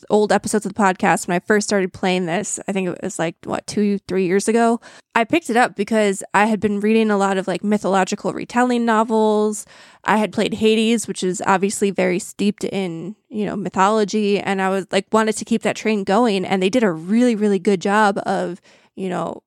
old 0.10 0.32
episodes 0.32 0.66
of 0.66 0.74
the 0.74 0.80
podcast 0.82 1.28
when 1.28 1.36
I 1.36 1.40
first 1.40 1.68
started 1.68 1.94
playing 1.94 2.26
this, 2.26 2.60
I 2.68 2.72
think 2.72 2.90
it 2.90 3.00
was 3.04 3.20
like 3.20 3.36
what, 3.44 3.68
2 3.68 4.00
3 4.00 4.26
years 4.26 4.48
ago, 4.48 4.80
I 5.14 5.24
picked 5.24 5.50
it 5.50 5.58
up 5.58 5.76
because 5.76 6.24
I 6.34 6.46
had 6.46 6.60
been 6.60 6.80
reading 6.80 7.10
a 7.12 7.18
lot 7.18 7.38
of 7.38 7.48
like 7.48 7.64
mythological 7.64 8.34
retelling 8.34 8.86
novels. 8.86 9.66
I 10.04 10.18
had 10.18 10.32
played 10.32 10.56
Hades, 10.56 11.08
which 11.08 11.24
is 11.24 11.42
obviously 11.46 11.92
very 11.92 12.20
steeped 12.20 12.64
in, 12.64 13.16
you 13.30 13.46
know, 13.46 13.56
mythology. 13.56 14.40
And 14.40 14.62
I 14.62 14.70
was 14.70 14.86
like, 14.92 15.08
wanted 15.12 15.38
to 15.38 15.46
keep 15.46 15.64
that 15.64 15.76
train 15.76 16.04
going. 16.04 16.46
And 16.46 16.62
they 16.62 16.70
did 16.70 16.84
a 16.84 16.92
really, 16.92 17.36
really 17.36 17.60
good 17.60 17.82
job 17.82 18.20
of, 18.26 18.62
you 18.96 19.10
know, 19.10 19.44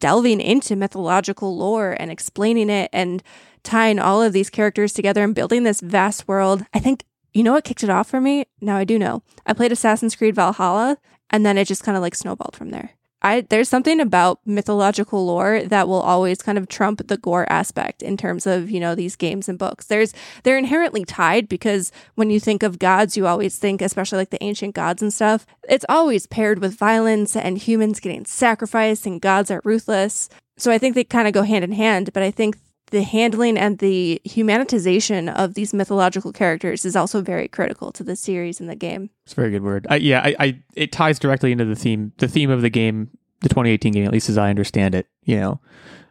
delving 0.00 0.40
into 0.40 0.76
mythological 0.76 1.56
lore 1.56 1.96
and 1.98 2.10
explaining 2.10 2.68
it 2.68 2.90
and 2.92 3.22
tying 3.62 3.98
all 3.98 4.22
of 4.22 4.32
these 4.32 4.50
characters 4.50 4.92
together 4.92 5.24
and 5.24 5.34
building 5.34 5.62
this 5.62 5.80
vast 5.80 6.28
world. 6.28 6.64
I 6.74 6.78
think, 6.78 7.04
you 7.36 7.42
know 7.42 7.52
what 7.52 7.64
kicked 7.64 7.84
it 7.84 7.90
off 7.90 8.08
for 8.08 8.20
me? 8.20 8.46
Now 8.62 8.76
I 8.76 8.84
do 8.84 8.98
know. 8.98 9.22
I 9.44 9.52
played 9.52 9.70
Assassin's 9.70 10.16
Creed 10.16 10.34
Valhalla 10.34 10.96
and 11.28 11.44
then 11.44 11.58
it 11.58 11.66
just 11.66 11.84
kind 11.84 11.96
of 11.96 12.02
like 12.02 12.14
snowballed 12.14 12.56
from 12.56 12.70
there. 12.70 12.92
I 13.20 13.42
there's 13.42 13.68
something 13.68 14.00
about 14.00 14.40
mythological 14.46 15.26
lore 15.26 15.62
that 15.64 15.86
will 15.86 16.00
always 16.00 16.40
kind 16.40 16.56
of 16.56 16.68
trump 16.68 17.06
the 17.06 17.16
gore 17.18 17.50
aspect 17.50 18.02
in 18.02 18.16
terms 18.16 18.46
of, 18.46 18.70
you 18.70 18.80
know, 18.80 18.94
these 18.94 19.16
games 19.16 19.48
and 19.48 19.58
books. 19.58 19.86
There's 19.86 20.14
they're 20.44 20.56
inherently 20.56 21.04
tied 21.04 21.48
because 21.48 21.92
when 22.14 22.30
you 22.30 22.40
think 22.40 22.62
of 22.62 22.78
gods, 22.78 23.16
you 23.16 23.26
always 23.26 23.58
think, 23.58 23.82
especially 23.82 24.18
like 24.18 24.30
the 24.30 24.42
ancient 24.42 24.74
gods 24.74 25.02
and 25.02 25.12
stuff, 25.12 25.44
it's 25.68 25.86
always 25.88 26.26
paired 26.26 26.60
with 26.60 26.78
violence 26.78 27.36
and 27.36 27.58
humans 27.58 28.00
getting 28.00 28.24
sacrificed 28.24 29.06
and 29.06 29.20
gods 29.20 29.50
are 29.50 29.62
ruthless. 29.64 30.30
So 30.56 30.70
I 30.70 30.78
think 30.78 30.94
they 30.94 31.04
kind 31.04 31.28
of 31.28 31.34
go 31.34 31.42
hand 31.42 31.64
in 31.64 31.72
hand, 31.72 32.12
but 32.14 32.22
I 32.22 32.30
think 32.30 32.56
the 32.90 33.02
handling 33.02 33.58
and 33.58 33.78
the 33.78 34.20
humanitization 34.26 35.32
of 35.34 35.54
these 35.54 35.74
mythological 35.74 36.32
characters 36.32 36.84
is 36.84 36.96
also 36.96 37.20
very 37.20 37.48
critical 37.48 37.90
to 37.92 38.04
the 38.04 38.16
series 38.16 38.60
and 38.60 38.68
the 38.68 38.76
game. 38.76 39.10
It's 39.24 39.32
a 39.32 39.36
very 39.36 39.50
good 39.50 39.62
word. 39.62 39.86
I, 39.90 39.96
yeah, 39.96 40.20
I, 40.24 40.36
I 40.38 40.62
it 40.74 40.92
ties 40.92 41.18
directly 41.18 41.52
into 41.52 41.64
the 41.64 41.74
theme, 41.74 42.12
the 42.18 42.28
theme 42.28 42.50
of 42.50 42.62
the 42.62 42.70
game, 42.70 43.10
the 43.40 43.48
2018 43.48 43.92
game, 43.92 44.04
at 44.04 44.12
least 44.12 44.28
as 44.28 44.38
I 44.38 44.50
understand 44.50 44.94
it. 44.94 45.08
You 45.24 45.40
know, 45.40 45.60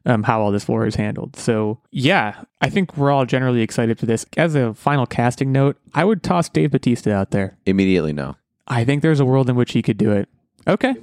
um, 0.05 0.23
how 0.23 0.41
all 0.41 0.51
this 0.51 0.69
lore 0.69 0.85
is 0.85 0.95
handled. 0.95 1.35
So 1.35 1.79
yeah, 1.91 2.43
I 2.61 2.69
think 2.69 2.97
we're 2.97 3.11
all 3.11 3.25
generally 3.25 3.61
excited 3.61 3.97
for 3.97 4.05
this. 4.05 4.25
As 4.37 4.55
a 4.55 4.73
final 4.73 5.05
casting 5.05 5.51
note, 5.51 5.77
I 5.93 6.05
would 6.05 6.23
toss 6.23 6.49
Dave 6.49 6.71
Batista 6.71 7.11
out 7.11 7.31
there. 7.31 7.57
Immediately 7.65 8.13
no. 8.13 8.35
I 8.67 8.83
think 8.83 9.01
there's 9.01 9.19
a 9.19 9.25
world 9.25 9.49
in 9.49 9.55
which 9.55 9.73
he 9.73 9.81
could 9.81 9.97
do 9.97 10.11
it. 10.11 10.27
Okay. 10.67 10.95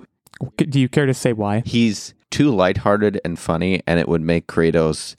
Do 0.57 0.81
you 0.81 0.89
care 0.89 1.07
to 1.07 1.15
say 1.15 1.33
why? 1.33 1.63
He's 1.65 2.15
too 2.31 2.55
lighthearted 2.55 3.21
and 3.25 3.39
funny 3.39 3.83
and 3.87 4.01
it 4.01 4.09
would 4.09 4.23
make 4.23 4.47
Kratos 4.47 5.17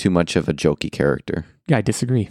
too 0.00 0.10
much 0.10 0.34
of 0.34 0.48
a 0.48 0.54
jokey 0.54 0.90
character. 0.90 1.44
Yeah, 1.68 1.76
I 1.76 1.82
disagree. 1.82 2.30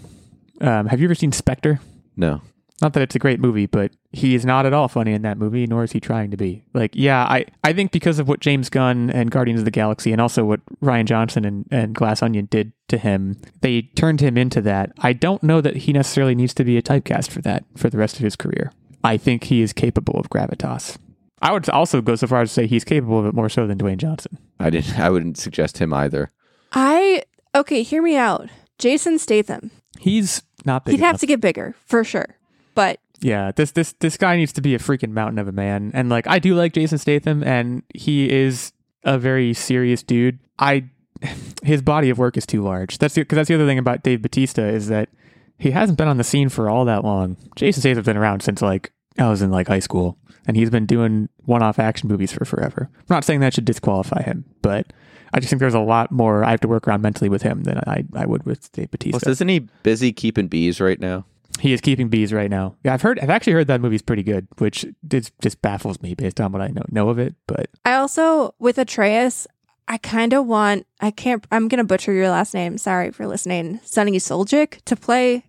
Um, 0.59 0.87
have 0.87 0.99
you 0.99 1.05
ever 1.05 1.15
seen 1.15 1.31
Spectre? 1.31 1.79
No. 2.17 2.41
Not 2.81 2.93
that 2.93 3.03
it's 3.03 3.15
a 3.15 3.19
great 3.19 3.39
movie, 3.39 3.65
but 3.65 3.91
he 4.11 4.35
is 4.35 4.45
not 4.45 4.65
at 4.65 4.73
all 4.73 4.87
funny 4.87 5.13
in 5.13 5.21
that 5.21 5.37
movie, 5.37 5.67
nor 5.67 5.83
is 5.83 5.91
he 5.91 5.99
trying 5.99 6.31
to 6.31 6.37
be. 6.37 6.63
Like, 6.73 6.91
yeah, 6.93 7.23
I, 7.25 7.45
I 7.63 7.73
think 7.73 7.91
because 7.91 8.19
of 8.19 8.27
what 8.27 8.39
James 8.39 8.69
Gunn 8.69 9.09
and 9.09 9.29
Guardians 9.29 9.59
of 9.59 9.65
the 9.65 9.71
Galaxy 9.71 10.11
and 10.11 10.19
also 10.21 10.45
what 10.45 10.61
Rian 10.81 11.05
Johnson 11.05 11.45
and, 11.45 11.65
and 11.69 11.93
Glass 11.93 12.23
Onion 12.23 12.47
did 12.49 12.71
to 12.87 12.97
him, 12.97 13.37
they 13.61 13.83
turned 13.83 14.21
him 14.21 14.37
into 14.37 14.61
that. 14.61 14.91
I 14.99 15.13
don't 15.13 15.43
know 15.43 15.61
that 15.61 15.77
he 15.77 15.93
necessarily 15.93 16.35
needs 16.35 16.53
to 16.55 16.63
be 16.63 16.77
a 16.77 16.81
typecast 16.81 17.29
for 17.29 17.41
that 17.41 17.65
for 17.75 17.89
the 17.89 17.97
rest 17.97 18.15
of 18.15 18.23
his 18.23 18.35
career. 18.35 18.71
I 19.03 19.17
think 19.17 19.45
he 19.45 19.61
is 19.61 19.73
capable 19.73 20.19
of 20.19 20.29
gravitas. 20.29 20.97
I 21.41 21.51
would 21.51 21.69
also 21.69 22.01
go 22.01 22.15
so 22.15 22.27
far 22.27 22.41
as 22.41 22.49
to 22.49 22.53
say 22.53 22.67
he's 22.67 22.83
capable 22.83 23.19
of 23.19 23.25
it 23.25 23.33
more 23.33 23.49
so 23.49 23.67
than 23.67 23.77
Dwayne 23.77 23.97
Johnson. 23.97 24.37
I 24.59 24.69
didn't 24.69 24.97
I 24.97 25.09
wouldn't 25.09 25.37
suggest 25.37 25.77
him 25.77 25.93
either. 25.93 26.31
I 26.71 27.23
okay, 27.55 27.83
hear 27.83 28.01
me 28.01 28.15
out. 28.15 28.49
Jason 28.77 29.19
Statham. 29.19 29.71
He's 29.99 30.43
not 30.65 30.85
big 30.85 30.93
He'd 30.93 31.01
have 31.01 31.19
to 31.19 31.25
get 31.25 31.41
bigger 31.41 31.75
for 31.85 32.03
sure. 32.03 32.37
But 32.75 32.99
Yeah, 33.19 33.51
this 33.51 33.71
this 33.71 33.93
this 33.99 34.17
guy 34.17 34.37
needs 34.37 34.53
to 34.53 34.61
be 34.61 34.75
a 34.75 34.79
freaking 34.79 35.11
mountain 35.11 35.39
of 35.39 35.47
a 35.47 35.51
man. 35.51 35.91
And 35.93 36.09
like 36.09 36.27
I 36.27 36.39
do 36.39 36.55
like 36.55 36.73
Jason 36.73 36.97
Statham 36.97 37.43
and 37.43 37.83
he 37.93 38.29
is 38.31 38.71
a 39.03 39.17
very 39.17 39.53
serious 39.53 40.03
dude. 40.03 40.39
I 40.57 40.85
his 41.63 41.81
body 41.81 42.09
of 42.09 42.17
work 42.17 42.37
is 42.37 42.45
too 42.45 42.63
large. 42.63 42.97
That's 42.97 43.15
because 43.15 43.35
that's 43.35 43.49
the 43.49 43.55
other 43.55 43.65
thing 43.65 43.77
about 43.77 44.03
Dave 44.03 44.21
Batista 44.21 44.63
is 44.63 44.87
that 44.87 45.09
he 45.57 45.71
hasn't 45.71 45.97
been 45.97 46.07
on 46.07 46.17
the 46.17 46.23
scene 46.23 46.47
for 46.47 46.69
all 46.69 46.85
that 46.85 47.03
long. 47.03 47.35
Jason 47.55 47.81
Statham's 47.81 48.05
been 48.05 48.17
around 48.17 48.41
since 48.41 48.61
like 48.61 48.93
I 49.17 49.29
was 49.29 49.41
in 49.41 49.51
like 49.51 49.67
high 49.67 49.79
school 49.79 50.17
and 50.47 50.55
he's 50.55 50.69
been 50.69 50.85
doing 50.85 51.27
one-off 51.45 51.79
action 51.79 52.07
movies 52.07 52.31
for 52.31 52.45
forever. 52.45 52.89
I'm 52.97 53.05
not 53.09 53.25
saying 53.25 53.41
that 53.41 53.53
should 53.53 53.65
disqualify 53.65 54.23
him, 54.23 54.45
but 54.61 54.93
I 55.33 55.39
just 55.39 55.49
think 55.49 55.59
there's 55.59 55.73
a 55.73 55.79
lot 55.79 56.11
more 56.11 56.43
I 56.43 56.51
have 56.51 56.61
to 56.61 56.67
work 56.67 56.87
around 56.87 57.01
mentally 57.01 57.29
with 57.29 57.41
him 57.41 57.63
than 57.63 57.77
I 57.79 58.03
I 58.13 58.25
would 58.25 58.43
with 58.45 58.71
Dave 58.71 58.91
Batista. 58.91 59.19
Plus, 59.19 59.27
isn't 59.27 59.47
he 59.47 59.59
busy 59.83 60.11
keeping 60.11 60.47
bees 60.47 60.79
right 60.79 60.99
now? 60.99 61.25
He 61.59 61.73
is 61.73 61.81
keeping 61.81 62.07
bees 62.07 62.31
right 62.31 62.49
now. 62.49 62.75
Yeah, 62.83 62.93
I've 62.93 63.01
heard. 63.01 63.19
I've 63.19 63.29
actually 63.29 63.53
heard 63.53 63.67
that 63.67 63.81
movie's 63.81 64.01
pretty 64.01 64.23
good, 64.23 64.47
which 64.59 64.85
just 65.07 65.33
just 65.41 65.61
baffles 65.61 66.01
me 66.01 66.13
based 66.13 66.39
on 66.39 66.51
what 66.51 66.61
I 66.61 66.67
know 66.67 66.83
know 66.89 67.09
of 67.09 67.19
it. 67.19 67.35
But 67.47 67.69
I 67.85 67.95
also 67.95 68.55
with 68.59 68.77
Atreus, 68.77 69.45
I 69.87 69.97
kind 69.97 70.33
of 70.33 70.45
want 70.45 70.87
I 71.01 71.11
can't 71.11 71.45
I'm 71.51 71.67
going 71.67 71.79
to 71.79 71.83
butcher 71.83 72.13
your 72.13 72.29
last 72.29 72.53
name. 72.53 72.77
Sorry 72.77 73.11
for 73.11 73.27
listening. 73.27 73.79
Sunny 73.83 74.13
Suljic 74.13 74.81
to 74.85 74.95
play 74.95 75.43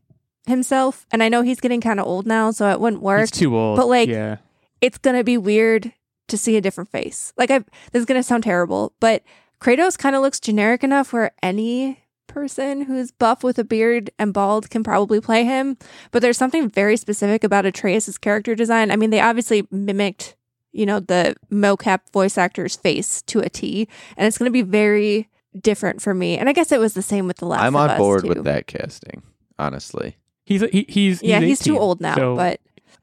himself. 0.46 1.06
And 1.12 1.22
I 1.22 1.28
know 1.28 1.42
he's 1.42 1.60
getting 1.60 1.80
kind 1.80 2.00
of 2.00 2.06
old 2.06 2.26
now, 2.26 2.50
so 2.50 2.70
it 2.70 2.80
wouldn't 2.80 3.02
work. 3.02 3.20
he's 3.20 3.30
too 3.30 3.56
old. 3.56 3.76
but, 3.76 3.88
like, 3.88 4.08
yeah, 4.08 4.38
it's 4.80 4.98
going 4.98 5.16
to 5.16 5.24
be 5.24 5.38
weird 5.38 5.92
to 6.28 6.36
see 6.36 6.56
a 6.56 6.60
different 6.60 6.90
face. 6.90 7.32
Like 7.36 7.50
I 7.50 7.58
this 7.92 8.00
is 8.00 8.04
going 8.04 8.18
to 8.18 8.22
sound 8.22 8.44
terrible, 8.44 8.92
but 9.00 9.22
Kratos 9.60 9.98
kind 9.98 10.16
of 10.16 10.22
looks 10.22 10.40
generic 10.40 10.82
enough 10.82 11.12
where 11.12 11.32
any 11.42 12.00
person 12.26 12.82
who's 12.82 13.10
buff 13.10 13.42
with 13.42 13.58
a 13.58 13.64
beard 13.64 14.10
and 14.18 14.32
bald 14.32 14.70
can 14.70 14.82
probably 14.84 15.20
play 15.20 15.44
him. 15.44 15.76
But 16.12 16.22
there's 16.22 16.38
something 16.38 16.68
very 16.70 16.96
specific 16.96 17.42
about 17.44 17.66
Atreus's 17.66 18.18
character 18.18 18.54
design. 18.54 18.90
I 18.90 18.96
mean, 18.96 19.10
they 19.10 19.20
obviously 19.20 19.66
mimicked, 19.70 20.36
you 20.72 20.86
know, 20.86 21.00
the 21.00 21.34
mocap 21.50 22.00
voice 22.12 22.38
actor's 22.38 22.76
face 22.76 23.20
to 23.22 23.40
a 23.40 23.48
T, 23.48 23.88
and 24.16 24.26
it's 24.26 24.38
going 24.38 24.46
to 24.48 24.52
be 24.52 24.62
very 24.62 25.28
different 25.60 26.00
for 26.00 26.14
me. 26.14 26.38
And 26.38 26.48
I 26.48 26.52
guess 26.52 26.70
it 26.70 26.78
was 26.80 26.94
the 26.94 27.02
same 27.02 27.26
with 27.26 27.38
the 27.38 27.46
last. 27.46 27.62
I'm 27.62 27.74
of 27.74 27.82
on 27.82 27.90
Us, 27.90 27.98
board 27.98 28.22
too. 28.22 28.28
with 28.28 28.44
that 28.44 28.66
casting. 28.68 29.22
honestly. 29.58 30.16
He's 30.44 30.62
he, 30.70 30.86
he's 30.88 31.22
yeah, 31.22 31.40
he's 31.40 31.60
too 31.60 31.78
old 31.78 32.00
now. 32.00 32.14
so- 32.14 32.34
but 32.36 32.60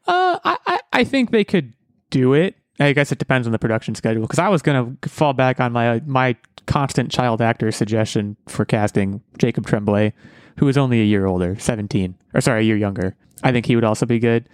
Uh, 0.08 0.40
I, 0.44 0.58
I, 0.66 0.80
I 0.94 1.04
think 1.04 1.32
they 1.32 1.44
could 1.44 1.74
do 2.10 2.34
it. 2.34 2.56
I 2.80 2.94
guess 2.94 3.12
it 3.12 3.18
depends 3.20 3.48
on 3.48 3.52
the 3.52 3.60
production 3.60 3.96
schedule. 3.96 4.22
Because 4.22 4.40
I 4.40 4.50
was 4.50 4.62
gonna 4.62 4.96
fall 5.08 5.34
back 5.34 5.60
on 5.60 5.72
my 5.74 6.02
my 6.06 6.36
constant 6.68 7.10
child 7.12 7.42
actor 7.42 7.72
suggestion 7.72 8.38
for 8.48 8.66
casting 8.66 9.22
Jacob 9.40 9.66
Tremblay, 9.66 10.14
who 10.60 10.68
is 10.68 10.78
only 10.78 11.02
a 11.02 11.06
year 11.06 11.26
older, 11.26 11.58
seventeen, 11.58 12.16
or 12.34 12.42
sorry, 12.42 12.62
a 12.62 12.66
year 12.66 12.78
younger. 12.78 13.16
I 13.44 13.52
think 13.52 13.66
he 13.66 13.76
would 13.76 13.84
also 13.84 14.06
be 14.06 14.20
good. 14.20 14.48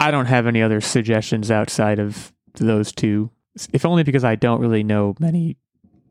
I 0.00 0.10
don't 0.10 0.26
have 0.26 0.46
any 0.46 0.62
other 0.62 0.80
suggestions 0.80 1.50
outside 1.50 1.98
of 1.98 2.32
those 2.54 2.92
two, 2.92 3.30
if 3.72 3.84
only 3.84 4.02
because 4.02 4.24
I 4.24 4.34
don't 4.34 4.60
really 4.60 4.82
know 4.82 5.14
many 5.20 5.56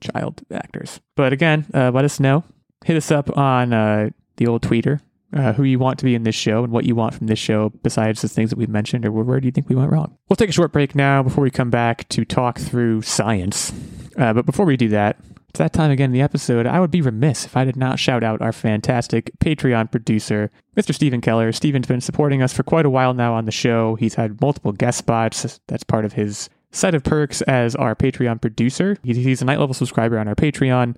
child 0.02 0.42
actors. 0.52 1.00
But 1.16 1.34
again, 1.34 1.66
uh, 1.74 1.92
let 1.92 2.06
us 2.06 2.20
know. 2.20 2.44
Hit 2.86 2.98
us 2.98 3.12
up 3.12 3.36
on 3.38 3.74
uh, 3.74 4.10
the 4.36 4.48
old 4.48 4.62
tweeter 4.62 5.00
uh, 5.34 5.54
who 5.54 5.64
you 5.64 5.80
want 5.80 6.00
to 6.00 6.06
be 6.06 6.16
in 6.16 6.24
this 6.24 6.36
show 6.36 6.64
and 6.64 6.72
what 6.72 6.86
you 6.86 6.96
want 6.96 7.14
from 7.14 7.28
this 7.28 7.40
show 7.40 7.70
besides 7.82 8.22
the 8.22 8.28
things 8.28 8.50
that 8.50 8.60
we've 8.60 8.70
mentioned, 8.70 9.06
or 9.06 9.12
where, 9.12 9.24
where 9.24 9.40
do 9.40 9.48
you 9.48 9.52
think 9.52 9.70
we 9.70 9.76
went 9.76 9.92
wrong? 9.92 10.18
We'll 10.30 10.38
take 10.38 10.50
a 10.50 10.54
short 10.54 10.72
break 10.72 10.94
now 10.94 11.24
before 11.24 11.44
we 11.44 11.50
come 11.50 11.70
back 11.70 12.08
to 12.10 12.26
talk 12.26 12.60
through 12.60 13.02
science. 13.02 13.74
Uh, 14.18 14.34
but 14.34 14.46
before 14.46 14.66
we 14.66 14.78
do 14.78 14.90
that, 14.90 15.18
it's 15.58 15.74
that 15.74 15.74
time 15.74 15.90
again 15.90 16.12
in 16.12 16.14
the 16.14 16.22
episode. 16.22 16.68
I 16.68 16.80
would 16.80 16.92
be 16.92 17.02
remiss 17.02 17.44
if 17.44 17.58
I 17.58 17.66
did 17.66 17.76
not 17.76 17.98
shout 17.98 18.24
out 18.24 18.44
our 18.44 18.54
fantastic 18.54 19.32
Patreon 19.40 19.90
producer, 19.90 20.52
Mr. 20.76 20.94
Steven 20.94 21.20
Keller. 21.20 21.52
Steven's 21.52 21.88
been 21.88 22.00
supporting 22.00 22.44
us 22.44 22.54
for 22.54 22.62
quite 22.62 22.86
a 22.86 22.92
while 22.92 23.16
now 23.16 23.34
on 23.34 23.46
the 23.46 23.52
show. 23.52 23.96
He's 23.96 24.14
had 24.14 24.40
multiple 24.40 24.72
guest 24.72 25.00
spots. 25.00 25.60
That's 25.66 25.84
part 25.84 26.06
of 26.06 26.14
his 26.14 26.52
set 26.72 26.94
of 26.94 27.04
perks 27.04 27.42
as 27.42 27.76
our 27.76 27.96
Patreon 27.96 28.40
producer. 28.40 28.98
He's, 29.02 29.42
a 29.42 29.46
knight 29.46 29.60
level 29.60 29.74
subscriber 29.74 30.20
on 30.20 30.28
our 30.28 30.36
Patreon. 30.36 30.96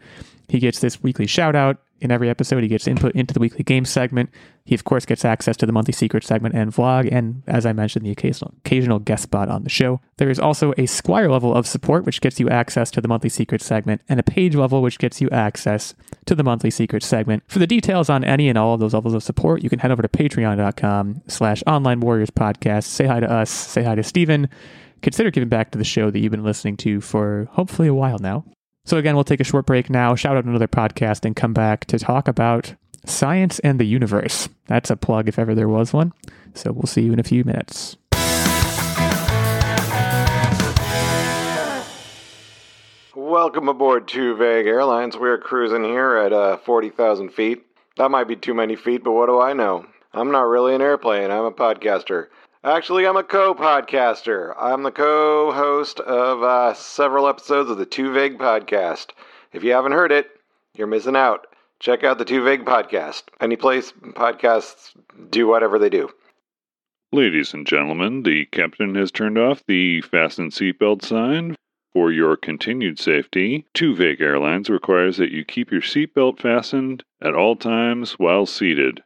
He 0.50 0.60
gets 0.60 0.80
this 0.80 1.02
weekly 1.02 1.26
shout 1.26 1.56
out 1.56 1.78
in 2.02 2.12
every 2.12 2.30
episode. 2.30 2.64
He 2.64 2.70
gets 2.70 2.88
input 2.88 3.14
into 3.16 3.34
the 3.34 3.40
weekly 3.40 3.64
game 3.64 3.86
segment. 3.86 4.30
He, 4.66 4.76
of 4.76 4.84
course, 4.84 5.06
gets 5.06 5.26
access 5.26 5.58
to 5.58 5.66
the 5.66 5.72
monthly 5.72 5.94
secret 5.94 6.24
segment 6.24 6.56
and 6.56 6.72
vlog, 6.72 7.10
and 7.12 7.42
as 7.48 7.66
I 7.66 7.74
mentioned, 7.74 8.06
the 8.06 8.12
occasional, 8.12 8.54
occasional 8.64 9.00
guest 9.00 9.24
spot 9.24 9.50
on 9.50 9.64
the 9.64 9.70
show. 9.70 10.00
There 10.18 10.30
is 10.30 10.40
also 10.40 10.74
a 10.78 10.86
Squire 10.86 11.30
level 11.30 11.56
of 11.56 11.66
support, 11.66 12.06
which 12.06 12.22
gets 12.22 12.40
you 12.40 12.50
access 12.50 12.92
to 12.92 13.02
the 13.02 13.08
monthly 13.08 13.30
secret 13.30 13.62
segment, 13.62 14.02
and 14.08 14.20
a 14.20 14.24
page 14.24 14.56
level, 14.56 14.82
which 14.82 15.00
gets 15.00 15.22
you 15.22 15.30
access 15.32 15.96
to 16.26 16.36
the 16.36 16.44
monthly 16.44 16.70
secret 16.70 17.04
segment. 17.04 17.44
For 17.48 17.60
the 17.60 17.68
details 17.68 18.10
on 18.10 18.24
any 18.24 18.48
and 18.48 18.58
all 18.58 18.74
of 18.76 18.80
those 18.80 18.94
levels 18.94 19.14
of 19.14 19.24
support, 19.24 19.64
you 19.64 19.70
can 19.70 19.80
head 19.80 19.92
over 19.92 20.02
to 20.02 20.08
patreon.com 20.08 21.24
slash 21.28 21.64
online 21.66 22.00
warriors 22.00 22.30
podcast. 22.30 22.84
Say 22.84 23.08
hi 23.08 23.20
to 23.20 23.30
us, 23.30 23.50
say 23.50 23.84
hi 23.84 23.96
to 23.96 24.04
Steven. 24.04 24.50
Consider 25.02 25.32
giving 25.32 25.50
back 25.50 25.72
to 25.72 25.78
the 25.78 25.84
show 25.84 26.12
that 26.12 26.20
you've 26.20 26.32
been 26.32 26.44
listening 26.44 26.78
to 26.78 27.02
for 27.02 27.48
hopefully 27.52 27.88
a 27.88 27.94
while 27.94 28.20
now. 28.20 28.44
So, 28.90 28.98
again, 28.98 29.14
we'll 29.14 29.24
take 29.24 29.40
a 29.40 29.44
short 29.44 29.68
break 29.68 29.88
now, 29.92 30.16
shout 30.16 30.36
out 30.36 30.46
another 30.46 30.68
podcast, 30.68 31.24
and 31.24 31.36
come 31.36 31.54
back 31.54 31.86
to 31.86 32.00
talk 32.00 32.28
about 32.28 32.74
science 33.06 33.60
and 33.60 33.80
the 33.80 33.86
universe. 33.86 34.50
That's 34.66 34.90
a 34.90 34.98
plug 34.98 35.28
if 35.28 35.38
ever 35.38 35.54
there 35.54 35.70
was 35.70 35.94
one. 35.94 36.12
So, 36.56 36.72
we'll 36.72 36.88
see 36.88 37.04
you 37.04 37.14
in 37.14 37.20
a 37.20 37.24
few 37.24 37.44
minutes. 37.44 37.98
Welcome 43.14 43.70
aboard 43.70 44.08
Two 44.08 44.36
Vague 44.36 44.66
Airlines. 44.66 45.16
We're 45.16 45.38
cruising 45.38 45.84
here 45.84 46.18
at 46.18 46.34
uh, 46.34 46.58
40,000 46.58 47.30
feet. 47.30 47.64
That 47.98 48.10
might 48.10 48.28
be 48.28 48.38
too 48.38 48.56
many 48.56 48.76
feet, 48.76 49.04
but 49.04 49.12
what 49.12 49.28
do 49.28 49.40
I 49.40 49.54
know? 49.54 49.86
I'm 50.14 50.32
not 50.32 50.48
really 50.48 50.74
an 50.74 50.82
airplane, 50.82 51.30
I'm 51.30 51.46
a 51.46 51.52
podcaster. 51.52 52.30
Actually, 52.64 53.08
I'm 53.08 53.16
a 53.16 53.24
co 53.24 53.56
podcaster. 53.56 54.54
I'm 54.60 54.84
the 54.84 54.92
co 54.92 55.54
host 55.54 56.02
of 56.02 56.44
uh, 56.44 56.74
several 56.74 57.26
episodes 57.26 57.70
of 57.70 57.78
the 57.78 57.86
Two 57.86 58.12
Vague 58.12 58.38
podcast. 58.38 59.12
If 59.54 59.64
you 59.64 59.72
haven't 59.72 59.94
heard 59.94 60.12
it, 60.12 60.30
you're 60.76 60.86
missing 60.86 61.16
out. 61.16 61.48
Check 61.80 62.04
out 62.04 62.18
the 62.18 62.26
Two 62.26 62.44
Vague 62.44 62.66
podcast. 62.66 63.24
Any 63.40 63.56
place 63.56 63.94
podcasts 63.94 64.92
do 65.30 65.48
whatever 65.48 65.80
they 65.80 65.90
do. 65.90 66.10
Ladies 67.14 67.54
and 67.54 67.66
gentlemen, 67.66 68.24
the 68.24 68.46
captain 68.48 68.94
has 68.96 69.10
turned 69.10 69.38
off 69.38 69.64
the 69.66 70.02
fasten 70.02 70.50
seatbelt 70.50 71.02
sign. 71.02 71.56
For 71.94 72.12
your 72.12 72.36
continued 72.36 73.00
safety, 73.00 73.68
Two 73.74 73.96
Vague 73.96 74.20
Airlines 74.20 74.70
requires 74.70 75.16
that 75.16 75.32
you 75.32 75.46
keep 75.46 75.72
your 75.72 75.82
seatbelt 75.82 76.42
fastened 76.42 77.06
at 77.22 77.36
all 77.36 77.56
times 77.56 78.20
while 78.20 78.46
seated. 78.46 79.02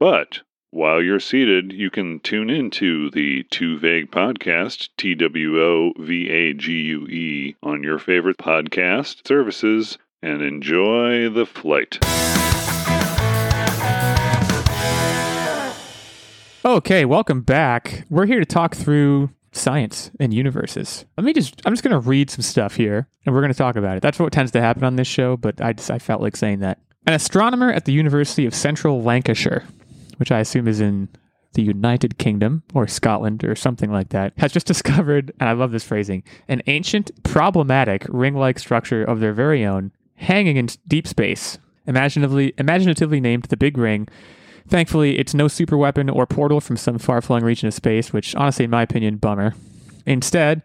But 0.00 0.40
while 0.72 1.02
you're 1.02 1.20
seated, 1.20 1.70
you 1.70 1.90
can 1.90 2.18
tune 2.20 2.48
into 2.48 3.10
the 3.10 3.42
Two 3.50 3.78
Vague 3.78 4.10
podcast, 4.10 4.88
T 4.96 5.14
W 5.14 5.60
O 5.60 5.92
V 5.98 6.30
A 6.30 6.54
G 6.54 6.72
U 6.72 7.06
E, 7.08 7.54
on 7.62 7.82
your 7.82 7.98
favorite 7.98 8.38
podcast 8.38 9.28
services 9.28 9.98
and 10.22 10.40
enjoy 10.40 11.28
the 11.28 11.44
flight. 11.44 11.98
Okay, 16.64 17.04
welcome 17.04 17.42
back. 17.42 18.06
We're 18.08 18.24
here 18.24 18.40
to 18.40 18.46
talk 18.46 18.74
through 18.74 19.28
science 19.50 20.10
and 20.18 20.32
universes. 20.32 21.04
Let 21.18 21.24
me 21.24 21.34
just, 21.34 21.60
I'm 21.66 21.74
just 21.74 21.82
going 21.82 21.92
to 21.92 22.08
read 22.08 22.30
some 22.30 22.40
stuff 22.40 22.76
here 22.76 23.08
and 23.26 23.34
we're 23.34 23.42
going 23.42 23.52
to 23.52 23.58
talk 23.58 23.76
about 23.76 23.98
it. 23.98 24.02
That's 24.02 24.18
what 24.18 24.32
tends 24.32 24.52
to 24.52 24.62
happen 24.62 24.84
on 24.84 24.96
this 24.96 25.08
show, 25.08 25.36
but 25.36 25.60
I, 25.60 25.74
just, 25.74 25.90
I 25.90 25.98
felt 25.98 26.22
like 26.22 26.34
saying 26.34 26.60
that. 26.60 26.78
An 27.06 27.12
astronomer 27.12 27.70
at 27.70 27.84
the 27.84 27.92
University 27.92 28.46
of 28.46 28.54
Central 28.54 29.02
Lancashire, 29.02 29.64
which 30.18 30.32
I 30.32 30.40
assume 30.40 30.68
is 30.68 30.80
in 30.80 31.08
the 31.54 31.62
United 31.62 32.18
Kingdom 32.18 32.62
or 32.72 32.86
Scotland 32.86 33.44
or 33.44 33.54
something 33.54 33.92
like 33.92 34.10
that, 34.10 34.32
has 34.38 34.52
just 34.52 34.66
discovered, 34.72 35.32
and 35.40 35.48
I 35.48 35.52
love 35.52 35.72
this 35.72 35.84
phrasing, 35.84 36.22
an 36.48 36.62
ancient, 36.66 37.10
problematic 37.22 38.06
ring 38.08 38.34
like 38.34 38.58
structure 38.58 39.04
of 39.04 39.20
their 39.20 39.32
very 39.32 39.64
own 39.64 39.92
hanging 40.16 40.56
in 40.56 40.68
deep 40.86 41.06
space, 41.06 41.58
imaginatively, 41.86 42.54
imaginatively 42.58 43.20
named 43.20 43.44
the 43.44 43.56
Big 43.56 43.76
Ring. 43.76 44.08
Thankfully, 44.68 45.18
it's 45.18 45.34
no 45.34 45.48
super 45.48 45.76
weapon 45.76 46.08
or 46.08 46.26
portal 46.26 46.60
from 46.60 46.76
some 46.76 46.98
far 46.98 47.20
flung 47.20 47.42
region 47.42 47.66
of 47.66 47.74
space, 47.74 48.12
which, 48.12 48.34
honestly, 48.36 48.64
in 48.64 48.70
my 48.70 48.82
opinion, 48.82 49.16
bummer. 49.16 49.54
Instead, 50.06 50.62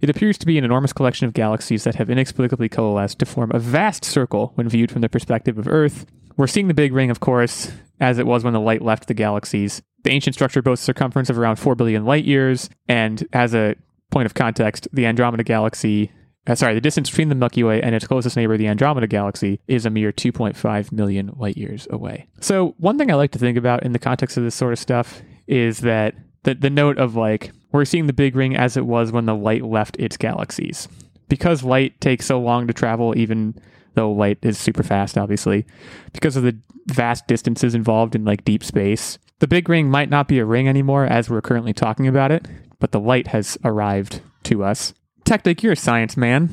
it 0.00 0.10
appears 0.10 0.38
to 0.38 0.46
be 0.46 0.58
an 0.58 0.64
enormous 0.64 0.92
collection 0.92 1.26
of 1.26 1.34
galaxies 1.34 1.84
that 1.84 1.96
have 1.96 2.10
inexplicably 2.10 2.68
coalesced 2.68 3.18
to 3.18 3.26
form 3.26 3.50
a 3.52 3.58
vast 3.58 4.04
circle 4.04 4.52
when 4.54 4.68
viewed 4.68 4.90
from 4.90 5.02
the 5.02 5.08
perspective 5.08 5.58
of 5.58 5.68
Earth. 5.68 6.06
We're 6.36 6.46
seeing 6.46 6.68
the 6.68 6.74
Big 6.74 6.92
Ring, 6.92 7.10
of 7.10 7.20
course, 7.20 7.72
as 8.00 8.18
it 8.18 8.26
was 8.26 8.44
when 8.44 8.52
the 8.52 8.60
light 8.60 8.82
left 8.82 9.08
the 9.08 9.14
galaxies. 9.14 9.82
The 10.04 10.10
ancient 10.10 10.34
structure 10.34 10.62
boasts 10.62 10.84
a 10.84 10.86
circumference 10.86 11.28
of 11.28 11.38
around 11.38 11.56
4 11.56 11.74
billion 11.74 12.04
light 12.04 12.24
years, 12.24 12.70
and 12.88 13.26
as 13.32 13.54
a 13.54 13.76
point 14.10 14.26
of 14.26 14.34
context, 14.34 14.88
the 14.92 15.06
Andromeda 15.06 15.44
Galaxy 15.44 16.10
uh, 16.46 16.54
sorry, 16.54 16.74
the 16.74 16.80
distance 16.80 17.10
between 17.10 17.28
the 17.28 17.34
Milky 17.34 17.62
Way 17.62 17.82
and 17.82 17.94
its 17.94 18.06
closest 18.06 18.36
neighbor, 18.36 18.56
the 18.56 18.66
Andromeda 18.66 19.06
Galaxy, 19.06 19.60
is 19.68 19.84
a 19.84 19.90
mere 19.90 20.10
2.5 20.10 20.90
million 20.90 21.32
light 21.36 21.56
years 21.56 21.86
away. 21.90 22.26
So, 22.40 22.74
one 22.78 22.98
thing 22.98 23.10
I 23.10 23.14
like 23.14 23.32
to 23.32 23.38
think 23.38 23.58
about 23.58 23.82
in 23.82 23.92
the 23.92 23.98
context 23.98 24.36
of 24.36 24.44
this 24.44 24.54
sort 24.54 24.72
of 24.72 24.78
stuff 24.78 25.22
is 25.46 25.80
that 25.80 26.14
the, 26.44 26.54
the 26.54 26.70
note 26.70 26.98
of 26.98 27.14
like, 27.14 27.52
we're 27.72 27.84
seeing 27.84 28.06
the 28.06 28.12
big 28.12 28.34
ring 28.34 28.56
as 28.56 28.76
it 28.76 28.86
was 28.86 29.12
when 29.12 29.26
the 29.26 29.34
light 29.34 29.64
left 29.64 29.96
its 29.98 30.16
galaxies. 30.16 30.88
Because 31.28 31.62
light 31.62 32.00
takes 32.00 32.26
so 32.26 32.40
long 32.40 32.66
to 32.66 32.72
travel, 32.72 33.16
even 33.16 33.54
though 34.00 34.10
light 34.10 34.38
is 34.40 34.58
super 34.58 34.82
fast, 34.82 35.18
obviously, 35.18 35.66
because 36.14 36.34
of 36.34 36.42
the 36.42 36.56
vast 36.86 37.26
distances 37.26 37.74
involved 37.74 38.14
in 38.14 38.24
like 38.24 38.44
deep 38.46 38.64
space, 38.64 39.18
the 39.40 39.46
big 39.46 39.68
ring 39.68 39.90
might 39.90 40.08
not 40.08 40.26
be 40.26 40.38
a 40.38 40.46
ring 40.46 40.68
anymore 40.68 41.04
as 41.04 41.28
we're 41.28 41.42
currently 41.42 41.74
talking 41.74 42.06
about 42.06 42.32
it, 42.32 42.48
but 42.78 42.92
the 42.92 43.00
light 43.00 43.26
has 43.28 43.58
arrived 43.62 44.22
to 44.44 44.64
us. 44.64 44.94
Techtic, 45.24 45.62
you're 45.62 45.74
a 45.74 45.76
science 45.76 46.16
man. 46.16 46.48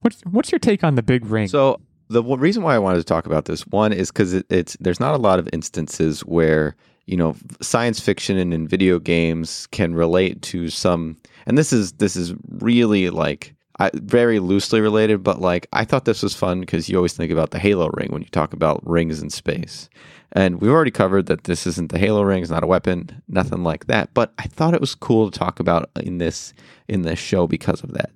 What's 0.00 0.20
what's 0.22 0.52
your 0.52 0.60
take 0.60 0.84
on 0.84 0.94
the 0.94 1.02
big 1.02 1.26
ring? 1.26 1.48
So 1.48 1.80
the 2.08 2.22
reason 2.22 2.62
why 2.62 2.76
I 2.76 2.78
wanted 2.78 2.98
to 2.98 3.04
talk 3.04 3.26
about 3.26 3.46
this 3.46 3.66
one 3.66 3.92
is 3.92 4.12
because 4.12 4.32
it, 4.32 4.46
it's 4.48 4.76
there's 4.78 5.00
not 5.00 5.14
a 5.14 5.18
lot 5.18 5.40
of 5.40 5.48
instances 5.52 6.20
where 6.20 6.76
you 7.06 7.16
know 7.16 7.34
science 7.60 7.98
fiction 7.98 8.38
and 8.38 8.54
in 8.54 8.68
video 8.68 9.00
games 9.00 9.66
can 9.72 9.94
relate 9.94 10.40
to 10.42 10.68
some, 10.68 11.16
and 11.46 11.58
this 11.58 11.72
is 11.72 11.92
this 11.94 12.14
is 12.14 12.34
really 12.60 13.10
like 13.10 13.56
I, 13.78 13.90
very 13.94 14.40
loosely 14.40 14.80
related, 14.80 15.22
but 15.22 15.40
like 15.40 15.68
I 15.72 15.84
thought 15.84 16.04
this 16.04 16.22
was 16.22 16.34
fun 16.34 16.60
because 16.60 16.88
you 16.88 16.96
always 16.96 17.12
think 17.12 17.30
about 17.30 17.50
the 17.50 17.58
Halo 17.58 17.88
ring 17.90 18.10
when 18.10 18.22
you 18.22 18.28
talk 18.28 18.52
about 18.52 18.86
rings 18.88 19.22
in 19.22 19.30
space. 19.30 19.88
And 20.32 20.60
we've 20.60 20.70
already 20.70 20.90
covered 20.90 21.26
that 21.26 21.44
this 21.44 21.66
isn't 21.66 21.90
the 21.90 21.98
Halo 21.98 22.22
ring, 22.22 22.42
it's 22.42 22.50
not 22.50 22.64
a 22.64 22.66
weapon, 22.66 23.22
nothing 23.28 23.62
like 23.62 23.86
that. 23.86 24.12
But 24.14 24.32
I 24.38 24.44
thought 24.44 24.74
it 24.74 24.80
was 24.80 24.94
cool 24.94 25.30
to 25.30 25.38
talk 25.38 25.60
about 25.60 25.90
in 25.96 26.18
this 26.18 26.52
in 26.88 27.02
this 27.02 27.18
show 27.18 27.46
because 27.46 27.82
of 27.82 27.92
that. 27.92 28.10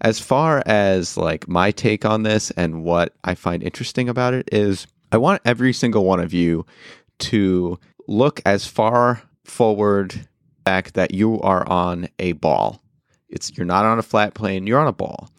As 0.00 0.20
far 0.20 0.62
as 0.64 1.16
like 1.16 1.48
my 1.48 1.72
take 1.72 2.04
on 2.04 2.22
this 2.22 2.50
and 2.52 2.84
what 2.84 3.14
I 3.24 3.34
find 3.34 3.62
interesting 3.62 4.08
about 4.08 4.34
it 4.34 4.48
is 4.52 4.86
I 5.10 5.16
want 5.16 5.42
every 5.44 5.72
single 5.72 6.04
one 6.04 6.20
of 6.20 6.32
you 6.32 6.64
to 7.18 7.78
look 8.06 8.40
as 8.46 8.66
far 8.66 9.22
forward 9.44 10.28
back 10.64 10.92
that 10.92 11.12
you 11.12 11.40
are 11.40 11.66
on 11.68 12.08
a 12.18 12.32
ball. 12.32 12.80
It's 13.28 13.56
you're 13.56 13.66
not 13.66 13.84
on 13.84 13.98
a 13.98 14.02
flat 14.02 14.34
plane, 14.34 14.66
you're 14.66 14.80
on 14.80 14.86
a 14.86 14.92
ball. 14.92 15.30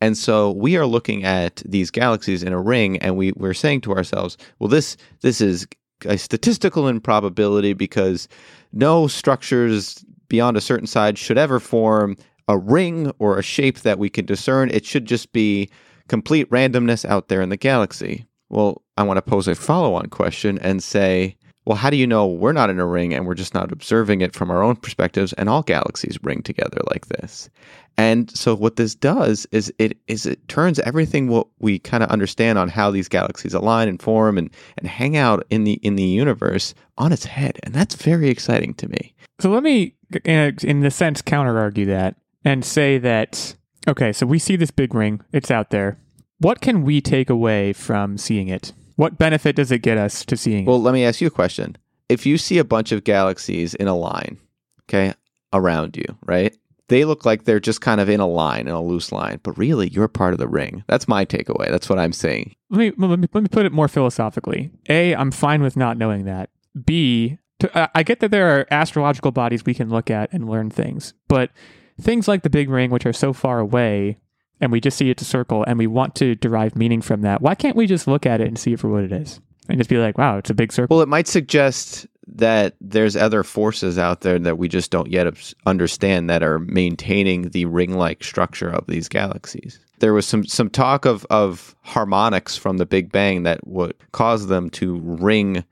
And 0.00 0.16
so 0.16 0.52
we 0.52 0.76
are 0.76 0.86
looking 0.86 1.24
at 1.24 1.56
these 1.64 1.90
galaxies 1.90 2.42
in 2.42 2.52
a 2.52 2.60
ring 2.60 2.98
and 2.98 3.16
we, 3.16 3.32
we're 3.32 3.54
saying 3.54 3.80
to 3.82 3.92
ourselves, 3.92 4.36
well, 4.58 4.68
this 4.68 4.96
this 5.22 5.40
is 5.40 5.66
a 6.04 6.16
statistical 6.16 6.86
improbability 6.86 7.72
because 7.72 8.28
no 8.72 9.08
structures 9.08 10.04
beyond 10.28 10.56
a 10.56 10.60
certain 10.60 10.86
size 10.86 11.18
should 11.18 11.38
ever 11.38 11.58
form 11.58 12.16
a 12.46 12.56
ring 12.56 13.12
or 13.18 13.38
a 13.38 13.42
shape 13.42 13.80
that 13.80 13.98
we 13.98 14.08
can 14.08 14.24
discern. 14.24 14.70
It 14.70 14.84
should 14.84 15.06
just 15.06 15.32
be 15.32 15.68
complete 16.08 16.48
randomness 16.50 17.04
out 17.04 17.28
there 17.28 17.42
in 17.42 17.48
the 17.48 17.56
galaxy. 17.56 18.26
Well, 18.48 18.82
I 18.96 19.02
want 19.02 19.18
to 19.18 19.22
pose 19.22 19.48
a 19.48 19.54
follow 19.54 19.94
on 19.94 20.06
question 20.06 20.58
and 20.60 20.82
say, 20.82 21.36
well, 21.68 21.76
how 21.76 21.90
do 21.90 21.98
you 21.98 22.06
know 22.06 22.26
we're 22.26 22.54
not 22.54 22.70
in 22.70 22.80
a 22.80 22.86
ring 22.86 23.12
and 23.12 23.26
we're 23.26 23.34
just 23.34 23.52
not 23.52 23.70
observing 23.70 24.22
it 24.22 24.34
from 24.34 24.50
our 24.50 24.62
own 24.62 24.74
perspectives 24.74 25.34
and 25.34 25.50
all 25.50 25.62
galaxies 25.62 26.18
ring 26.22 26.40
together 26.40 26.80
like 26.90 27.08
this? 27.08 27.50
And 27.98 28.34
so 28.34 28.56
what 28.56 28.76
this 28.76 28.94
does 28.94 29.46
is 29.52 29.70
it 29.78 29.98
is 30.06 30.24
it 30.24 30.48
turns 30.48 30.78
everything 30.78 31.28
what 31.28 31.46
we 31.58 31.78
kind 31.78 32.02
of 32.02 32.08
understand 32.08 32.58
on 32.58 32.70
how 32.70 32.90
these 32.90 33.06
galaxies 33.06 33.52
align 33.52 33.86
and 33.86 34.00
form 34.00 34.38
and 34.38 34.48
and 34.78 34.88
hang 34.88 35.18
out 35.18 35.46
in 35.50 35.64
the 35.64 35.74
in 35.82 35.96
the 35.96 36.04
universe 36.04 36.72
on 36.96 37.12
its 37.12 37.26
head. 37.26 37.58
And 37.64 37.74
that's 37.74 37.96
very 37.96 38.30
exciting 38.30 38.72
to 38.74 38.88
me. 38.88 39.14
So 39.38 39.50
let 39.50 39.62
me, 39.62 39.94
in 40.24 40.38
a, 40.38 40.66
in 40.66 40.82
a 40.86 40.90
sense, 40.90 41.20
counter 41.20 41.58
argue 41.58 41.84
that 41.84 42.16
and 42.46 42.64
say 42.64 42.96
that, 42.96 43.56
okay, 43.86 44.14
so 44.14 44.24
we 44.24 44.38
see 44.38 44.56
this 44.56 44.70
big 44.70 44.94
ring, 44.94 45.20
it's 45.32 45.50
out 45.50 45.68
there. 45.68 45.98
What 46.38 46.62
can 46.62 46.82
we 46.82 47.02
take 47.02 47.28
away 47.28 47.74
from 47.74 48.16
seeing 48.16 48.48
it? 48.48 48.72
What 48.98 49.16
benefit 49.16 49.54
does 49.54 49.70
it 49.70 49.78
get 49.78 49.96
us 49.96 50.24
to 50.24 50.36
seeing 50.36 50.64
Well, 50.64 50.82
let 50.82 50.92
me 50.92 51.04
ask 51.04 51.20
you 51.20 51.28
a 51.28 51.30
question. 51.30 51.76
If 52.08 52.26
you 52.26 52.36
see 52.36 52.58
a 52.58 52.64
bunch 52.64 52.90
of 52.90 53.04
galaxies 53.04 53.74
in 53.74 53.86
a 53.86 53.94
line, 53.94 54.38
okay, 54.82 55.14
around 55.52 55.96
you, 55.96 56.04
right? 56.26 56.52
They 56.88 57.04
look 57.04 57.24
like 57.24 57.44
they're 57.44 57.60
just 57.60 57.80
kind 57.80 58.00
of 58.00 58.08
in 58.08 58.18
a 58.18 58.26
line, 58.26 58.66
in 58.66 58.74
a 58.74 58.82
loose 58.82 59.12
line, 59.12 59.38
but 59.44 59.56
really 59.56 59.88
you're 59.88 60.08
part 60.08 60.32
of 60.32 60.40
the 60.40 60.48
ring. 60.48 60.82
That's 60.88 61.06
my 61.06 61.24
takeaway. 61.24 61.70
That's 61.70 61.88
what 61.88 62.00
I'm 62.00 62.12
saying. 62.12 62.56
Let 62.70 62.78
me, 62.78 63.06
let 63.06 63.20
me, 63.20 63.28
let 63.32 63.42
me 63.44 63.48
put 63.48 63.66
it 63.66 63.72
more 63.72 63.86
philosophically. 63.86 64.72
A, 64.88 65.14
I'm 65.14 65.30
fine 65.30 65.62
with 65.62 65.76
not 65.76 65.96
knowing 65.96 66.24
that. 66.24 66.50
B, 66.84 67.38
to, 67.60 67.90
I 67.96 68.02
get 68.02 68.18
that 68.18 68.32
there 68.32 68.58
are 68.58 68.66
astrological 68.68 69.30
bodies 69.30 69.64
we 69.64 69.74
can 69.74 69.90
look 69.90 70.10
at 70.10 70.32
and 70.32 70.50
learn 70.50 70.70
things, 70.70 71.14
but 71.28 71.52
things 72.00 72.26
like 72.26 72.42
the 72.42 72.50
big 72.50 72.68
ring, 72.68 72.90
which 72.90 73.06
are 73.06 73.12
so 73.12 73.32
far 73.32 73.60
away, 73.60 74.16
and 74.60 74.72
we 74.72 74.80
just 74.80 74.96
see 74.96 75.10
it's 75.10 75.22
a 75.22 75.26
circle 75.26 75.64
and 75.64 75.78
we 75.78 75.86
want 75.86 76.14
to 76.16 76.34
derive 76.34 76.76
meaning 76.76 77.00
from 77.00 77.22
that, 77.22 77.40
why 77.40 77.54
can't 77.54 77.76
we 77.76 77.86
just 77.86 78.06
look 78.06 78.26
at 78.26 78.40
it 78.40 78.48
and 78.48 78.58
see 78.58 78.72
it 78.72 78.80
for 78.80 78.88
what 78.88 79.04
it 79.04 79.12
is? 79.12 79.40
And 79.68 79.78
just 79.78 79.90
be 79.90 79.98
like, 79.98 80.16
wow, 80.16 80.38
it's 80.38 80.50
a 80.50 80.54
big 80.54 80.72
circle. 80.72 80.96
Well, 80.96 81.02
it 81.02 81.08
might 81.08 81.28
suggest 81.28 82.06
that 82.26 82.74
there's 82.80 83.16
other 83.16 83.42
forces 83.42 83.98
out 83.98 84.20
there 84.20 84.38
that 84.38 84.58
we 84.58 84.68
just 84.68 84.90
don't 84.90 85.10
yet 85.10 85.26
understand 85.66 86.28
that 86.30 86.42
are 86.42 86.58
maintaining 86.58 87.50
the 87.50 87.64
ring-like 87.66 88.22
structure 88.22 88.68
of 88.68 88.86
these 88.86 89.08
galaxies. 89.08 89.78
There 90.00 90.12
was 90.12 90.26
some 90.26 90.46
some 90.46 90.70
talk 90.70 91.06
of 91.06 91.26
of 91.30 91.74
harmonics 91.82 92.56
from 92.56 92.76
the 92.76 92.86
Big 92.86 93.10
Bang 93.10 93.42
that 93.42 93.66
would 93.66 93.94
cause 94.12 94.46
them 94.46 94.70
to 94.70 95.00
ring 95.00 95.64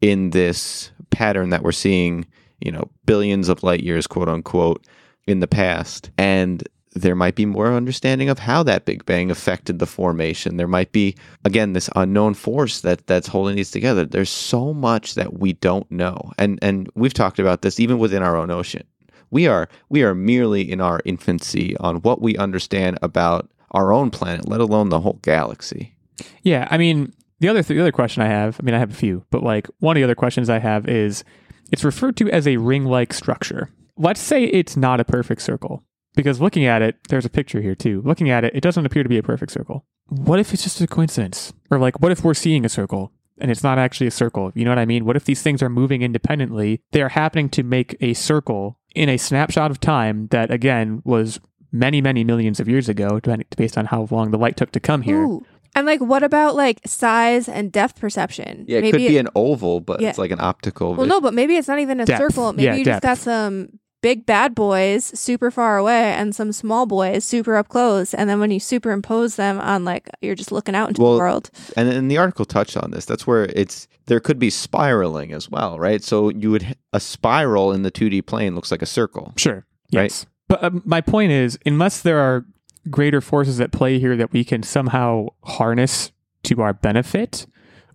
in 0.00 0.30
this 0.30 0.90
pattern 1.10 1.50
that 1.50 1.62
we're 1.62 1.72
seeing, 1.72 2.26
you 2.60 2.72
know, 2.72 2.90
billions 3.06 3.48
of 3.48 3.62
light 3.62 3.82
years, 3.82 4.06
quote 4.06 4.28
unquote, 4.28 4.86
in 5.26 5.40
the 5.40 5.46
past. 5.46 6.10
And 6.16 6.66
there 6.94 7.16
might 7.16 7.34
be 7.34 7.44
more 7.44 7.72
understanding 7.72 8.28
of 8.28 8.38
how 8.38 8.62
that 8.62 8.84
Big 8.84 9.04
Bang 9.04 9.30
affected 9.30 9.78
the 9.78 9.86
formation. 9.86 10.56
There 10.56 10.68
might 10.68 10.92
be, 10.92 11.16
again, 11.44 11.72
this 11.72 11.90
unknown 11.96 12.34
force 12.34 12.80
that 12.82 13.06
that's 13.06 13.26
holding 13.26 13.56
these 13.56 13.72
together. 13.72 14.04
There's 14.04 14.30
so 14.30 14.72
much 14.72 15.14
that 15.14 15.38
we 15.38 15.54
don't 15.54 15.90
know, 15.90 16.32
and 16.38 16.58
and 16.62 16.88
we've 16.94 17.14
talked 17.14 17.38
about 17.38 17.62
this 17.62 17.80
even 17.80 17.98
within 17.98 18.22
our 18.22 18.36
own 18.36 18.50
ocean. 18.50 18.84
We 19.30 19.48
are 19.48 19.68
we 19.88 20.04
are 20.04 20.14
merely 20.14 20.70
in 20.70 20.80
our 20.80 21.00
infancy 21.04 21.76
on 21.78 21.96
what 21.96 22.22
we 22.22 22.36
understand 22.36 22.98
about 23.02 23.50
our 23.72 23.92
own 23.92 24.10
planet, 24.10 24.48
let 24.48 24.60
alone 24.60 24.88
the 24.88 25.00
whole 25.00 25.18
galaxy. 25.22 25.96
Yeah, 26.42 26.68
I 26.70 26.78
mean, 26.78 27.12
the 27.40 27.48
other 27.48 27.62
the 27.62 27.80
other 27.80 27.92
question 27.92 28.22
I 28.22 28.28
have, 28.28 28.58
I 28.60 28.62
mean, 28.62 28.74
I 28.74 28.78
have 28.78 28.92
a 28.92 28.94
few, 28.94 29.24
but 29.30 29.42
like 29.42 29.66
one 29.80 29.96
of 29.96 30.00
the 30.00 30.04
other 30.04 30.14
questions 30.14 30.48
I 30.48 30.60
have 30.60 30.88
is, 30.88 31.24
it's 31.72 31.82
referred 31.82 32.16
to 32.18 32.30
as 32.30 32.46
a 32.46 32.56
ring-like 32.58 33.12
structure. 33.12 33.68
Let's 33.96 34.20
say 34.20 34.44
it's 34.44 34.76
not 34.76 35.00
a 35.00 35.04
perfect 35.04 35.42
circle, 35.42 35.82
because 36.14 36.40
looking 36.40 36.64
at 36.64 36.82
it, 36.82 36.96
there's 37.08 37.24
a 37.24 37.30
picture 37.30 37.60
here 37.60 37.74
too. 37.74 38.02
Looking 38.04 38.30
at 38.30 38.44
it, 38.44 38.54
it 38.54 38.60
doesn't 38.60 38.86
appear 38.86 39.02
to 39.02 39.08
be 39.08 39.18
a 39.18 39.22
perfect 39.22 39.52
circle. 39.52 39.84
What 40.08 40.38
if 40.38 40.52
it's 40.52 40.62
just 40.62 40.80
a 40.80 40.86
coincidence, 40.86 41.52
or 41.70 41.78
like, 41.78 42.00
what 42.00 42.12
if 42.12 42.22
we're 42.24 42.34
seeing 42.34 42.64
a 42.64 42.68
circle? 42.68 43.12
And 43.38 43.50
it's 43.50 43.64
not 43.64 43.78
actually 43.78 44.06
a 44.06 44.12
circle. 44.12 44.52
You 44.54 44.64
know 44.64 44.70
what 44.70 44.78
I 44.78 44.84
mean? 44.84 45.04
What 45.04 45.16
if 45.16 45.24
these 45.24 45.42
things 45.42 45.60
are 45.62 45.68
moving 45.68 46.02
independently? 46.02 46.80
They 46.92 47.02
are 47.02 47.08
happening 47.08 47.48
to 47.50 47.64
make 47.64 47.96
a 48.00 48.14
circle 48.14 48.78
in 48.94 49.08
a 49.08 49.16
snapshot 49.16 49.72
of 49.72 49.80
time 49.80 50.28
that, 50.28 50.52
again, 50.52 51.02
was 51.04 51.40
many, 51.72 52.00
many 52.00 52.22
millions 52.22 52.60
of 52.60 52.68
years 52.68 52.88
ago, 52.88 53.20
based 53.56 53.76
on 53.76 53.86
how 53.86 54.06
long 54.12 54.30
the 54.30 54.38
light 54.38 54.56
took 54.56 54.70
to 54.70 54.78
come 54.78 55.02
here. 55.02 55.24
Ooh. 55.24 55.44
And 55.74 55.84
like, 55.86 56.00
what 56.00 56.22
about 56.22 56.54
like 56.54 56.80
size 56.86 57.48
and 57.48 57.72
depth 57.72 57.98
perception? 57.98 58.64
Yeah, 58.68 58.78
it 58.78 58.92
could 58.92 58.98
be 58.98 59.18
an 59.18 59.26
oval, 59.34 59.80
but 59.80 60.00
Yeah. 60.00 60.10
it's 60.10 60.18
like 60.18 60.30
an 60.30 60.40
optical. 60.40 60.90
Well, 60.94 60.98
vis- 61.06 61.08
no, 61.08 61.20
but 61.20 61.34
maybe 61.34 61.56
it's 61.56 61.66
not 61.66 61.80
even 61.80 61.98
a 61.98 62.04
Depth. 62.06 62.20
circle. 62.20 62.52
Maybe 62.52 62.66
Yeah, 62.66 62.74
you 62.76 62.84
just 62.84 63.02
got 63.02 63.18
some 63.18 63.70
big 64.04 64.26
bad 64.26 64.54
boys 64.54 65.02
super 65.18 65.50
far 65.50 65.78
away 65.78 66.12
and 66.12 66.34
some 66.34 66.52
small 66.52 66.84
boys 66.84 67.24
super 67.24 67.56
up 67.56 67.68
close. 67.68 68.12
And 68.12 68.28
then 68.28 68.38
when 68.38 68.50
you 68.50 68.60
superimpose 68.60 69.36
them 69.36 69.58
on 69.58 69.86
like, 69.86 70.10
you're 70.20 70.34
just 70.34 70.52
looking 70.52 70.74
out 70.74 70.88
into 70.90 71.00
Well, 71.00 71.14
the 71.14 71.18
world. 71.20 71.50
and 71.74 71.88
and 71.88 72.10
the 72.10 72.18
article 72.18 72.44
touched 72.44 72.76
on 72.76 72.90
this. 72.90 73.06
That's 73.06 73.26
where 73.26 73.44
it's 73.46 73.88
there 74.04 74.20
could 74.20 74.38
be 74.38 74.50
spiraling 74.50 75.32
as 75.32 75.48
well, 75.48 75.78
right? 75.78 76.04
So 76.04 76.28
you 76.28 76.50
would 76.50 76.76
a 76.92 77.00
spiral 77.00 77.72
in 77.72 77.80
the 77.82 77.90
2D 77.90 78.26
plane 78.26 78.54
looks 78.54 78.70
like 78.70 78.82
a 78.82 78.86
circle. 78.86 79.32
Sure. 79.36 79.64
Right. 79.94 80.10
Yes. 80.10 80.26
But 80.48 80.62
um, 80.62 80.82
my 80.84 81.00
point 81.00 81.32
is, 81.32 81.58
unless 81.64 82.02
there 82.02 82.18
are 82.18 82.44
greater 82.90 83.22
forces 83.22 83.58
at 83.58 83.72
play 83.72 83.98
here 83.98 84.16
that 84.18 84.32
we 84.32 84.44
can 84.44 84.62
somehow 84.62 85.28
harness 85.44 86.12
to 86.42 86.60
our 86.60 86.74
benefit 86.74 87.46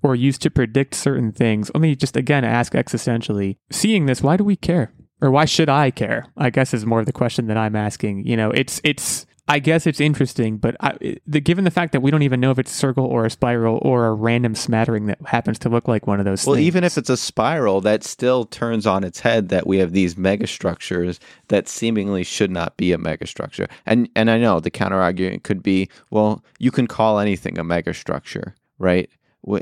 or 0.01 0.15
use 0.15 0.39
to 0.39 0.49
predict 0.49 0.95
certain 0.95 1.31
things, 1.31 1.69
let 1.75 1.81
me 1.81 1.95
just 1.95 2.17
again 2.17 2.43
ask 2.43 2.73
existentially 2.73 3.57
seeing 3.69 4.07
this, 4.07 4.23
why 4.23 4.35
do 4.35 4.43
we 4.43 4.55
care? 4.55 4.91
Or 5.21 5.31
why 5.31 5.45
should 5.45 5.69
I 5.69 5.91
care? 5.91 6.25
I 6.37 6.49
guess 6.49 6.73
is 6.73 6.85
more 6.85 6.99
of 6.99 7.05
the 7.05 7.13
question 7.13 7.47
that 7.47 7.57
I'm 7.57 7.75
asking. 7.75 8.25
You 8.25 8.37
know, 8.37 8.51
it's, 8.51 8.79
it's, 8.83 9.25
I 9.49 9.57
guess 9.57 9.87
it's 9.87 9.99
interesting, 9.99 10.57
but 10.57 10.75
I, 10.79 11.17
the, 11.25 11.41
given 11.41 11.63
the 11.63 11.71
fact 11.71 11.91
that 11.93 12.01
we 12.01 12.11
don't 12.11 12.21
even 12.21 12.39
know 12.39 12.51
if 12.51 12.59
it's 12.59 12.71
a 12.71 12.75
circle 12.75 13.03
or 13.03 13.25
a 13.25 13.31
spiral 13.31 13.79
or 13.81 14.05
a 14.05 14.13
random 14.13 14.53
smattering 14.53 15.07
that 15.07 15.17
happens 15.25 15.57
to 15.59 15.69
look 15.69 15.87
like 15.87 16.05
one 16.05 16.19
of 16.19 16.25
those 16.25 16.45
Well, 16.45 16.55
things. 16.55 16.67
even 16.67 16.83
if 16.83 16.99
it's 16.99 17.09
a 17.09 17.17
spiral, 17.17 17.81
that 17.81 18.03
still 18.03 18.45
turns 18.45 18.85
on 18.85 19.03
its 19.03 19.21
head 19.21 19.49
that 19.49 19.65
we 19.65 19.79
have 19.79 19.91
these 19.91 20.13
megastructures 20.15 21.17
that 21.47 21.67
seemingly 21.67 22.23
should 22.23 22.51
not 22.51 22.77
be 22.77 22.91
a 22.91 22.97
megastructure. 22.99 23.67
And 23.87 24.07
and 24.15 24.29
I 24.29 24.37
know 24.37 24.59
the 24.59 24.69
counter 24.69 25.01
argument 25.01 25.43
could 25.43 25.63
be, 25.63 25.89
well, 26.11 26.43
you 26.59 26.69
can 26.69 26.85
call 26.85 27.17
anything 27.19 27.57
a 27.57 27.63
megastructure, 27.63 28.53
right? 28.77 29.09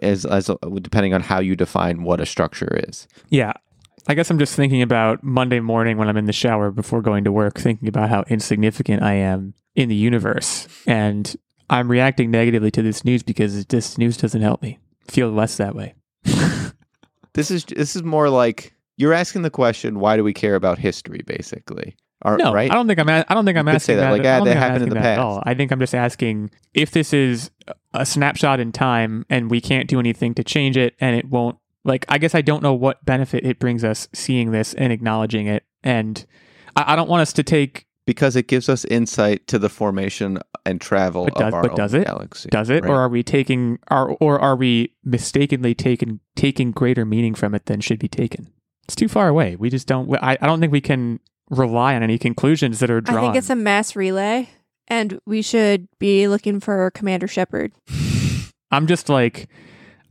As 0.01 0.25
as 0.25 0.49
depending 0.81 1.13
on 1.13 1.21
how 1.21 1.39
you 1.39 1.55
define 1.55 2.03
what 2.03 2.19
a 2.19 2.25
structure 2.25 2.81
is. 2.89 3.07
Yeah. 3.29 3.53
I 4.09 4.13
guess 4.13 4.29
I'm 4.29 4.39
just 4.39 4.55
thinking 4.55 4.81
about 4.81 5.23
Monday 5.23 5.59
morning 5.59 5.97
when 5.97 6.07
I'm 6.07 6.17
in 6.17 6.25
the 6.25 6.33
shower 6.33 6.71
before 6.71 7.01
going 7.01 7.25
to 7.25 7.31
work, 7.31 7.59
thinking 7.59 7.89
about 7.89 8.09
how 8.09 8.23
insignificant 8.29 9.03
I 9.03 9.13
am 9.15 9.53
in 9.75 9.89
the 9.89 9.95
universe. 9.95 10.67
And 10.87 11.35
I'm 11.69 11.91
reacting 11.91 12.31
negatively 12.31 12.71
to 12.71 12.81
this 12.81 13.03
news 13.03 13.21
because 13.21 13.65
this 13.65 13.97
news 13.97 14.15
doesn't 14.15 14.41
help 14.41 14.61
me 14.61 14.79
feel 15.07 15.29
less 15.29 15.57
that 15.57 15.75
way. 15.75 15.95
This 17.33 17.51
is 17.51 17.65
this 17.65 17.95
is 17.95 18.01
more 18.01 18.31
like 18.31 18.73
you're 18.97 19.13
asking 19.13 19.43
the 19.43 19.51
question, 19.51 19.99
why 19.99 20.17
do 20.17 20.23
we 20.23 20.33
care 20.33 20.55
about 20.55 20.79
history, 20.79 21.21
basically? 21.27 21.95
Are, 22.23 22.35
No, 22.35 22.51
right? 22.51 22.71
I 22.71 22.73
don't 22.73 22.87
think 22.87 22.97
I'm. 22.97 23.07
A- 23.09 23.25
I 23.29 23.35
don't 23.35 23.45
think 23.45 23.59
I'm 23.59 23.67
You 23.67 23.73
could 23.73 23.81
say 23.83 23.93
asking 23.93 23.97
that, 23.97 24.11
like, 24.11 24.41
ah, 24.41 24.43
that 24.43 24.57
happened 24.57 24.83
in 24.85 24.89
the 24.89 24.97
at 24.97 25.03
past. 25.03 25.19
all. 25.19 25.43
I 25.45 25.53
think 25.53 25.71
I'm 25.71 25.79
just 25.79 25.93
asking 25.93 26.49
if 26.73 26.89
this 26.89 27.13
is 27.13 27.51
a 27.93 28.07
snapshot 28.07 28.59
in 28.59 28.71
time 28.71 29.23
and 29.29 29.51
we 29.51 29.61
can't 29.61 29.87
do 29.87 29.99
anything 29.99 30.33
to 30.33 30.43
change 30.43 30.77
it, 30.77 30.95
and 30.99 31.15
it 31.15 31.25
won't. 31.25 31.59
Like, 31.87 32.05
I 32.09 32.17
guess 32.19 32.35
I 32.35 32.41
don't 32.41 32.61
know 32.61 32.73
what 32.73 33.03
benefit 33.05 33.45
it 33.45 33.57
brings 33.59 33.83
us 33.83 34.07
seeing 34.13 34.51
this 34.51 34.73
and 34.75 34.93
acknowledging 34.93 35.47
it, 35.47 35.63
and 35.83 36.23
I, 36.75 36.93
I 36.93 36.95
don't 36.95 37.09
want 37.09 37.21
us 37.21 37.33
to 37.33 37.43
take. 37.43 37.85
because 38.05 38.35
it 38.35 38.47
gives 38.47 38.69
us 38.69 38.85
insight 38.85 39.47
to 39.47 39.57
the 39.57 39.69
formation 39.69 40.37
and 40.65 40.79
travel 40.79 41.25
But 41.25 41.35
does- 41.35 41.47
of 41.47 41.53
our 41.55 41.61
but 41.63 41.71
own 41.71 41.77
does 41.77 41.93
it? 41.93 42.05
galaxy. 42.05 42.49
Does 42.49 42.69
it, 42.69 42.83
right? 42.83 42.89
or 42.91 42.95
are 42.99 43.09
we 43.09 43.23
taking, 43.23 43.79
are, 43.87 44.11
or 44.19 44.39
are 44.39 44.55
we 44.55 44.93
mistakenly 45.03 45.73
taking 45.73 46.19
taking 46.35 46.71
greater 46.71 47.05
meaning 47.05 47.33
from 47.35 47.55
it 47.55 47.65
than 47.65 47.79
should 47.81 47.99
be 47.99 48.07
taken? 48.09 48.51
It's 48.85 48.95
too 48.95 49.07
far 49.09 49.27
away. 49.27 49.55
We 49.55 49.69
just 49.69 49.87
don't. 49.87 50.13
I, 50.21 50.37
I 50.41 50.45
don't 50.45 50.59
think 50.59 50.71
we 50.71 50.81
can 50.81 51.19
rely 51.49 51.95
on 51.95 52.03
any 52.03 52.17
conclusions 52.17 52.79
that 52.79 52.89
are 52.91 53.01
drawn. 53.01 53.17
I 53.17 53.21
think 53.21 53.35
it's 53.37 53.49
a 53.49 53.55
mass 53.55 53.95
relay. 53.95 54.49
And 54.89 55.19
we 55.25 55.41
should 55.41 55.87
be 55.99 56.27
looking 56.29 56.59
for 56.61 56.89
Commander 56.91 57.27
Shepard. 57.27 57.73
I'm 58.71 58.87
just 58.87 59.09
like, 59.09 59.49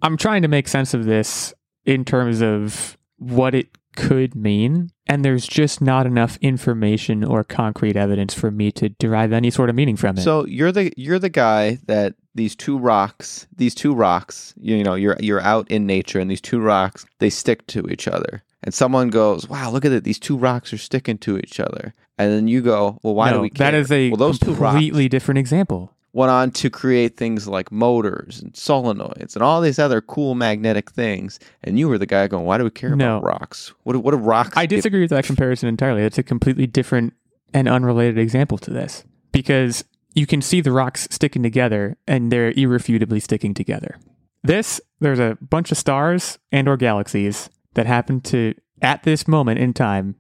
I'm 0.03 0.17
trying 0.19 0.43
to 0.43 0.49
make 0.49 0.69
sense 0.69 0.93
of 0.95 1.05
this 1.07 1.55
in 1.87 2.05
terms 2.05 2.43
of 2.43 2.99
what 3.17 3.55
it 3.55 3.69
could 3.97 4.35
mean. 4.35 4.91
And 5.07 5.25
there's 5.25 5.47
just 5.47 5.81
not 5.81 6.05
enough 6.07 6.37
information 6.43 7.25
or 7.25 7.45
concrete 7.45 7.97
evidence 7.97 8.35
for 8.35 8.51
me 8.51 8.71
to 8.73 8.91
derive 8.91 9.33
any 9.33 9.51
sort 9.51 9.71
of 9.71 9.77
meaning 9.77 9.97
from 9.97 10.19
it. 10.19 10.23
So 10.23 10.45
you're 10.47 10.73
the 10.73 10.93
you're 10.97 11.21
the 11.21 11.31
guy 11.31 11.79
that 11.87 12.15
these 12.35 12.55
two 12.55 12.77
rocks, 12.77 13.47
these 13.57 13.75
two 13.75 13.95
rocks, 13.95 14.53
you 14.61 14.83
know, 14.85 14.95
you're 14.95 15.17
you're 15.21 15.41
out 15.41 15.71
in 15.71 15.87
nature 15.87 16.21
and 16.21 16.31
these 16.31 16.41
two 16.41 16.61
rocks, 16.61 17.07
they 17.21 17.31
stick 17.31 17.67
to 17.69 17.89
each 17.89 18.07
other. 18.07 18.43
And 18.63 18.75
someone 18.75 19.11
goes, 19.11 19.49
"Wow, 19.49 19.71
look 19.71 19.85
at 19.85 19.93
it! 19.93 20.03
These 20.03 20.19
two 20.19 20.37
rocks 20.37 20.73
are 20.73 20.79
sticking 20.79 21.19
to 21.19 21.39
each 21.39 21.61
other." 21.61 21.95
And 22.19 22.33
then 22.33 22.49
you 22.49 22.63
go, 22.63 22.99
"Well, 23.03 23.15
why 23.15 23.31
No, 23.31 23.37
do 23.37 23.43
we 23.43 23.51
care?" 23.51 23.71
That 23.71 23.79
is 23.79 23.93
a 23.93 24.11
well, 24.11 24.17
those 24.17 24.41
two 24.41 24.55
rocks 24.55 24.75
completely 24.75 25.09
different 25.09 25.39
example. 25.39 25.93
Went 26.17 26.31
on 26.31 26.51
to 26.51 26.71
create 26.71 27.17
things 27.19 27.47
like 27.47 27.71
motors 27.71 28.41
and 28.41 28.53
solenoids 28.55 29.35
and 29.35 29.43
all 29.43 29.61
these 29.61 29.79
other 29.79 30.01
cool 30.01 30.35
magnetic 30.35 30.91
things. 30.91 31.39
And 31.63 31.79
you 31.79 31.89
were 31.89 31.99
the 31.99 32.07
guy 32.07 32.27
going, 32.27 32.47
"Why 32.47 32.57
do 32.57 32.65
we 32.65 32.71
care 32.71 32.97
No. 32.97 33.19
about 33.19 33.25
rocks? 33.25 33.73
What 33.83 33.93
do- 33.93 34.01
what 34.01 34.13
do 34.13 34.17
rocks?" 34.17 34.57
I 34.57 34.65
disagree 34.65 35.03
with 35.03 35.11
that 35.11 35.25
comparison 35.27 35.69
entirely. 35.69 36.03
It's 36.03 36.17
a 36.17 36.23
completely 36.23 36.67
different 36.67 37.13
and 37.53 37.69
unrelated 37.69 38.17
example 38.19 38.57
to 38.59 38.71
this 38.71 39.05
because 39.31 39.85
you 40.15 40.27
can 40.27 40.41
see 40.41 40.63
the 40.63 40.73
rocks 40.73 41.07
sticking 41.11 41.43
together 41.43 41.97
and 42.09 42.33
they're 42.33 42.53
irrefutably 42.57 43.21
sticking 43.21 43.53
together. 43.53 43.97
This, 44.43 44.81
there's 45.01 45.19
a 45.19 45.37
bunch 45.43 45.71
of 45.71 45.77
stars 45.77 46.39
and 46.51 46.67
or 46.67 46.79
galaxies 46.79 47.51
that 47.75 47.85
happen 47.87 48.23
to 48.23 48.55
at 48.81 49.03
this 49.03 49.29
moment 49.29 49.59
in 49.59 49.75
time 49.75 50.15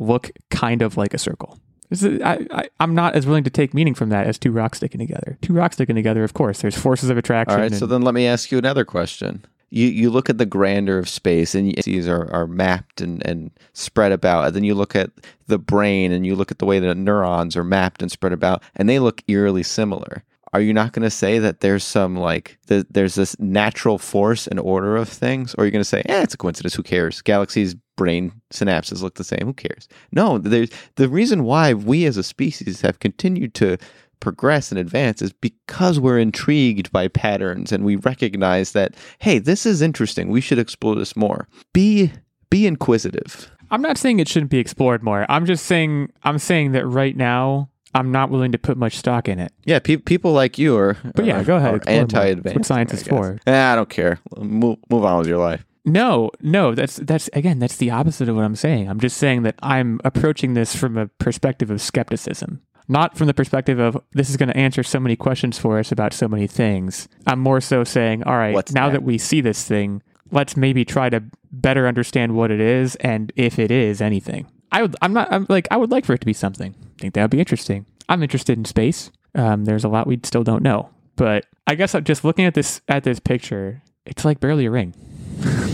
look 0.00 0.32
kind 0.50 0.82
of 0.82 0.96
like 0.96 1.14
a 1.14 1.18
circle. 1.18 1.60
Is- 1.90 2.04
I, 2.04 2.46
I, 2.50 2.68
I'm 2.80 2.94
not 2.94 3.14
as 3.14 3.26
willing 3.26 3.44
to 3.44 3.50
take 3.50 3.74
meaning 3.74 3.94
from 3.94 4.10
that 4.10 4.26
as 4.26 4.38
two 4.38 4.52
rocks 4.52 4.78
sticking 4.78 4.98
together. 4.98 5.38
Two 5.42 5.52
rocks 5.52 5.76
sticking 5.76 5.96
together, 5.96 6.24
of 6.24 6.34
course. 6.34 6.60
There's 6.60 6.76
forces 6.76 7.10
of 7.10 7.16
attraction. 7.16 7.54
All 7.54 7.62
right, 7.62 7.74
so 7.74 7.86
then 7.86 8.02
let 8.02 8.14
me 8.14 8.26
ask 8.26 8.52
you 8.52 8.58
another 8.58 8.84
question. 8.84 9.44
You 9.70 9.86
you 9.88 10.08
look 10.10 10.30
at 10.30 10.38
the 10.38 10.46
grandeur 10.46 10.98
of 10.98 11.08
space 11.08 11.54
and 11.54 11.74
these 11.84 12.08
are, 12.08 12.30
are 12.32 12.46
mapped 12.46 13.02
and, 13.02 13.24
and 13.26 13.50
spread 13.74 14.12
about. 14.12 14.46
And 14.46 14.56
then 14.56 14.64
you 14.64 14.74
look 14.74 14.96
at 14.96 15.10
the 15.46 15.58
brain 15.58 16.10
and 16.10 16.24
you 16.26 16.34
look 16.34 16.50
at 16.50 16.58
the 16.58 16.64
way 16.64 16.78
that 16.78 16.94
neurons 16.94 17.54
are 17.56 17.64
mapped 17.64 18.00
and 18.00 18.10
spread 18.10 18.32
about 18.32 18.62
and 18.76 18.88
they 18.88 18.98
look 18.98 19.22
eerily 19.28 19.62
similar. 19.62 20.24
Are 20.54 20.62
you 20.62 20.72
not 20.72 20.92
going 20.92 21.02
to 21.02 21.10
say 21.10 21.38
that 21.38 21.60
there's 21.60 21.84
some 21.84 22.16
like 22.16 22.58
th- 22.68 22.86
there's 22.90 23.14
this 23.14 23.38
natural 23.38 23.98
force 23.98 24.46
and 24.46 24.58
order 24.58 24.96
of 24.96 25.08
things? 25.08 25.54
Or 25.54 25.62
are 25.62 25.64
you 25.66 25.70
going 25.70 25.80
to 25.80 25.88
say, 25.88 26.02
eh, 26.06 26.22
it's 26.22 26.32
a 26.32 26.38
coincidence, 26.38 26.74
who 26.74 26.82
cares? 26.82 27.20
Galaxies 27.20 27.76
brain 27.98 28.32
synapses 28.50 29.02
look 29.02 29.16
the 29.16 29.24
same, 29.24 29.40
who 29.44 29.52
cares? 29.52 29.86
No, 30.12 30.38
there's 30.38 30.70
the 30.96 31.08
reason 31.10 31.44
why 31.44 31.74
we 31.74 32.06
as 32.06 32.16
a 32.16 32.22
species 32.22 32.80
have 32.80 33.00
continued 33.00 33.52
to 33.54 33.76
progress 34.20 34.72
and 34.72 34.78
advance 34.80 35.20
is 35.22 35.32
because 35.32 36.00
we're 36.00 36.18
intrigued 36.18 36.90
by 36.90 37.06
patterns 37.08 37.70
and 37.70 37.84
we 37.84 37.94
recognize 37.96 38.72
that 38.72 38.94
hey 39.20 39.38
this 39.38 39.64
is 39.64 39.80
interesting 39.80 40.28
we 40.28 40.40
should 40.40 40.58
explore 40.58 40.96
this 40.96 41.14
more 41.14 41.46
be 41.72 42.10
be 42.50 42.66
inquisitive 42.66 43.48
I'm 43.70 43.80
not 43.82 43.96
saying 43.98 44.18
it 44.18 44.26
shouldn't 44.28 44.50
be 44.50 44.58
explored 44.58 45.02
more. 45.02 45.26
I'm 45.28 45.44
just 45.46 45.66
saying 45.66 46.10
I'm 46.24 46.38
saying 46.38 46.72
that 46.72 46.84
right 46.86 47.14
now 47.16 47.68
I'm 47.94 48.10
not 48.10 48.28
willing 48.30 48.50
to 48.52 48.58
put 48.58 48.76
much 48.76 48.96
stock 48.96 49.28
in 49.28 49.38
it. 49.38 49.52
yeah 49.66 49.78
pe- 49.78 49.98
people 49.98 50.32
like 50.32 50.58
you 50.58 50.76
are 50.76 50.96
But 51.14 51.24
yeah, 51.26 51.40
are- 51.40 51.44
go 51.44 51.56
ahead, 51.56 51.74
are 51.74 51.76
explore 51.76 51.96
more. 51.98 52.06
That's 52.06 52.14
what 52.14 52.22
anti-advanced 52.24 52.68
science 52.68 52.92
is 52.94 53.02
for. 53.06 53.38
Eh, 53.46 53.72
i 53.72 53.74
don't 53.76 53.88
care 53.88 54.18
move, 54.36 54.78
move 54.90 55.04
on 55.04 55.18
with 55.18 55.28
your 55.28 55.38
life 55.38 55.64
No, 55.88 56.30
no, 56.40 56.74
that's 56.74 56.96
that's 56.96 57.28
again 57.32 57.58
that's 57.58 57.76
the 57.76 57.90
opposite 57.90 58.28
of 58.28 58.36
what 58.36 58.44
I'm 58.44 58.56
saying. 58.56 58.88
I'm 58.88 59.00
just 59.00 59.16
saying 59.16 59.42
that 59.42 59.56
I'm 59.62 60.00
approaching 60.04 60.54
this 60.54 60.74
from 60.76 60.96
a 60.96 61.06
perspective 61.06 61.70
of 61.70 61.80
skepticism. 61.80 62.60
Not 62.90 63.18
from 63.18 63.26
the 63.26 63.34
perspective 63.34 63.78
of 63.78 64.02
this 64.12 64.30
is 64.30 64.36
going 64.38 64.48
to 64.48 64.56
answer 64.56 64.82
so 64.82 64.98
many 64.98 65.14
questions 65.14 65.58
for 65.58 65.78
us 65.78 65.92
about 65.92 66.14
so 66.14 66.26
many 66.26 66.46
things. 66.46 67.06
I'm 67.26 67.38
more 67.38 67.60
so 67.60 67.84
saying, 67.84 68.22
all 68.24 68.36
right, 68.38 68.54
What's 68.54 68.72
now 68.72 68.86
that? 68.86 68.92
that 68.94 69.02
we 69.02 69.18
see 69.18 69.42
this 69.42 69.62
thing, 69.64 70.02
let's 70.30 70.56
maybe 70.56 70.86
try 70.86 71.10
to 71.10 71.22
better 71.52 71.86
understand 71.86 72.34
what 72.34 72.50
it 72.50 72.60
is 72.60 72.96
and 72.96 73.30
if 73.36 73.58
it 73.58 73.70
is 73.70 74.00
anything. 74.00 74.46
I 74.72 74.82
would 74.82 74.96
I'm 75.02 75.12
not 75.12 75.32
I'm 75.32 75.46
like 75.48 75.68
I 75.70 75.76
would 75.76 75.90
like 75.90 76.04
for 76.04 76.14
it 76.14 76.20
to 76.20 76.26
be 76.26 76.32
something. 76.32 76.74
I 76.80 77.00
think 77.00 77.14
that 77.14 77.22
would 77.22 77.30
be 77.30 77.40
interesting. 77.40 77.86
I'm 78.08 78.22
interested 78.22 78.56
in 78.58 78.64
space. 78.64 79.10
Um, 79.34 79.64
there's 79.64 79.84
a 79.84 79.88
lot 79.88 80.06
we 80.06 80.18
still 80.24 80.44
don't 80.44 80.62
know. 80.62 80.90
But 81.16 81.46
I 81.66 81.74
guess 81.74 81.94
I'm 81.94 82.04
just 82.04 82.24
looking 82.24 82.44
at 82.44 82.54
this 82.54 82.80
at 82.88 83.04
this 83.04 83.18
picture, 83.20 83.82
it's 84.06 84.24
like 84.24 84.40
barely 84.40 84.66
a 84.66 84.70
ring. 84.70 84.94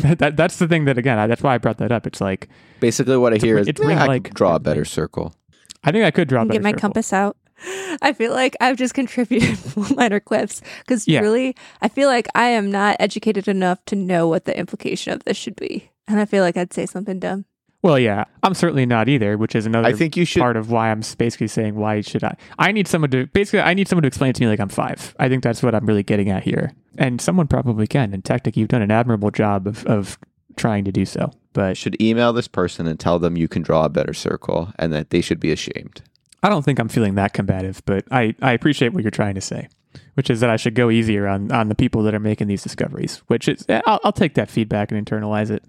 That, 0.04 0.18
that 0.22 0.36
that's 0.36 0.58
the 0.58 0.68
thing 0.68 0.84
that 0.86 0.96
again 0.98 1.18
I, 1.18 1.26
that's 1.26 1.42
why 1.42 1.54
I 1.54 1.58
brought 1.58 1.78
that 1.78 1.90
up. 1.92 2.06
It's 2.06 2.20
like 2.20 2.48
basically 2.80 3.16
what 3.16 3.32
i 3.34 3.36
hear 3.36 3.58
is 3.58 3.68
it's 3.68 3.80
"Eh, 3.80 3.84
I 3.84 3.88
could 3.88 3.98
ring-like 4.00 4.34
draw 4.34 4.54
a 4.56 4.60
better 4.60 4.84
circle 4.84 5.34
I 5.82 5.92
think 5.92 6.04
I 6.04 6.10
could 6.10 6.28
draw 6.28 6.40
a 6.40 6.42
and 6.42 6.50
get 6.50 6.62
my 6.62 6.70
circle. 6.70 6.80
compass 6.80 7.12
out. 7.12 7.36
I 8.02 8.12
feel 8.14 8.32
like 8.32 8.56
I've 8.60 8.76
just 8.76 8.94
contributed 8.94 9.58
minor 9.96 10.18
clips 10.20 10.62
because 10.80 11.06
Yeah. 11.06 11.20
really, 11.20 11.54
I 11.82 11.88
feel 11.88 12.08
like 12.08 12.26
I 12.34 12.46
am 12.48 12.70
not 12.70 12.96
educated 13.00 13.48
enough 13.48 13.84
to 13.86 13.96
know 13.96 14.26
what 14.28 14.44
the 14.46 14.56
implication 14.58 15.12
of 15.12 15.24
this 15.24 15.36
should 15.36 15.56
be. 15.56 15.90
And 16.08 16.18
I 16.20 16.24
feel 16.24 16.42
like 16.42 16.56
I'd 16.56 16.72
say 16.72 16.86
something 16.86 17.18
dumb. 17.20 17.44
Well, 17.84 17.98
yeah, 17.98 18.24
I'm 18.42 18.54
certainly 18.54 18.86
not 18.86 19.10
either, 19.10 19.36
which 19.36 19.54
is 19.54 19.66
another 19.66 19.86
i 19.86 19.92
think 19.92 20.16
you 20.16 20.24
should 20.24 20.40
part 20.40 20.56
of 20.56 20.70
why 20.70 20.90
I'm 20.90 21.02
basically 21.18 21.48
saying 21.48 21.74
why 21.74 22.00
should 22.00 22.24
I? 22.24 22.34
I 22.58 22.72
need 22.72 22.88
someone 22.88 23.10
to 23.10 23.26
basically 23.26 23.60
I 23.60 23.74
need 23.74 23.88
someone 23.88 24.02
to 24.02 24.08
explain 24.08 24.30
it 24.30 24.36
to 24.36 24.42
me 24.42 24.48
like 24.48 24.58
I'm 24.58 24.70
five. 24.70 25.14
I 25.18 25.28
think 25.28 25.42
that's 25.42 25.62
what 25.62 25.74
I'm 25.74 25.84
really 25.84 26.02
getting 26.02 26.30
at 26.30 26.44
here, 26.44 26.72
and 26.98 27.20
someone 27.20 27.46
probably 27.46 27.86
can. 27.86 28.14
And 28.14 28.24
Techtic, 28.24 28.56
you've 28.56 28.68
done 28.68 28.82
an 28.82 28.90
admirable 28.90 29.30
job 29.30 29.66
of 29.66 29.84
of 29.86 30.18
trying 30.56 30.84
to 30.86 30.92
do 30.92 31.04
so. 31.04 31.30
But 31.52 31.76
should 31.76 32.00
email 32.00 32.32
this 32.32 32.48
person 32.48 32.86
and 32.86 32.98
tell 32.98 33.18
them 33.18 33.36
you 33.36 33.48
can 33.48 33.62
draw 33.62 33.84
a 33.84 33.88
better 33.88 34.14
circle 34.14 34.72
and 34.78 34.92
that 34.92 35.10
they 35.10 35.20
should 35.20 35.38
be 35.38 35.52
ashamed 35.52 36.02
I 36.44 36.50
don't 36.50 36.62
think 36.62 36.78
I'm 36.78 36.88
feeling 36.88 37.14
that 37.14 37.32
combative. 37.32 37.82
But 37.86 38.04
I 38.10 38.34
I 38.42 38.52
appreciate 38.52 38.92
what 38.92 39.02
you're 39.02 39.10
trying 39.10 39.34
to 39.34 39.40
say, 39.40 39.68
which 40.12 40.28
is 40.28 40.40
that 40.40 40.50
I 40.50 40.56
should 40.56 40.74
go 40.74 40.90
easier 40.90 41.26
on 41.26 41.50
on 41.50 41.70
the 41.70 41.74
people 41.74 42.02
that 42.02 42.14
are 42.14 42.20
making 42.20 42.48
these 42.48 42.62
discoveries. 42.62 43.22
Which 43.28 43.48
is 43.48 43.64
eh, 43.68 43.80
I'll, 43.86 43.98
I'll 44.04 44.12
take 44.12 44.34
that 44.34 44.50
feedback 44.50 44.92
and 44.92 45.06
internalize 45.06 45.50
it. 45.50 45.64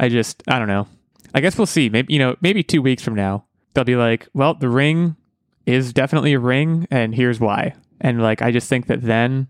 I 0.00 0.08
just 0.08 0.42
I 0.48 0.58
don't 0.58 0.66
know. 0.66 0.88
I 1.34 1.40
guess 1.40 1.58
we'll 1.58 1.66
see. 1.66 1.88
Maybe 1.88 2.12
you 2.12 2.18
know 2.18 2.36
maybe 2.40 2.62
two 2.62 2.82
weeks 2.82 3.02
from 3.02 3.14
now 3.14 3.44
they'll 3.74 3.84
be 3.84 3.96
like, 3.96 4.26
well, 4.34 4.54
the 4.54 4.68
ring 4.68 5.16
is 5.66 5.92
definitely 5.92 6.32
a 6.32 6.38
ring, 6.38 6.88
and 6.90 7.14
here's 7.14 7.38
why. 7.38 7.74
And 8.00 8.22
like 8.22 8.42
I 8.42 8.50
just 8.50 8.68
think 8.68 8.86
that 8.86 9.02
then 9.02 9.48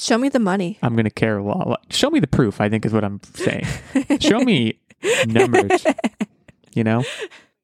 Show 0.00 0.16
me 0.16 0.28
the 0.28 0.38
money. 0.38 0.78
I'm 0.82 0.94
gonna 0.94 1.10
care 1.10 1.38
a 1.38 1.42
lot. 1.42 1.84
Show 1.90 2.10
me 2.10 2.20
the 2.20 2.28
proof. 2.28 2.60
I 2.60 2.68
think 2.68 2.86
is 2.86 2.92
what 2.92 3.04
I'm 3.04 3.20
saying. 3.34 3.66
Show 4.20 4.40
me 4.40 4.80
numbers. 5.26 5.84
You 6.72 6.84
know. 6.84 7.04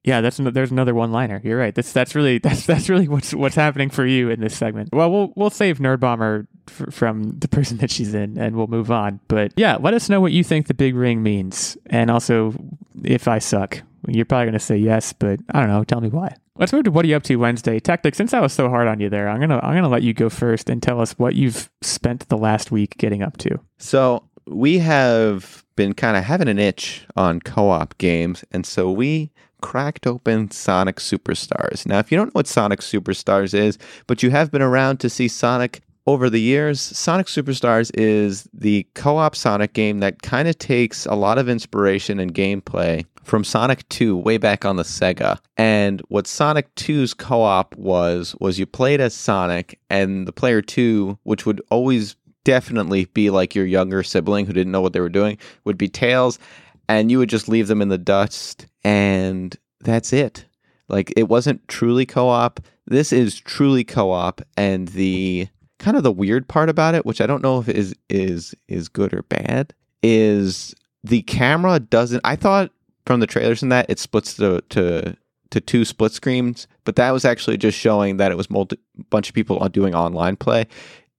Yeah, 0.03 0.21
that's 0.21 0.37
there's 0.37 0.71
another 0.71 0.95
one 0.95 1.13
liner. 1.13 1.41
You're 1.45 1.59
right. 1.59 1.75
That's 1.75 1.93
that's 1.93 2.15
really 2.15 2.39
that's 2.43 2.67
that's 2.67 2.89
really 2.89 3.09
what's 3.09 3.33
what's 3.33 3.55
happening 3.55 3.91
for 3.91 4.05
you 4.05 4.31
in 4.31 4.41
this 4.41 4.57
segment. 4.57 4.91
Well, 4.93 5.11
we'll 5.11 5.33
we'll 5.37 5.51
save 5.51 5.79
Nerdbomber 5.79 6.47
f- 6.69 6.93
from 6.93 7.39
the 7.39 7.49
person 7.49 7.77
that 7.79 7.91
she's 7.91 8.15
in, 8.15 8.39
and 8.39 8.57
we'll 8.57 8.67
move 8.67 8.91
on. 8.91 9.21
But 9.29 9.53
yeah, 9.57 9.77
let 9.77 9.95
us 9.95 10.09
know 10.09 10.21
what 10.21 10.33
you 10.33 10.45
think 10.45 10.67
the 10.67 10.75
big 10.75 10.95
ring 10.95 11.23
means, 11.23 11.77
and 11.87 12.11
also 12.11 12.55
if 13.03 13.29
I 13.29 13.39
suck. 13.39 13.83
You're 14.07 14.27
probably 14.27 14.47
gonna 14.47 14.59
say 14.59 14.77
yes, 14.77 15.15
but 15.15 15.41
I 15.53 15.61
don't 15.61 15.71
know. 15.71 15.83
Tell 15.83 16.01
me 16.03 16.11
why. 16.11 16.37
Let's 16.57 16.73
move 16.73 16.85
to 16.85 16.91
what 16.91 17.05
are 17.05 17.09
you 17.09 17.17
up 17.17 17.23
to 17.25 17.37
Wednesday, 17.37 17.81
Techtic. 17.81 18.15
Since 18.15 18.35
I 18.35 18.41
was 18.41 18.53
so 18.53 18.69
hard 18.69 18.87
on 18.87 19.01
you 19.01 19.09
there, 19.09 19.29
I'm 19.29 19.41
gonna 19.41 19.59
I'm 19.63 19.75
gonna 19.75 19.89
let 19.89 20.03
you 20.03 20.13
go 20.13 20.29
first 20.29 20.69
and 20.69 20.83
tell 20.83 21.01
us 21.01 21.13
what 21.19 21.35
you've 21.35 21.71
spent 21.83 22.29
the 22.29 22.37
last 22.37 22.71
week 22.71 22.97
getting 22.99 23.23
up 23.23 23.39
to. 23.39 23.59
So 23.79 24.25
we 24.47 24.79
have 24.79 25.65
been 25.75 25.95
kind 25.95 26.17
of 26.17 26.25
having 26.25 26.49
an 26.49 26.59
itch 26.59 27.07
on 27.17 27.41
co-op 27.41 27.97
games, 27.99 28.45
and 28.53 28.67
so 28.67 28.91
we 28.91 29.33
cracked 29.63 30.07
open 30.07 30.51
Sonic 30.51 30.97
Superstars. 30.97 31.87
Now, 31.87 31.99
if 31.99 32.13
you 32.13 32.19
don't 32.19 32.27
know 32.27 32.33
what 32.39 32.47
Sonic 32.47 32.81
Superstars 32.81 33.55
is, 33.55 33.79
but 34.07 34.23
you 34.23 34.31
have 34.31 34.51
been 34.53 34.63
around 34.63 34.99
to 35.01 35.09
see 35.09 35.27
Sonic 35.27 35.81
over 36.07 36.29
the 36.29 36.41
years, 36.41 36.81
Sonic 36.81 37.27
Superstars 37.27 37.91
is 37.95 38.49
the 38.53 38.87
co-op 38.95 39.35
Sonic 39.35 39.73
game 39.73 40.01
that 40.01 40.23
kind 40.23 40.49
of 40.49 40.59
takes 40.59 41.07
a 41.07 41.15
lot 41.15 41.39
of 41.39 41.49
inspiration 41.49 42.21
and 42.21 42.35
gameplay 42.35 43.05
from 43.23 43.43
Sonic 43.43 43.89
2 43.89 44.17
way 44.17 44.37
back 44.37 44.65
on 44.65 44.77
the 44.77 44.83
Sega. 44.83 45.39
And 45.57 46.03
what 46.09 46.27
Sonic 46.27 46.75
2's 46.75 47.15
co-op 47.15 47.75
was 47.77 48.37
was 48.39 48.59
you 48.59 48.67
played 48.67 49.01
as 49.01 49.15
Sonic 49.15 49.79
and 49.89 50.29
the 50.29 50.33
player 50.33 50.61
2, 50.61 51.19
which 51.23 51.47
would 51.47 51.63
always 51.71 52.17
definitely 52.45 53.07
be 53.07 53.31
like 53.31 53.55
your 53.55 53.65
younger 53.65 54.03
sibling 54.03 54.45
who 54.45 54.53
didn't 54.53 54.73
know 54.73 54.83
what 54.83 54.93
they 54.93 55.01
were 55.01 55.09
doing, 55.09 55.39
would 55.65 55.79
be 55.79 55.89
Tails 55.89 56.39
and 56.87 57.11
you 57.11 57.19
would 57.19 57.31
just 57.31 57.49
leave 57.49 57.67
them 57.69 57.81
in 57.81 57.89
the 57.89 57.97
dust 57.97 58.67
and 58.85 59.57
that's 59.81 60.13
it. 60.13 60.45
Like 60.89 61.15
it 61.17 61.29
wasn't 61.31 61.67
truly 61.67 62.05
co-op. 62.05 62.61
This 62.87 63.11
is 63.11 63.41
truly 63.41 63.85
co-op 63.85 64.43
and 64.59 64.89
the 64.89 65.49
kind 65.85 65.99
of 65.99 66.03
the 66.03 66.11
weird 66.11 66.49
part 66.49 66.71
about 66.71 66.95
it, 66.95 67.05
which 67.05 67.21
I 67.21 67.27
don't 67.27 67.43
know 67.43 67.61
if 67.61 67.69
is 67.69 67.95
is 68.09 68.55
is 68.69 68.89
good 68.89 69.13
or 69.13 69.23
bad, 69.25 69.75
is 70.03 70.75
the 71.05 71.21
camera 71.23 71.79
doesn't 71.79 72.23
I 72.25 72.37
thought 72.37 72.71
from 73.05 73.21
the 73.21 73.27
trailers 73.27 73.63
and 73.63 73.71
that 73.71 73.87
it 73.91 73.99
splits 73.99 74.35
to 74.37 74.63
to 74.71 75.15
to 75.51 75.61
two 75.61 75.85
split 75.85 76.13
screens, 76.13 76.67
but 76.85 76.97
that 76.97 77.11
was 77.11 77.27
actually 77.27 77.59
just 77.59 77.79
showing 77.79 78.17
that 78.17 78.33
it 78.33 78.37
was 78.37 78.49
multi 78.49 78.79
bunch 79.11 79.29
of 79.29 79.35
people 79.35 79.69
doing 79.69 79.95
online 79.95 80.37
play. 80.37 80.67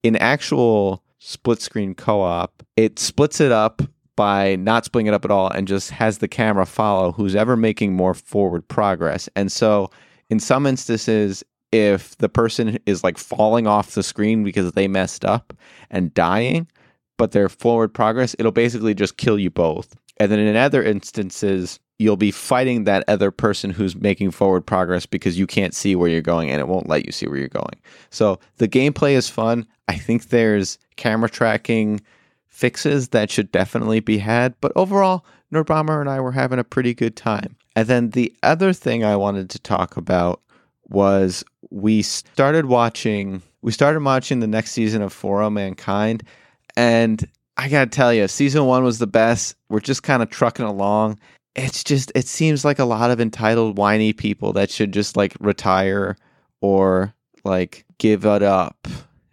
In 0.01 0.15
actual 0.15 1.03
split 1.19 1.61
screen 1.61 1.93
co-op, 1.93 2.63
it 2.75 2.97
splits 2.97 3.39
it 3.39 3.51
up 3.51 3.83
by 4.15 4.55
not 4.55 4.83
splitting 4.83 5.07
it 5.07 5.13
up 5.13 5.25
at 5.25 5.31
all 5.31 5.49
and 5.49 5.67
just 5.67 5.91
has 5.91 6.17
the 6.17 6.27
camera 6.27 6.65
follow 6.65 7.11
who's 7.11 7.35
ever 7.35 7.55
making 7.55 7.93
more 7.93 8.15
forward 8.15 8.67
progress. 8.67 9.29
And 9.35 9.51
so 9.51 9.91
in 10.29 10.39
some 10.39 10.65
instances 10.65 11.43
if 11.75 12.17
the 12.17 12.29
person 12.29 12.77
is 12.85 13.03
like 13.03 13.17
falling 13.17 13.67
off 13.67 13.95
the 13.95 14.03
screen 14.03 14.43
because 14.43 14.71
they 14.71 14.87
messed 14.87 15.25
up 15.25 15.53
and 15.89 16.13
dying, 16.13 16.67
but 17.17 17.31
their 17.31 17.49
forward 17.49 17.93
progress, 17.93 18.35
it'll 18.39 18.51
basically 18.51 18.93
just 18.93 19.17
kill 19.17 19.39
you 19.39 19.49
both. 19.49 19.95
And 20.17 20.31
then 20.31 20.39
in 20.39 20.55
other 20.55 20.83
instances, 20.83 21.79
you'll 21.99 22.17
be 22.17 22.31
fighting 22.31 22.83
that 22.83 23.03
other 23.07 23.31
person 23.31 23.69
who's 23.69 23.95
making 23.95 24.31
forward 24.31 24.65
progress 24.65 25.05
because 25.05 25.39
you 25.39 25.47
can't 25.47 25.73
see 25.73 25.95
where 25.95 26.09
you're 26.09 26.21
going 26.21 26.49
and 26.49 26.59
it 26.59 26.67
won't 26.67 26.89
let 26.89 27.05
you 27.05 27.11
see 27.11 27.27
where 27.27 27.37
you're 27.37 27.47
going. 27.47 27.79
So 28.09 28.39
the 28.57 28.67
gameplay 28.67 29.13
is 29.13 29.29
fun. 29.29 29.65
I 29.87 29.97
think 29.97 30.29
there's 30.29 30.77
camera 30.95 31.29
tracking 31.29 32.01
fixes 32.47 33.09
that 33.09 33.29
should 33.29 33.51
definitely 33.51 33.99
be 33.99 34.17
had, 34.17 34.55
but 34.61 34.71
overall, 34.75 35.25
Nerdbomber 35.53 35.99
and 35.99 36.09
I 36.09 36.19
were 36.19 36.31
having 36.31 36.59
a 36.59 36.63
pretty 36.63 36.93
good 36.93 37.15
time. 37.15 37.55
And 37.75 37.87
then 37.87 38.09
the 38.11 38.33
other 38.43 38.73
thing 38.73 39.03
I 39.03 39.15
wanted 39.15 39.49
to 39.51 39.59
talk 39.59 39.97
about 39.97 40.41
was 40.87 41.43
we 41.69 42.01
started 42.01 42.65
watching 42.65 43.41
we 43.61 43.71
started 43.71 44.03
watching 44.03 44.39
the 44.39 44.47
next 44.47 44.71
season 44.71 45.01
of 45.01 45.11
For 45.11 45.41
All 45.41 45.49
Mankind 45.49 46.23
and 46.75 47.27
I 47.57 47.69
gotta 47.69 47.89
tell 47.89 48.13
you, 48.13 48.27
season 48.27 48.65
one 48.65 48.83
was 48.83 48.99
the 48.99 49.07
best. 49.07 49.55
We're 49.69 49.79
just 49.79 50.03
kind 50.03 50.21
of 50.21 50.29
trucking 50.29 50.65
along. 50.65 51.19
It's 51.55 51.83
just, 51.83 52.11
it 52.13 52.27
seems 52.27 52.65
like 52.65 52.79
a 52.79 52.85
lot 52.85 53.11
of 53.11 53.21
entitled, 53.21 53.77
whiny 53.77 54.11
people 54.11 54.51
that 54.53 54.69
should 54.69 54.91
just 54.91 55.15
like 55.15 55.35
retire 55.39 56.17
or 56.59 57.13
like 57.45 57.85
give 57.97 58.25
it 58.25 58.43
up. 58.43 58.87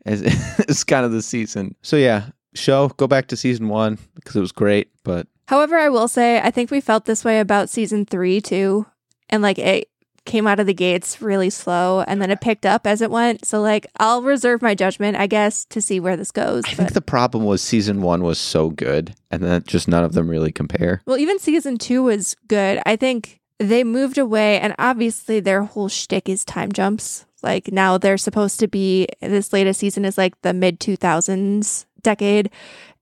As 0.07 0.23
it's 0.61 0.85
kind 0.85 1.05
of 1.05 1.13
the 1.13 1.23
season. 1.23 1.75
So 1.83 1.97
yeah, 1.97 2.27
show 2.55 2.89
go 2.89 3.09
back 3.09 3.27
to 3.29 3.37
season 3.37 3.69
one 3.69 3.99
because 4.15 4.37
it 4.37 4.41
was 4.41 4.53
great, 4.53 4.91
but 5.05 5.27
However, 5.49 5.77
I 5.77 5.89
will 5.89 6.09
say 6.09 6.41
I 6.41 6.51
think 6.51 6.71
we 6.71 6.81
felt 6.81 7.05
this 7.05 7.25
way 7.25 7.41
about 7.41 7.69
season 7.69 8.07
three 8.07 8.41
too, 8.41 8.87
and 9.29 9.43
like 9.43 9.59
it 9.59 9.89
came 10.25 10.47
out 10.47 10.61
of 10.61 10.67
the 10.67 10.75
gates 10.75 11.21
really 11.21 11.51
slow, 11.51 12.03
and 12.07 12.23
then 12.23 12.31
it 12.31 12.41
picked 12.41 12.65
up 12.65 12.87
as 12.87 13.01
it 13.03 13.11
went. 13.11 13.45
So 13.45 13.61
like 13.61 13.87
I'll 13.99 14.23
reserve 14.23 14.63
my 14.63 14.75
judgment, 14.75 15.17
I 15.17 15.27
guess, 15.27 15.65
to 15.67 15.81
see 15.81 16.01
where 16.01 16.17
this 16.17 16.31
goes. 16.31 16.65
I 16.67 16.71
but- 16.71 16.77
think 16.77 16.93
the 16.93 17.01
problem 17.01 17.45
was 17.45 17.63
season 17.63 18.03
one 18.03 18.23
was 18.23 18.39
so 18.39 18.71
good, 18.71 19.15
and 19.31 19.43
then 19.43 19.63
just 19.67 19.89
none 19.89 20.05
of 20.05 20.13
them 20.13 20.29
really 20.29 20.53
compare. 20.53 21.03
Well, 21.07 21.19
even 21.19 21.39
season 21.39 21.79
two 21.79 22.03
was 22.05 22.37
good. 22.49 22.81
I 22.87 22.97
think 22.97 23.41
they 23.59 23.85
moved 23.85 24.19
away, 24.19 24.61
and 24.61 24.75
obviously 24.79 25.41
their 25.41 25.65
whole 25.65 25.89
shtick 25.89 26.29
is 26.29 26.45
time 26.45 26.73
jumps. 26.73 27.27
Like 27.43 27.73
now 27.73 27.99
they're 27.99 28.19
supposed 28.19 28.61
to 28.61 28.69
be 28.69 29.09
this 29.21 29.53
latest 29.53 29.81
season 29.81 30.05
is 30.05 30.17
like 30.17 30.41
the 30.43 30.53
mid 30.53 30.79
two 30.79 30.97
thousands 30.97 31.87
decade, 32.03 32.51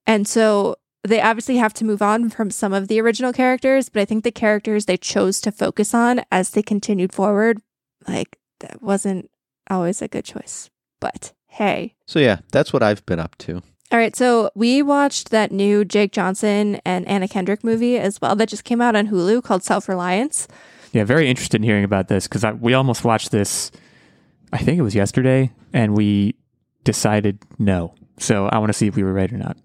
and 0.06 0.26
so 0.26 0.76
they 1.02 1.20
obviously 1.20 1.56
have 1.56 1.72
to 1.74 1.84
move 1.84 2.02
on 2.02 2.28
from 2.30 2.50
some 2.50 2.72
of 2.72 2.88
the 2.88 3.00
original 3.00 3.32
characters. 3.32 3.88
But 3.88 4.00
I 4.02 4.04
think 4.04 4.24
the 4.24 4.30
characters 4.32 4.84
they 4.86 4.96
chose 4.96 5.40
to 5.42 5.52
focus 5.52 5.94
on 5.94 6.22
as 6.30 6.50
they 6.50 6.62
continued 6.62 7.12
forward, 7.12 7.58
like 8.06 8.38
that 8.60 8.82
wasn't 8.82 9.30
always 9.70 10.02
a 10.02 10.08
good 10.08 10.24
choice. 10.24 10.68
But 11.00 11.32
hey, 11.46 11.94
So 12.06 12.18
yeah, 12.18 12.40
that's 12.52 12.72
what 12.72 12.82
I've 12.82 13.04
been 13.06 13.18
up 13.20 13.36
to. 13.38 13.56
all 13.92 13.98
right, 13.98 14.14
so 14.14 14.50
we 14.54 14.82
watched 14.82 15.30
that 15.30 15.50
new 15.50 15.84
Jake 15.84 16.12
Johnson 16.12 16.80
and 16.84 17.08
Anna 17.08 17.26
Kendrick 17.26 17.64
movie 17.64 17.98
as 17.98 18.20
well 18.20 18.36
that 18.36 18.48
just 18.48 18.64
came 18.64 18.80
out 18.80 18.94
on 18.94 19.08
Hulu 19.08 19.42
called 19.42 19.62
Self 19.64 19.88
Reliance. 19.88 20.46
Yeah, 20.92 21.04
very 21.04 21.28
interested 21.28 21.56
in 21.60 21.62
hearing 21.62 21.84
about 21.84 22.08
this 22.08 22.26
because 22.28 22.44
we 22.60 22.74
almost 22.74 23.04
watched 23.04 23.30
this. 23.30 23.70
I 24.52 24.58
think 24.58 24.78
it 24.78 24.82
was 24.82 24.94
yesterday, 24.94 25.52
and 25.72 25.96
we 25.96 26.34
decided 26.84 27.38
no. 27.58 27.94
So 28.18 28.46
I 28.48 28.58
want 28.58 28.70
to 28.70 28.74
see 28.76 28.88
if 28.88 28.96
we 28.96 29.02
were 29.04 29.12
right 29.12 29.32
or 29.32 29.38
not. 29.38 29.56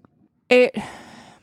It, 0.48 0.74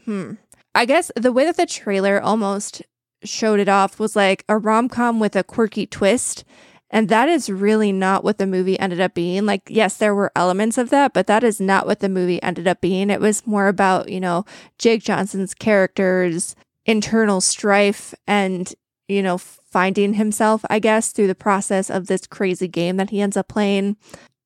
hmm. 0.05 0.33
I 0.75 0.85
guess 0.85 1.11
the 1.15 1.31
way 1.31 1.45
that 1.45 1.57
the 1.57 1.65
trailer 1.65 2.21
almost 2.21 2.81
showed 3.23 3.59
it 3.59 3.69
off 3.69 3.99
was 3.99 4.15
like 4.15 4.43
a 4.49 4.57
rom 4.57 4.89
com 4.89 5.19
with 5.19 5.35
a 5.35 5.43
quirky 5.43 5.85
twist. 5.85 6.43
And 6.89 7.09
that 7.09 7.27
is 7.27 7.49
really 7.49 7.91
not 7.91 8.23
what 8.23 8.37
the 8.37 8.45
movie 8.45 8.79
ended 8.79 9.01
up 9.01 9.15
being. 9.15 9.47
Like, 9.47 9.63
yes, 9.67 9.97
there 9.97 10.13
were 10.13 10.31
elements 10.35 10.77
of 10.77 10.91
that, 10.91 11.11
but 11.11 11.25
that 11.25 11.43
is 11.43 11.59
not 11.59 11.87
what 11.87 12.01
the 12.01 12.09
movie 12.09 12.41
ended 12.43 12.67
up 12.67 12.81
being. 12.81 13.09
It 13.09 13.19
was 13.19 13.47
more 13.47 13.67
about, 13.67 14.09
you 14.09 14.19
know, 14.19 14.45
Jake 14.77 15.01
Johnson's 15.01 15.55
character's 15.55 16.55
internal 16.85 17.41
strife 17.41 18.13
and, 18.27 18.71
you 19.07 19.23
know, 19.23 19.39
finding 19.39 20.13
himself, 20.13 20.63
I 20.69 20.77
guess, 20.77 21.11
through 21.11 21.27
the 21.27 21.35
process 21.35 21.89
of 21.89 22.05
this 22.05 22.27
crazy 22.27 22.67
game 22.67 22.97
that 22.97 23.09
he 23.09 23.21
ends 23.21 23.37
up 23.37 23.47
playing. 23.47 23.97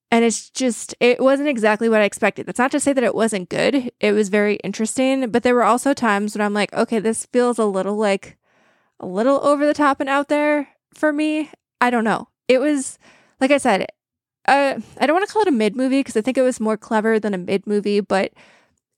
And 0.10 0.24
it's 0.24 0.50
just, 0.50 0.96
it 1.00 1.20
wasn't 1.20 1.50
exactly 1.50 1.90
what 1.90 2.00
I 2.00 2.06
expected. 2.06 2.46
That's 2.46 2.60
not 2.60 2.72
to 2.72 2.80
say 2.80 2.94
that 2.94 3.04
it 3.04 3.16
wasn't 3.16 3.50
good. 3.50 3.92
It 4.00 4.14
was 4.14 4.30
very 4.30 4.56
interesting, 4.58 5.30
but 5.32 5.44
there 5.44 5.56
were 5.56 5.64
also 5.64 5.94
times 5.94 6.34
when 6.34 6.46
I'm 6.46 6.54
like, 6.54 6.74
okay, 6.74 7.00
this 7.00 7.26
feels 7.26 7.60
a 7.60 7.66
little 7.66 7.98
like 7.98 8.38
a 9.00 9.06
little 9.06 9.44
over 9.46 9.66
the 9.66 9.74
top 9.74 10.00
and 10.00 10.10
out 10.10 10.30
there 10.30 10.70
for 10.94 11.12
me. 11.12 11.52
I 11.82 11.90
don't 11.90 12.06
know. 12.06 12.30
It 12.48 12.60
was, 12.60 12.98
like 13.42 13.52
I 13.52 13.58
said, 13.58 13.88
uh, 14.48 14.80
I 14.98 15.06
don't 15.06 15.16
want 15.16 15.28
to 15.28 15.34
call 15.34 15.42
it 15.42 15.50
a 15.50 15.52
mid 15.52 15.76
movie 15.76 16.00
because 16.00 16.16
I 16.16 16.22
think 16.22 16.38
it 16.38 16.42
was 16.42 16.60
more 16.60 16.78
clever 16.78 17.20
than 17.20 17.34
a 17.34 17.38
mid 17.38 17.68
movie, 17.68 18.00
but 18.00 18.32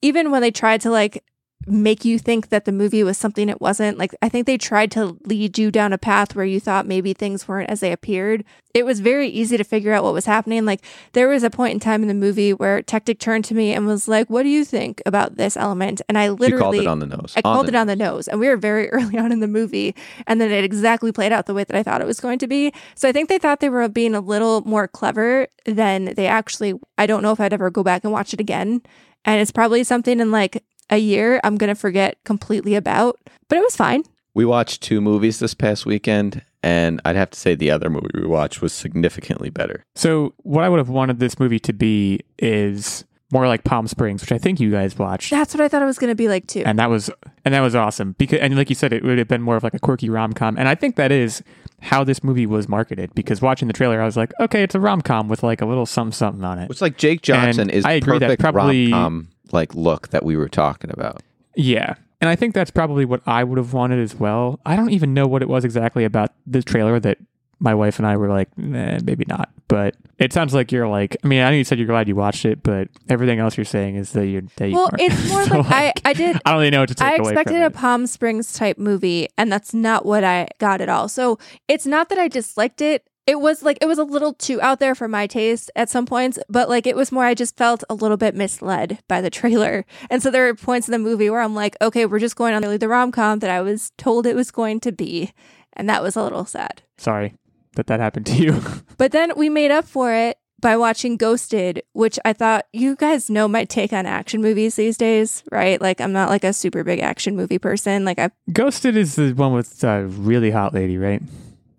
even 0.01 0.29
when 0.29 0.41
they 0.41 0.51
tried 0.51 0.81
to 0.81 0.91
like 0.91 1.23
make 1.69 2.03
you 2.03 2.17
think 2.17 2.49
that 2.49 2.65
the 2.65 2.71
movie 2.71 3.03
was 3.03 3.17
something 3.17 3.49
it 3.49 3.61
wasn't. 3.61 3.97
Like, 3.97 4.15
I 4.21 4.29
think 4.29 4.45
they 4.45 4.57
tried 4.57 4.91
to 4.91 5.17
lead 5.25 5.57
you 5.57 5.71
down 5.71 5.93
a 5.93 5.97
path 5.97 6.35
where 6.35 6.45
you 6.45 6.59
thought 6.59 6.85
maybe 6.85 7.13
things 7.13 7.47
weren't 7.47 7.69
as 7.69 7.79
they 7.79 7.91
appeared. 7.91 8.43
It 8.73 8.85
was 8.85 8.99
very 8.99 9.27
easy 9.27 9.57
to 9.57 9.63
figure 9.63 9.93
out 9.93 10.03
what 10.03 10.13
was 10.13 10.25
happening. 10.25 10.65
Like, 10.65 10.81
there 11.13 11.27
was 11.27 11.43
a 11.43 11.49
point 11.49 11.73
in 11.73 11.79
time 11.79 12.01
in 12.01 12.07
the 12.07 12.13
movie 12.13 12.53
where 12.53 12.81
Techtic 12.81 13.19
turned 13.19 13.45
to 13.45 13.55
me 13.55 13.73
and 13.73 13.85
was 13.85 14.07
like, 14.07 14.29
What 14.29 14.43
do 14.43 14.49
you 14.49 14.63
think 14.65 15.01
about 15.05 15.37
this 15.37 15.57
element? 15.57 16.01
And 16.07 16.17
I 16.17 16.29
literally 16.29 16.61
called 16.61 16.75
it 16.75 16.87
on 16.87 16.99
the 16.99 17.05
nose. 17.07 17.33
I 17.35 17.41
On 17.43 17.55
called 17.55 17.67
it 17.69 17.75
on 17.75 17.87
the 17.87 17.95
nose, 17.95 18.27
and 18.27 18.39
we 18.39 18.47
were 18.47 18.57
very 18.57 18.89
early 18.91 19.17
on 19.17 19.31
in 19.31 19.39
the 19.39 19.47
movie, 19.47 19.95
and 20.27 20.39
then 20.39 20.51
it 20.51 20.63
exactly 20.63 21.11
played 21.11 21.31
out 21.31 21.45
the 21.45 21.53
way 21.53 21.63
that 21.63 21.75
I 21.75 21.83
thought 21.83 22.01
it 22.01 22.07
was 22.07 22.19
going 22.19 22.39
to 22.39 22.47
be. 22.47 22.71
So 22.95 23.09
I 23.09 23.11
think 23.11 23.29
they 23.29 23.39
thought 23.39 23.59
they 23.59 23.69
were 23.69 23.87
being 23.89 24.15
a 24.15 24.21
little 24.21 24.61
more 24.61 24.87
clever 24.87 25.47
than 25.65 26.13
they 26.15 26.27
actually. 26.27 26.73
I 26.97 27.05
don't 27.05 27.23
know 27.23 27.31
if 27.31 27.39
I'd 27.39 27.53
ever 27.53 27.69
go 27.69 27.83
back 27.83 28.03
and 28.03 28.13
watch 28.13 28.33
it 28.33 28.39
again, 28.39 28.81
and 29.25 29.41
it's 29.41 29.51
probably 29.51 29.83
something 29.83 30.19
in 30.19 30.31
like 30.31 30.63
a 30.89 30.97
year 30.97 31.39
I'm 31.43 31.57
gonna 31.57 31.75
forget 31.75 32.17
completely 32.23 32.75
about. 32.75 33.19
But 33.47 33.57
it 33.57 33.61
was 33.61 33.75
fine. 33.75 34.03
We 34.33 34.45
watched 34.45 34.81
two 34.81 35.01
movies 35.01 35.39
this 35.39 35.53
past 35.53 35.85
weekend, 35.85 36.43
and 36.63 37.01
I'd 37.03 37.15
have 37.15 37.31
to 37.31 37.39
say 37.39 37.55
the 37.55 37.71
other 37.71 37.89
movie 37.89 38.07
we 38.13 38.25
watched 38.27 38.61
was 38.61 38.73
significantly 38.73 39.49
better. 39.49 39.83
So 39.95 40.33
what 40.43 40.63
I 40.63 40.69
would 40.69 40.77
have 40.77 40.89
wanted 40.89 41.19
this 41.19 41.39
movie 41.39 41.59
to 41.59 41.73
be 41.73 42.19
is 42.37 43.03
more 43.31 43.47
like 43.47 43.63
Palm 43.63 43.87
Springs, 43.87 44.21
which 44.21 44.31
I 44.31 44.37
think 44.37 44.59
you 44.59 44.71
guys 44.71 44.97
watched. 44.97 45.29
That's 45.31 45.53
what 45.53 45.61
I 45.61 45.67
thought 45.67 45.81
it 45.81 45.85
was 45.85 45.99
gonna 45.99 46.15
be 46.15 46.27
like 46.27 46.47
too. 46.47 46.63
and 46.65 46.79
that 46.79 46.89
was 46.89 47.09
and 47.45 47.53
that 47.53 47.61
was 47.61 47.75
awesome 47.75 48.13
because 48.17 48.39
and 48.39 48.55
like 48.55 48.69
you 48.69 48.75
said 48.75 48.91
it 48.93 49.03
would 49.03 49.17
have 49.17 49.27
been 49.27 49.41
more 49.41 49.55
of 49.55 49.63
like 49.63 49.73
a 49.73 49.79
quirky 49.79 50.09
rom-com 50.09 50.57
and 50.57 50.67
i 50.67 50.75
think 50.75 50.95
that 50.97 51.11
is 51.11 51.41
how 51.81 52.03
this 52.03 52.23
movie 52.23 52.45
was 52.45 52.67
marketed 52.67 53.13
because 53.15 53.41
watching 53.41 53.67
the 53.67 53.73
trailer 53.73 54.01
i 54.01 54.05
was 54.05 54.17
like 54.17 54.33
okay 54.39 54.61
it's 54.63 54.75
a 54.75 54.79
rom-com 54.79 55.27
with 55.29 55.41
like 55.43 55.61
a 55.61 55.65
little 55.65 55.85
something 55.85 56.11
something 56.11 56.43
on 56.43 56.59
it 56.59 56.69
It's 56.69 56.81
like, 56.81 56.97
Jake 56.97 57.21
Johnson 57.21 57.61
And 57.61 57.71
is 57.71 57.85
I 57.85 57.93
agree 57.93 58.17
that 58.19 58.25
perfect 58.37 58.41
probably- 58.41 58.91
rom-com 58.91 59.27
like 59.53 59.73
look 59.75 60.09
that 60.09 60.23
we 60.23 60.35
were 60.37 60.49
talking 60.49 60.89
about. 60.91 61.21
yeah 61.55 61.95
and 62.21 62.29
i 62.29 62.35
think 62.35 62.53
that's 62.53 62.71
probably 62.71 63.05
what 63.05 63.21
i 63.27 63.43
would 63.43 63.57
have 63.57 63.73
wanted 63.73 63.99
as 63.99 64.15
well 64.15 64.59
i 64.65 64.75
don't 64.75 64.91
even 64.91 65.13
know 65.13 65.25
what 65.27 65.41
it 65.41 65.47
was 65.49 65.63
exactly 65.65 66.03
about 66.03 66.31
the 66.45 66.61
trailer 66.61 66.99
that 66.99 67.17
my 67.59 67.73
wife 67.73 67.97
and 67.99 68.07
i 68.07 68.15
were 68.15 68.29
like 68.29 68.49
nah, 68.57 68.97
maybe 69.03 69.25
not 69.27 69.49
but 69.67 69.95
it 70.17 70.31
sounds 70.33 70.53
like 70.53 70.71
you're 70.71 70.87
like 70.87 71.17
i 71.23 71.27
mean 71.27 71.41
i 71.41 71.49
know 71.49 71.55
you 71.57 71.63
said 71.63 71.77
you're 71.77 71.87
glad 71.87 72.07
you 72.07 72.15
watched 72.15 72.45
it 72.45 72.61
but 72.63 72.87
everything 73.09 73.39
else 73.39 73.57
you're 73.57 73.65
saying 73.65 73.95
is 73.95 74.11
that 74.13 74.27
you're. 74.27 74.43
that 74.57 74.69
you 74.69 74.75
well, 74.75 74.89
weren't. 74.91 75.01
it's 75.11 75.29
more 75.29 75.43
So, 75.49 75.57
like, 75.59 76.01
I 76.05 76.09
I 76.09 76.13
did 76.13 76.37
I 76.45 76.51
don't 76.51 76.59
really 76.59 76.69
know 76.71 76.79
what 76.81 76.89
to 76.89 76.95
take 76.95 77.07
I 77.07 77.15
away 77.15 77.31
expected 77.31 77.53
from 77.55 77.61
a 77.63 77.65
it. 77.67 77.73
Palm 77.73 78.07
Springs 78.07 78.53
type 78.53 78.77
movie, 78.77 79.27
and 79.37 79.51
that's 79.51 79.73
not 79.73 80.05
what 80.05 80.23
I 80.23 80.47
got 80.59 80.79
at 80.81 80.89
all. 80.89 81.07
So 81.09 81.37
it's 81.67 81.85
not 81.85 82.09
that 82.09 82.17
I 82.17 82.27
disliked 82.27 82.81
it. 82.81 83.05
It 83.29 83.39
was 83.39 83.61
like 83.61 83.77
it 83.79 83.85
was 83.85 83.99
a 83.99 84.03
little 84.03 84.33
too 84.33 84.59
out 84.59 84.79
there 84.79 84.95
for 84.95 85.07
my 85.07 85.27
taste 85.27 85.69
at 85.75 85.87
some 85.87 86.07
points, 86.07 86.39
but 86.49 86.67
like 86.67 86.87
it 86.87 86.95
was 86.95 87.11
more 87.11 87.25
I 87.25 87.35
just 87.35 87.55
felt 87.55 87.83
a 87.87 87.93
little 87.93 88.17
bit 88.17 88.33
misled 88.33 89.03
by 89.07 89.21
the 89.21 89.29
trailer. 89.29 89.85
And 90.09 90.23
so 90.23 90.31
there 90.31 90.47
are 90.47 90.55
points 90.55 90.87
in 90.87 90.93
the 90.93 90.97
movie 90.97 91.29
where 91.29 91.41
I'm 91.41 91.53
like, 91.53 91.77
okay, 91.79 92.07
we're 92.07 92.17
just 92.17 92.35
going 92.35 92.55
on 92.55 92.63
really 92.63 92.77
the 92.77 92.87
rom 92.87 93.11
com 93.11 93.37
that 93.39 93.51
I 93.51 93.61
was 93.61 93.91
told 93.99 94.25
it 94.25 94.35
was 94.35 94.49
going 94.49 94.79
to 94.79 94.91
be. 94.91 95.31
And 95.73 95.87
that 95.87 96.01
was 96.01 96.15
a 96.15 96.23
little 96.23 96.45
sad. 96.45 96.81
sorry 96.97 97.35
that 97.75 97.85
that 97.85 97.99
happened 97.99 98.25
to 98.25 98.33
you 98.33 98.61
But 98.97 99.11
then 99.11 99.33
we 99.37 99.47
made 99.47 99.69
up 99.69 99.85
for 99.85 100.11
it 100.11 100.39
by 100.59 100.75
watching 100.75 101.15
Ghosted, 101.15 101.83
which 101.93 102.17
I 102.25 102.33
thought 102.33 102.65
you 102.73 102.95
guys 102.95 103.29
know 103.29 103.47
my 103.47 103.63
take 103.63 103.93
on 103.93 104.07
action 104.07 104.41
movies 104.41 104.75
these 104.75 104.97
days, 104.97 105.43
right? 105.51 105.79
Like 105.79 106.01
I'm 106.01 106.13
not 106.13 106.29
like 106.29 106.43
a 106.43 106.51
super 106.51 106.83
big 106.83 106.99
action 106.99 107.35
movie 107.35 107.59
person. 107.59 108.05
Like 108.05 108.17
I 108.17 108.31
Ghosted 108.51 108.97
is 108.97 109.15
the 109.17 109.33
one 109.33 109.53
with 109.53 109.83
uh, 109.83 110.05
really 110.07 110.49
hot 110.49 110.73
lady, 110.73 110.97
right? 110.97 111.21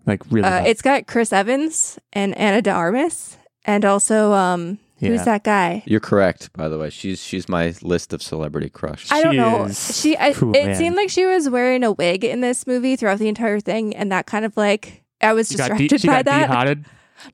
Like 0.05 0.21
really. 0.31 0.47
Uh, 0.47 0.63
it's 0.63 0.81
got 0.81 1.07
Chris 1.07 1.31
Evans 1.31 1.99
and 2.13 2.35
Ana 2.37 2.61
de 2.61 2.71
Armas, 2.71 3.37
and 3.65 3.85
also 3.85 4.33
um, 4.33 4.79
who's 4.99 5.23
that 5.25 5.43
guy? 5.43 5.83
You're 5.85 5.99
correct, 5.99 6.51
by 6.53 6.69
the 6.69 6.77
way. 6.79 6.89
She's 6.89 7.23
she's 7.23 7.47
my 7.47 7.73
list 7.81 8.11
of 8.13 8.21
celebrity 8.21 8.69
crush. 8.69 9.11
I 9.11 9.21
don't 9.21 9.33
She 9.33 9.37
know. 9.37 9.63
is- 9.65 9.99
She, 10.01 10.17
I, 10.17 10.33
Phew, 10.33 10.49
it 10.55 10.65
man. 10.65 10.75
seemed 10.75 10.95
like 10.95 11.09
she 11.09 11.25
was 11.25 11.49
wearing 11.49 11.83
a 11.83 11.91
wig 11.91 12.23
in 12.23 12.41
this 12.41 12.65
movie 12.65 12.95
throughout 12.95 13.19
the 13.19 13.27
entire 13.27 13.59
thing, 13.59 13.95
and 13.95 14.11
that 14.11 14.25
kind 14.25 14.43
of 14.45 14.57
like 14.57 15.03
I 15.21 15.33
was 15.33 15.47
she 15.49 15.55
got, 15.57 15.69
distracted 15.69 15.87
de- 15.89 15.97
she 15.99 16.07
by 16.07 16.13
got 16.23 16.25
that. 16.25 16.47
de-hotted. 16.47 16.85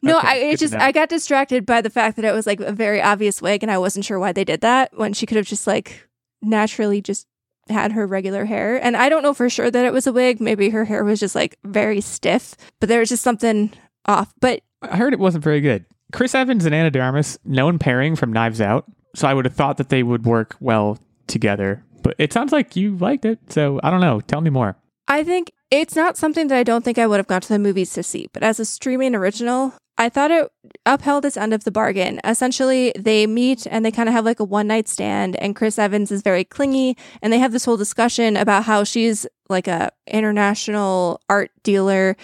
No, 0.01 0.17
Okay, 0.17 0.27
I 0.27 0.35
it 0.51 0.59
just. 0.59 0.73
I 0.73 0.91
got 0.91 1.07
distracted 1.07 1.65
by 1.65 1.79
the 1.81 1.89
fact 1.89 2.17
that 2.17 2.25
it 2.25 2.33
was 2.33 2.45
like 2.45 2.59
a 2.59 2.73
very 2.73 3.01
obvious 3.01 3.41
wig, 3.41 3.63
and 3.63 3.71
I 3.71 3.77
wasn't 3.77 4.03
sure 4.03 4.19
why 4.19 4.33
they 4.33 4.43
did 4.43 4.59
that 4.59 4.91
when 4.97 5.13
she 5.13 5.25
could 5.25 5.37
have 5.37 5.47
just 5.47 5.65
like 5.65 6.05
naturally 6.41 7.01
just 7.01 7.25
had 7.69 7.91
her 7.93 8.05
regular 8.07 8.45
hair. 8.45 8.83
And 8.83 8.95
I 8.97 9.09
don't 9.09 9.23
know 9.23 9.33
for 9.33 9.49
sure 9.49 9.71
that 9.71 9.85
it 9.85 9.93
was 9.93 10.07
a 10.07 10.13
wig. 10.13 10.39
Maybe 10.39 10.69
her 10.69 10.85
hair 10.85 11.03
was 11.03 11.19
just 11.19 11.35
like 11.35 11.57
very 11.63 12.01
stiff, 12.01 12.55
but 12.79 12.89
there 12.89 12.99
was 12.99 13.09
just 13.09 13.23
something 13.23 13.71
off. 14.05 14.33
But 14.39 14.61
I 14.81 14.97
heard 14.97 15.13
it 15.13 15.19
wasn't 15.19 15.43
very 15.43 15.61
good. 15.61 15.85
Chris 16.13 16.33
Evans 16.33 16.65
and 16.65 16.73
Ana 16.73 16.89
de 16.89 16.99
Armas, 16.99 17.37
known 17.43 17.79
pairing 17.79 18.15
from 18.15 18.31
Knives 18.31 18.61
Out, 18.61 18.85
so 19.15 19.27
I 19.27 19.33
would 19.33 19.45
have 19.45 19.55
thought 19.55 19.77
that 19.77 19.89
they 19.89 20.03
would 20.03 20.25
work 20.25 20.55
well 20.59 20.97
together. 21.27 21.83
But 22.01 22.15
it 22.17 22.31
sounds 22.31 22.51
like 22.51 22.75
you 22.75 22.95
liked 22.95 23.25
it, 23.25 23.39
so 23.51 23.79
I 23.83 23.89
don't 23.89 24.01
know. 24.01 24.21
Tell 24.21 24.39
me 24.39 24.49
more. 24.49 24.77
I 25.09 25.23
think 25.23 25.51
it's 25.69 25.95
not 25.95 26.15
something 26.17 26.47
that 26.47 26.57
I 26.57 26.63
don't 26.63 26.85
think 26.85 26.97
I 26.97 27.07
would 27.07 27.17
have 27.17 27.27
gone 27.27 27.41
to 27.41 27.47
the 27.49 27.59
movies 27.59 27.91
to 27.93 28.03
see, 28.03 28.29
but 28.31 28.43
as 28.43 28.59
a 28.59 28.65
streaming 28.65 29.15
original, 29.15 29.73
I 29.97 30.09
thought 30.09 30.31
it 30.31 30.51
upheld 30.85 31.25
its 31.25 31.37
end 31.37 31.53
of 31.53 31.63
the 31.63 31.71
bargain. 31.71 32.19
Essentially, 32.23 32.93
they 32.97 33.25
meet 33.25 33.65
and 33.69 33.83
they 33.83 33.91
kind 33.91 34.07
of 34.07 34.13
have 34.13 34.25
like 34.25 34.39
a 34.39 34.43
one 34.43 34.67
night 34.67 34.87
stand, 34.87 35.35
and 35.37 35.55
Chris 35.55 35.79
Evans 35.79 36.11
is 36.11 36.21
very 36.21 36.43
clingy, 36.43 36.95
and 37.21 37.33
they 37.33 37.39
have 37.39 37.51
this 37.51 37.65
whole 37.65 37.77
discussion 37.77 38.37
about 38.37 38.63
how 38.63 38.83
she's 38.83 39.25
like 39.49 39.67
a 39.67 39.91
international 40.05 41.19
art 41.29 41.51
dealer. 41.63 42.15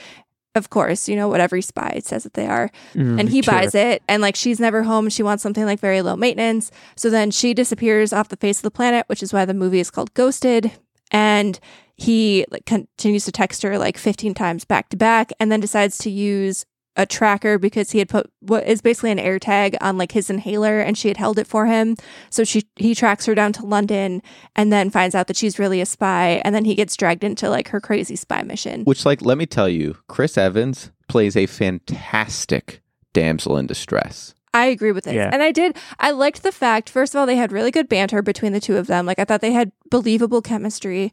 Of 0.56 0.70
course, 0.70 1.10
you 1.10 1.16
know 1.16 1.28
what 1.28 1.40
every 1.40 1.64
spy 1.64 2.00
says 2.04 2.24
that 2.24 2.36
they 2.36 2.46
are. 2.46 2.70
Mm, 2.94 3.20
and 3.20 3.30
he 3.30 3.42
buys 3.42 3.74
it 3.74 4.04
and 4.08 4.22
like 4.22 4.36
she's 4.36 4.60
never 4.60 4.84
home. 4.84 5.10
She 5.10 5.24
wants 5.24 5.42
something 5.42 5.66
like 5.66 5.80
very 5.80 6.04
low 6.04 6.16
maintenance. 6.16 6.70
So 6.96 7.10
then 7.10 7.32
she 7.32 7.56
disappears 7.56 8.14
off 8.14 8.30
the 8.30 8.38
face 8.38 8.60
of 8.60 8.64
the 8.64 8.70
planet 8.70 9.06
which 9.08 9.24
is 9.24 9.34
why 9.34 9.46
the 9.46 9.56
movie 9.56 9.80
is 9.80 9.90
called 9.90 10.14
ghosted. 10.14 10.72
And 11.10 11.60
he 11.96 12.46
like 12.52 12.68
continues 12.68 13.26
to 13.26 13.32
text 13.32 13.64
her 13.64 13.80
like 13.80 13.98
15 13.98 14.36
times 14.36 14.64
back 14.64 14.90
to 14.90 14.98
back 14.98 15.32
and 15.40 15.52
then 15.52 15.60
decides 15.60 15.98
to 16.00 16.12
use 16.12 16.66
a 16.96 17.06
tracker 17.06 17.58
because 17.58 17.92
he 17.92 18.00
had 18.00 18.10
put 18.10 18.32
what 18.40 18.68
is 18.68 18.82
basically 18.82 19.12
an 19.12 19.20
air 19.20 19.40
tag 19.40 19.76
on 19.82 19.98
like 19.98 20.12
his 20.12 20.30
inhaler 20.30 20.80
and 20.80 20.98
she 20.98 21.08
had 21.08 21.18
held 21.18 21.40
it 21.40 21.48
for 21.48 21.66
him. 21.66 21.96
So 22.30 22.44
she 22.44 22.64
he 22.76 22.94
tracks 22.94 23.26
her 23.26 23.36
down 23.36 23.54
to 23.54 23.66
London 23.66 24.22
and 24.56 24.72
then 24.72 24.90
finds 24.90 25.16
out 25.16 25.28
that 25.28 25.38
she's 25.38 25.58
really 25.58 25.82
a 25.82 25.86
spy 25.86 26.42
and 26.46 26.54
then 26.54 26.66
he 26.66 26.76
gets 26.76 26.96
dragged 26.96 27.24
into 27.24 27.50
like 27.50 27.70
her 27.70 27.82
crazy 27.82 28.16
spy 28.16 28.44
mission. 28.44 28.84
Which, 28.84 29.06
like, 29.06 29.22
let 29.22 29.38
me 29.38 29.46
tell 29.46 29.70
you, 29.70 29.98
Chris 30.08 30.38
Evans 30.38 30.92
plays 31.08 31.36
a 31.36 31.46
fantastic 31.46 32.82
damsel 33.14 33.58
in 33.58 33.68
distress. 33.68 34.34
I 34.54 34.68
agree 34.68 34.92
with 34.92 35.06
this. 35.06 35.16
Yeah. 35.16 35.30
And 35.34 35.42
I 35.42 35.52
did 35.52 35.76
I 36.00 36.12
liked 36.12 36.44
the 36.44 36.52
fact 36.52 36.90
first 36.90 37.16
of 37.16 37.20
all 37.20 37.26
they 37.26 37.36
had 37.36 37.52
really 37.52 37.72
good 37.72 37.90
banter 37.90 38.22
between 38.22 38.54
the 38.54 38.60
two 38.60 38.78
of 38.78 38.88
them. 38.88 39.06
Like 39.06 39.18
I 39.18 39.26
thought 39.26 39.42
they 39.42 39.52
had 39.52 39.72
believable 39.90 40.42
chemistry 40.42 41.12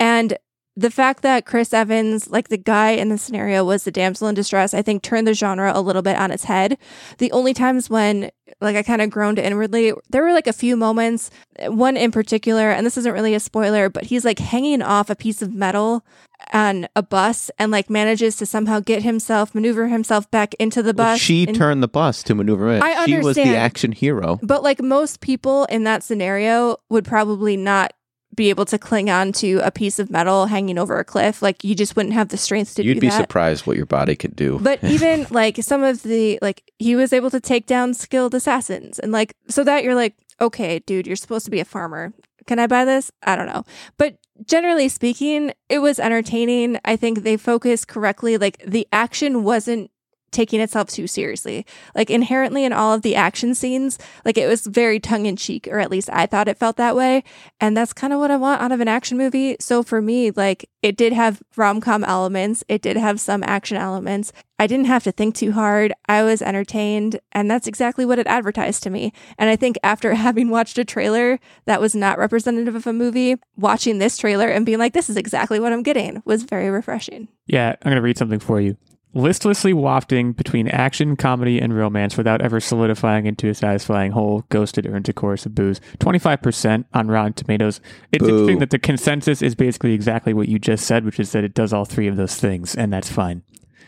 and 0.00 0.36
the 0.76 0.90
fact 0.90 1.22
that 1.22 1.44
Chris 1.46 1.74
Evans, 1.74 2.30
like 2.30 2.48
the 2.48 2.56
guy 2.56 2.90
in 2.92 3.08
the 3.08 3.18
scenario, 3.18 3.64
was 3.64 3.84
the 3.84 3.90
damsel 3.90 4.28
in 4.28 4.34
distress, 4.34 4.72
I 4.72 4.82
think 4.82 5.02
turned 5.02 5.26
the 5.26 5.34
genre 5.34 5.72
a 5.74 5.80
little 5.80 6.00
bit 6.02 6.16
on 6.16 6.30
its 6.30 6.44
head. 6.44 6.78
The 7.18 7.30
only 7.32 7.52
times 7.52 7.90
when, 7.90 8.30
like, 8.60 8.76
I 8.76 8.82
kind 8.82 9.02
of 9.02 9.10
groaned 9.10 9.38
inwardly, 9.38 9.92
there 10.08 10.22
were 10.22 10.32
like 10.32 10.46
a 10.46 10.52
few 10.52 10.76
moments, 10.76 11.30
one 11.66 11.96
in 11.96 12.10
particular, 12.12 12.70
and 12.70 12.86
this 12.86 12.96
isn't 12.96 13.12
really 13.12 13.34
a 13.34 13.40
spoiler, 13.40 13.90
but 13.90 14.04
he's 14.04 14.24
like 14.24 14.38
hanging 14.38 14.80
off 14.80 15.10
a 15.10 15.16
piece 15.16 15.42
of 15.42 15.52
metal 15.52 16.04
on 16.52 16.88
a 16.96 17.02
bus 17.02 17.50
and 17.58 17.70
like 17.70 17.90
manages 17.90 18.36
to 18.36 18.46
somehow 18.46 18.80
get 18.80 19.02
himself, 19.02 19.54
maneuver 19.54 19.88
himself 19.88 20.30
back 20.30 20.54
into 20.54 20.82
the 20.82 20.94
Well, 20.96 21.12
bus. 21.14 21.20
she 21.20 21.46
and- 21.46 21.54
turned 21.56 21.82
the 21.82 21.88
bus 21.88 22.22
to 22.22 22.34
maneuver 22.34 22.70
it. 22.76 22.82
I 22.82 22.92
understand. 22.92 23.08
she 23.22 23.26
was 23.26 23.36
the 23.36 23.56
action 23.56 23.92
hero. 23.92 24.38
But 24.42 24.62
like 24.62 24.80
most 24.80 25.20
people 25.20 25.64
in 25.66 25.84
that 25.84 26.02
scenario 26.02 26.76
would 26.88 27.04
probably 27.04 27.56
not 27.58 27.92
be 28.34 28.50
able 28.50 28.64
to 28.64 28.78
cling 28.78 29.10
on 29.10 29.32
to 29.32 29.60
a 29.64 29.70
piece 29.70 29.98
of 29.98 30.10
metal 30.10 30.46
hanging 30.46 30.78
over 30.78 30.98
a 30.98 31.04
cliff. 31.04 31.42
Like 31.42 31.64
you 31.64 31.74
just 31.74 31.96
wouldn't 31.96 32.14
have 32.14 32.28
the 32.28 32.36
strength 32.36 32.74
to. 32.76 32.84
You'd 32.84 33.00
be 33.00 33.08
that. 33.08 33.20
surprised 33.20 33.66
what 33.66 33.76
your 33.76 33.86
body 33.86 34.16
could 34.16 34.36
do. 34.36 34.58
But 34.60 34.82
even 34.84 35.26
like 35.30 35.56
some 35.62 35.82
of 35.82 36.02
the 36.02 36.38
like 36.40 36.70
he 36.78 36.96
was 36.96 37.12
able 37.12 37.30
to 37.30 37.40
take 37.40 37.66
down 37.66 37.94
skilled 37.94 38.34
assassins 38.34 38.98
and 38.98 39.12
like 39.12 39.34
so 39.48 39.64
that 39.64 39.84
you're 39.84 39.94
like, 39.94 40.14
okay, 40.40 40.78
dude, 40.80 41.06
you're 41.06 41.16
supposed 41.16 41.44
to 41.44 41.50
be 41.50 41.60
a 41.60 41.64
farmer. 41.64 42.12
Can 42.46 42.58
I 42.58 42.66
buy 42.66 42.84
this? 42.84 43.12
I 43.22 43.36
don't 43.36 43.46
know. 43.46 43.64
But 43.98 44.16
generally 44.44 44.88
speaking, 44.88 45.52
it 45.68 45.80
was 45.80 45.98
entertaining. 45.98 46.78
I 46.84 46.96
think 46.96 47.22
they 47.22 47.36
focused 47.36 47.88
correctly. 47.88 48.38
Like 48.38 48.62
the 48.66 48.86
action 48.92 49.44
wasn't 49.44 49.90
taking 50.30 50.60
itself 50.60 50.88
too 50.88 51.06
seriously. 51.06 51.66
Like 51.94 52.10
inherently 52.10 52.64
in 52.64 52.72
all 52.72 52.92
of 52.92 53.02
the 53.02 53.16
action 53.16 53.54
scenes, 53.54 53.98
like 54.24 54.38
it 54.38 54.46
was 54.46 54.66
very 54.66 55.00
tongue 55.00 55.26
in 55.26 55.36
cheek, 55.36 55.68
or 55.70 55.78
at 55.78 55.90
least 55.90 56.10
I 56.12 56.26
thought 56.26 56.48
it 56.48 56.58
felt 56.58 56.76
that 56.76 56.96
way. 56.96 57.24
And 57.60 57.76
that's 57.76 57.92
kind 57.92 58.12
of 58.12 58.18
what 58.18 58.30
I 58.30 58.36
want 58.36 58.62
out 58.62 58.72
of 58.72 58.80
an 58.80 58.88
action 58.88 59.18
movie. 59.18 59.56
So 59.60 59.82
for 59.82 60.00
me, 60.00 60.30
like 60.30 60.68
it 60.82 60.96
did 60.96 61.12
have 61.12 61.42
rom 61.56 61.80
com 61.80 62.04
elements, 62.04 62.64
it 62.68 62.82
did 62.82 62.96
have 62.96 63.20
some 63.20 63.42
action 63.44 63.76
elements. 63.76 64.32
I 64.58 64.66
didn't 64.66 64.86
have 64.86 65.04
to 65.04 65.12
think 65.12 65.34
too 65.34 65.52
hard. 65.52 65.94
I 66.06 66.22
was 66.22 66.42
entertained, 66.42 67.18
and 67.32 67.50
that's 67.50 67.66
exactly 67.66 68.04
what 68.04 68.18
it 68.18 68.26
advertised 68.26 68.82
to 68.82 68.90
me. 68.90 69.14
And 69.38 69.48
I 69.48 69.56
think 69.56 69.78
after 69.82 70.12
having 70.26 70.50
watched 70.50 70.76
a 70.76 70.84
trailer 70.84 71.40
that 71.64 71.80
was 71.80 71.94
not 71.94 72.18
representative 72.18 72.74
of 72.74 72.86
a 72.86 72.92
movie, 72.92 73.36
watching 73.56 73.98
this 73.98 74.18
trailer 74.18 74.48
and 74.48 74.66
being 74.66 74.78
like, 74.78 74.92
this 74.92 75.08
is 75.08 75.16
exactly 75.16 75.58
what 75.58 75.72
I'm 75.72 75.82
getting 75.82 76.22
was 76.26 76.42
very 76.42 76.68
refreshing. 76.68 77.28
Yeah, 77.46 77.70
I'm 77.70 77.90
going 77.90 77.96
to 77.96 78.02
read 78.02 78.18
something 78.18 78.38
for 78.38 78.60
you. 78.60 78.76
Listlessly 79.12 79.72
wafting 79.72 80.32
between 80.32 80.68
action, 80.68 81.16
comedy, 81.16 81.60
and 81.60 81.76
romance 81.76 82.16
without 82.16 82.40
ever 82.40 82.60
solidifying 82.60 83.26
into 83.26 83.48
a 83.48 83.54
satisfying 83.54 84.12
whole, 84.12 84.44
Ghosted 84.50 84.86
earns 84.86 85.08
a 85.08 85.12
chorus 85.12 85.46
of 85.46 85.54
boos. 85.54 85.80
25% 85.98 86.84
on 86.94 87.08
Rotten 87.08 87.32
Tomatoes. 87.32 87.80
It's 88.12 88.22
Boo. 88.22 88.28
interesting 88.28 88.58
that 88.60 88.70
the 88.70 88.78
consensus 88.78 89.42
is 89.42 89.56
basically 89.56 89.94
exactly 89.94 90.32
what 90.32 90.48
you 90.48 90.60
just 90.60 90.86
said, 90.86 91.04
which 91.04 91.18
is 91.18 91.32
that 91.32 91.42
it 91.42 91.54
does 91.54 91.72
all 91.72 91.84
three 91.84 92.06
of 92.06 92.16
those 92.16 92.36
things, 92.36 92.76
and 92.76 92.92
that's 92.92 93.10
fine. 93.10 93.42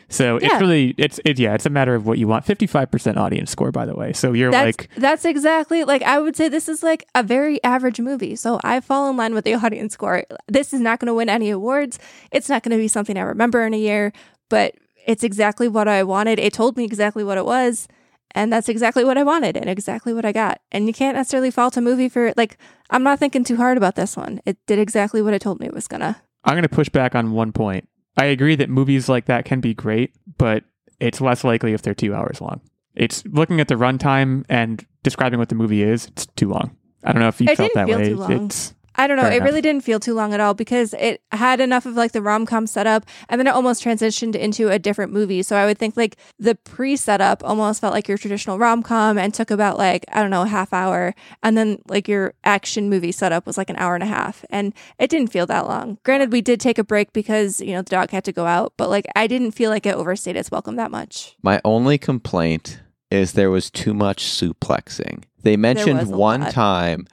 So 0.09 0.41
Yeah. 0.41 0.49
it's 0.51 0.61
really, 0.61 0.95
it's, 0.99 1.21
it, 1.25 1.39
yeah, 1.39 1.55
it's 1.55 1.67
a 1.67 1.71
matter 1.71 1.95
of 1.95 2.05
what 2.05 2.19
you 2.19 2.27
want. 2.27 2.45
55% 2.45 3.17
audience 3.17 3.51
score, 3.51 3.71
by 3.71 3.87
the 3.87 3.95
way. 3.95 4.13
So 4.13 4.33
you're 4.33 4.51
That's 4.51 4.77
like, 4.79 4.91
that's 4.97 5.25
exactly 5.25 5.85
like 5.85 6.03
I 6.03 6.19
would 6.19 6.37
say 6.37 6.49
this 6.49 6.69
is 6.69 6.83
like 6.83 7.07
a 7.15 7.23
very 7.23 7.63
average 7.65 7.99
movie. 8.01 8.35
So 8.37 8.61
I 8.63 8.81
fall 8.81 9.09
in 9.09 9.17
line 9.17 9.35
with 9.35 9.45
the 9.45 9.55
audience 9.65 9.95
score. 9.95 10.25
This 10.49 10.75
is 10.75 10.81
not 10.81 10.99
going 10.99 11.07
to 11.07 11.15
win 11.15 11.31
any 11.31 11.49
awards. 11.49 11.99
It's 12.31 12.49
not 12.51 12.63
going 12.63 12.77
to 12.77 12.83
be 12.83 12.89
something 12.89 13.17
I 13.17 13.23
remember 13.23 13.65
in 13.65 13.73
a 13.73 13.79
year, 13.79 14.13
but 14.51 14.75
it's 15.07 15.25
exactly 15.25 15.69
what 15.69 15.89
I 15.89 16.03
wanted. 16.03 16.39
It 16.39 16.53
told 16.53 16.77
me 16.77 16.85
exactly 16.85 17.25
what 17.25 17.39
it 17.39 17.45
was, 17.45 17.89
and 18.33 18.53
that's 18.53 18.69
exactly 18.69 19.05
what 19.05 19.19
I 19.19 19.23
wanted 19.23 19.57
and 19.57 19.69
exactly 19.69 20.13
what 20.13 20.25
I 20.25 20.33
got. 20.33 20.61
And 20.71 20.87
you 20.87 20.93
can't 20.93 21.17
necessarily 21.17 21.51
fault 21.51 21.77
a 21.77 21.81
movie 21.81 22.09
for 22.09 22.33
like 22.37 22.59
I'm 22.91 23.03
not 23.03 23.19
thinking 23.19 23.45
too 23.45 23.57
hard 23.57 23.77
about 23.77 23.95
this 23.95 24.17
one. 24.17 24.41
It 24.45 24.59
did 24.67 24.79
exactly 24.79 25.23
what 25.23 25.35
it 25.35 25.43
told 25.43 25.61
me 25.61 25.67
it 25.67 25.75
was 25.75 25.89
gonna. 25.89 26.23
I'm 26.45 26.55
going 26.55 26.63
to 26.63 26.69
push 26.69 26.89
back 26.89 27.15
on 27.15 27.33
one 27.33 27.53
point. 27.53 27.89
I 28.17 28.27
agree 28.27 28.57
that 28.57 28.69
movies 28.69 29.09
like 29.09 29.27
that 29.27 29.45
can 29.45 29.61
be 29.61 29.75
great, 29.75 30.13
but 30.39 30.65
it's 30.99 31.21
less 31.21 31.45
likely 31.45 31.73
if 31.73 31.83
they're 31.83 31.95
two 31.95 32.15
hours 32.15 32.41
long. 32.41 32.61
It's 32.95 33.25
looking 33.27 33.61
at 33.61 33.69
the 33.69 33.77
runtime 33.77 34.45
and 34.49 34.85
describing 35.03 35.39
what 35.39 35.49
the 35.49 35.55
movie 35.55 35.83
is. 35.83 36.07
It's 36.09 36.27
too 36.27 36.49
long. 36.49 36.77
I 37.05 37.13
don't 37.13 37.23
know 37.23 37.29
if 37.29 37.41
you 37.41 37.49
It 37.49 37.57
felt 37.57 37.75
that 37.75 37.89
way. 37.89 38.13
It's 38.13 38.75
I 38.95 39.07
don't 39.07 39.17
know. 39.17 39.23
Fair 39.23 39.33
it 39.33 39.37
enough. 39.37 39.47
really 39.47 39.61
didn't 39.61 39.85
feel 39.85 40.01
too 40.01 40.15
long 40.15 40.35
at 40.35 40.41
all 40.41 40.55
because 40.55 40.95
it 40.95 41.23
had 41.33 41.61
enough 41.61 41.87
of 41.87 41.95
like 41.95 42.13
the 42.13 42.23
rom 42.23 42.47
com 42.47 42.67
setup 42.67 43.05
and 43.29 43.39
then 43.39 43.47
it 43.47 43.51
almost 43.51 43.83
transitioned 43.83 44.35
into 44.35 44.69
a 44.69 44.79
different 44.79 45.13
movie. 45.13 45.43
So 45.43 45.57
I 45.57 45.67
would 45.67 45.79
think 45.79 45.97
like 45.97 46.17
the 46.39 46.55
pre 46.55 46.97
setup 46.97 47.43
almost 47.45 47.81
felt 47.81 47.95
like 47.95 48.09
your 48.09 48.19
traditional 48.19 48.59
rom 48.59 48.83
com 48.83 49.19
and 49.19 49.33
took 49.33 49.51
about 49.51 49.79
like, 49.79 50.05
I 50.13 50.21
don't 50.21 50.31
know, 50.31 50.43
a 50.43 50.49
half 50.49 50.73
hour. 50.73 51.15
And 51.43 51.57
then 51.57 51.79
like 51.87 52.09
your 52.09 52.35
action 52.45 52.91
movie 52.91 53.13
setup 53.13 53.47
was 53.47 53.57
like 53.57 53.71
an 53.71 53.77
hour 53.77 53.95
and 53.95 54.03
a 54.03 54.07
half. 54.07 54.45
And 54.51 54.75
it 54.99 55.11
didn't 55.11 55.33
feel 55.33 55.47
that 55.47 55.67
long. 55.67 55.99
Granted, 56.05 56.33
we 56.33 56.41
did 56.41 56.61
take 56.61 56.79
a 56.79 56.85
break 56.85 57.13
because, 57.13 57.61
you 57.61 57.73
know, 57.73 57.83
the 57.83 57.91
dog 57.91 58.11
had 58.11 58.25
to 58.25 58.33
go 58.33 58.47
out, 58.47 58.75
but 58.77 58.91
like 58.91 59.07
I 59.17 59.27
didn't 59.27 59.53
feel 59.53 59.71
like 59.71 59.87
it 59.87 59.95
overstayed 59.95 60.37
its 60.37 60.51
welcome 60.51 60.77
that 60.77 60.91
much. 60.91 61.37
My 61.43 61.61
only 61.65 61.99
complaint 61.99 62.81
is 63.11 63.33
there 63.33 63.51
was 63.51 63.71
too 63.71 63.93
much 63.93 64.25
suplexing. 64.25 65.25
They 65.43 65.57
mentioned 65.57 66.11
one 66.11 66.41
lot. 66.41 66.53
time 66.53 67.07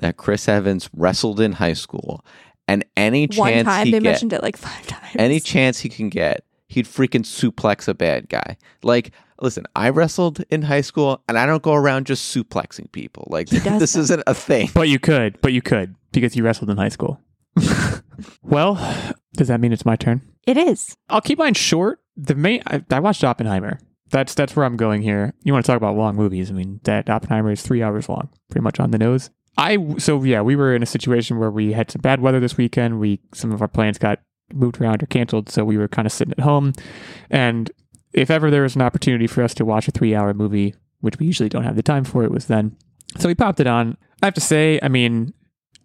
that 0.00 0.16
Chris 0.16 0.48
Evans 0.48 0.88
wrestled 0.92 1.40
in 1.40 1.52
high 1.52 1.72
school, 1.74 2.24
and 2.68 2.84
any 2.96 3.26
One 3.34 3.48
chance 3.50 3.66
time 3.66 3.86
he 3.86 3.92
they 3.92 4.00
get, 4.00 4.10
mentioned 4.10 4.32
it 4.32 4.42
like 4.42 4.56
five 4.56 4.86
times. 4.86 5.16
any 5.18 5.40
chance 5.40 5.80
he 5.80 5.88
can 5.88 6.08
get, 6.08 6.44
he'd 6.68 6.86
freaking 6.86 7.22
suplex 7.24 7.86
a 7.88 7.94
bad 7.94 8.28
guy. 8.28 8.56
Like, 8.82 9.12
listen, 9.40 9.64
I 9.76 9.88
wrestled 9.90 10.42
in 10.50 10.62
high 10.62 10.80
school, 10.80 11.22
and 11.28 11.38
I 11.38 11.46
don't 11.46 11.62
go 11.62 11.74
around 11.74 12.06
just 12.06 12.34
suplexing 12.34 12.90
people. 12.92 13.28
Like, 13.30 13.48
He 13.50 13.58
does 13.60 13.80
this 13.80 13.92
that. 13.94 14.00
isn't 14.00 14.22
a 14.26 14.34
thing. 14.34 14.68
but 14.74 14.88
you 14.88 14.98
could, 14.98 15.40
but 15.40 15.52
you 15.52 15.62
could 15.62 15.94
because 16.12 16.34
you 16.36 16.42
wrestled 16.44 16.70
in 16.70 16.76
high 16.76 16.88
school. 16.88 17.20
well, 18.42 18.74
does 19.34 19.48
that 19.48 19.60
mean 19.60 19.72
it's 19.72 19.84
my 19.86 19.96
turn? 19.96 20.22
it 20.46 20.56
is. 20.56 20.96
I'll 21.08 21.20
keep 21.20 21.38
mine 21.38 21.54
short. 21.54 22.00
The 22.16 22.34
main 22.36 22.62
I, 22.66 22.82
I 22.90 23.00
watched 23.00 23.24
Oppenheimer. 23.24 23.78
That's 24.10 24.32
that's 24.34 24.54
where 24.54 24.64
I'm 24.64 24.76
going 24.76 25.02
here. 25.02 25.34
You 25.42 25.52
want 25.52 25.64
to 25.66 25.72
talk 25.72 25.76
about 25.76 25.96
long 25.96 26.14
movies? 26.16 26.50
I 26.50 26.54
mean, 26.54 26.80
that 26.84 27.10
Oppenheimer 27.10 27.50
is 27.50 27.62
three 27.62 27.82
hours 27.82 28.08
long, 28.08 28.28
pretty 28.50 28.62
much 28.62 28.78
on 28.78 28.92
the 28.92 28.98
nose. 28.98 29.30
I 29.58 29.96
so 29.98 30.22
yeah, 30.22 30.42
we 30.42 30.56
were 30.56 30.74
in 30.74 30.82
a 30.82 30.86
situation 30.86 31.38
where 31.38 31.50
we 31.50 31.72
had 31.72 31.90
some 31.90 32.00
bad 32.00 32.20
weather 32.20 32.40
this 32.40 32.56
weekend. 32.56 33.00
We 33.00 33.20
some 33.34 33.52
of 33.52 33.62
our 33.62 33.68
plans 33.68 33.98
got 33.98 34.20
moved 34.52 34.80
around 34.80 35.02
or 35.02 35.06
canceled, 35.06 35.48
so 35.48 35.64
we 35.64 35.76
were 35.76 35.88
kind 35.88 36.06
of 36.06 36.12
sitting 36.12 36.32
at 36.32 36.40
home. 36.40 36.72
And 37.30 37.70
if 38.12 38.30
ever 38.30 38.50
there 38.50 38.62
was 38.62 38.76
an 38.76 38.82
opportunity 38.82 39.26
for 39.26 39.42
us 39.42 39.54
to 39.54 39.64
watch 39.64 39.88
a 39.88 39.90
three-hour 39.90 40.34
movie, 40.34 40.74
which 41.00 41.18
we 41.18 41.26
usually 41.26 41.48
don't 41.48 41.64
have 41.64 41.76
the 41.76 41.82
time 41.82 42.04
for, 42.04 42.24
it 42.24 42.30
was 42.30 42.46
then. 42.46 42.76
So 43.18 43.28
we 43.28 43.34
popped 43.34 43.60
it 43.60 43.66
on. 43.66 43.96
I 44.22 44.26
have 44.26 44.34
to 44.34 44.40
say, 44.40 44.78
I 44.82 44.88
mean, 44.88 45.32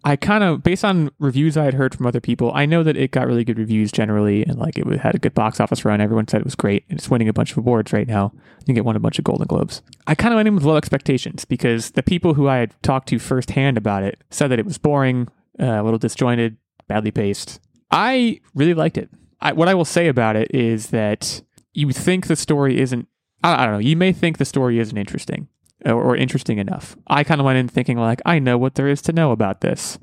I 0.04 0.16
kind 0.16 0.42
of, 0.42 0.64
based 0.64 0.84
on 0.84 1.10
reviews 1.20 1.56
I 1.56 1.64
had 1.64 1.74
heard 1.74 1.94
from 1.94 2.06
other 2.06 2.20
people, 2.20 2.50
I 2.54 2.66
know 2.66 2.82
that 2.82 2.96
it 2.96 3.12
got 3.12 3.26
really 3.26 3.44
good 3.44 3.58
reviews 3.58 3.92
generally, 3.92 4.42
and 4.44 4.58
like 4.58 4.76
it 4.76 4.86
had 4.98 5.14
a 5.14 5.18
good 5.18 5.34
box 5.34 5.60
office 5.60 5.84
run. 5.84 6.00
Everyone 6.00 6.26
said 6.26 6.40
it 6.40 6.44
was 6.44 6.56
great, 6.56 6.84
and 6.88 6.98
it's 6.98 7.08
winning 7.08 7.28
a 7.28 7.32
bunch 7.32 7.52
of 7.52 7.58
awards 7.58 7.92
right 7.92 8.08
now. 8.08 8.32
I 8.60 8.64
think 8.64 8.78
it 8.78 8.84
won 8.84 8.96
a 8.96 9.00
bunch 9.00 9.18
of 9.18 9.24
Golden 9.24 9.46
Globes. 9.46 9.80
I 10.06 10.16
kind 10.16 10.34
of 10.34 10.38
went 10.38 10.48
in 10.48 10.54
with 10.56 10.64
low 10.64 10.76
expectations 10.76 11.44
because 11.44 11.92
the 11.92 12.02
people 12.02 12.34
who 12.34 12.48
I 12.48 12.56
had 12.56 12.82
talked 12.82 13.08
to 13.10 13.20
firsthand 13.20 13.76
about 13.78 14.02
it 14.02 14.20
said 14.30 14.48
that 14.48 14.58
it 14.58 14.64
was 14.64 14.76
boring, 14.76 15.28
uh, 15.60 15.66
a 15.66 15.82
little 15.84 15.98
disjointed, 15.98 16.56
badly 16.88 17.12
paced. 17.12 17.60
I 17.92 18.40
really 18.54 18.74
liked 18.74 18.98
it. 18.98 19.08
I, 19.40 19.52
what 19.52 19.68
I 19.68 19.74
will 19.74 19.84
say 19.84 20.08
about 20.08 20.34
it 20.34 20.52
is 20.52 20.88
that 20.88 21.42
you 21.74 21.90
think 21.92 22.26
the 22.26 22.36
story 22.36 22.80
isn't. 22.80 23.06
I, 23.44 23.62
I 23.62 23.66
don't 23.66 23.74
know. 23.74 23.78
You 23.78 23.96
may 23.96 24.12
think 24.12 24.38
the 24.38 24.44
story 24.44 24.80
isn't 24.80 24.96
interesting 24.96 25.46
or, 25.84 26.16
interesting 26.16 26.58
enough. 26.58 26.96
I 27.06 27.24
kind 27.24 27.40
of 27.40 27.44
went 27.44 27.58
in 27.58 27.68
thinking 27.68 27.98
like 27.98 28.20
I 28.24 28.38
know 28.38 28.58
what 28.58 28.74
there 28.74 28.88
is 28.88 29.02
to 29.02 29.12
know 29.12 29.32
about 29.32 29.60
this, 29.60 29.98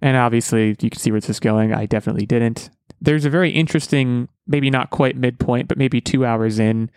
and 0.00 0.16
obviously 0.16 0.76
you 0.80 0.90
can 0.90 0.98
see 0.98 1.10
where 1.10 1.20
this 1.20 1.30
is 1.30 1.40
going. 1.40 1.72
I 1.72 1.86
definitely 1.86 2.26
didn't. 2.26 2.70
There's 3.00 3.24
a 3.24 3.30
very 3.30 3.50
interesting, 3.50 4.28
maybe 4.46 4.70
not 4.70 4.90
quite 4.90 5.16
midpoint, 5.16 5.68
but 5.68 5.78
maybe 5.78 6.00
two 6.00 6.26
hours 6.26 6.58
in, 6.58 6.90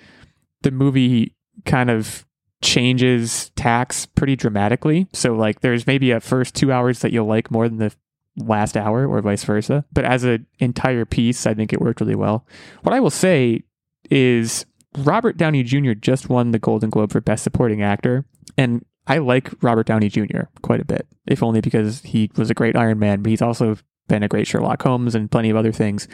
the 0.62 0.72
movie 0.72 1.36
kind 1.66 1.90
of 1.90 2.26
changes 2.62 3.52
tacks 3.56 4.06
pretty 4.06 4.36
dramatically. 4.36 5.08
So 5.14 5.36
like 5.36 5.62
there's 5.62 5.86
maybe 5.86 6.12
a 6.12 6.20
first 6.20 6.56
two 6.56 6.72
hours 6.72 7.00
that 7.00 7.12
you'll 7.12 7.28
like 7.28 7.52
more 7.52 7.70
than 7.70 7.78
the 7.78 7.94
last 8.38 8.76
hour 8.76 9.08
or 9.08 9.22
vice 9.22 9.44
versa. 9.44 9.86
But 9.92 10.06
as 10.06 10.24
an 10.24 10.48
entire 10.60 11.06
piece, 11.06 11.46
I 11.46 11.54
think 11.54 11.72
it 11.72 11.82
worked 11.82 12.02
really 12.02 12.16
well. 12.16 12.46
What 12.82 12.96
I 12.96 13.00
will 13.00 13.10
say 13.10 13.64
is 14.10 14.66
Robert 14.98 15.38
Downey 15.38 15.64
Jr. 15.64 15.94
just 15.94 16.30
won 16.30 16.52
the 16.52 16.60
Golden 16.60 16.89
Globe 16.89 17.12
for 17.12 17.22
Best 17.22 17.44
Supporting 17.44 17.82
Actor. 17.82 18.26
And 18.58 18.86
I 19.08 19.18
like 19.18 19.52
Robert 19.62 19.88
Downey 19.88 20.10
Jr. 20.10 20.44
quite 20.62 20.82
a 20.82 20.86
bit, 20.86 21.08
if 21.28 21.44
only 21.44 21.62
because 21.62 22.02
he 22.02 22.32
was 22.36 22.50
a 22.50 22.54
great 22.54 22.76
Iron 22.76 23.00
Man, 23.00 23.22
but 23.22 23.30
he's 23.30 23.41
also 23.41 23.78
been 24.08 24.24
a 24.24 24.28
great 24.28 24.48
Sherlock 24.48 24.82
Holmes 24.84 25.16
and 25.16 25.32
plenty 25.32 25.50
of 25.50 25.58
other 25.58 25.72
things. 25.72 26.08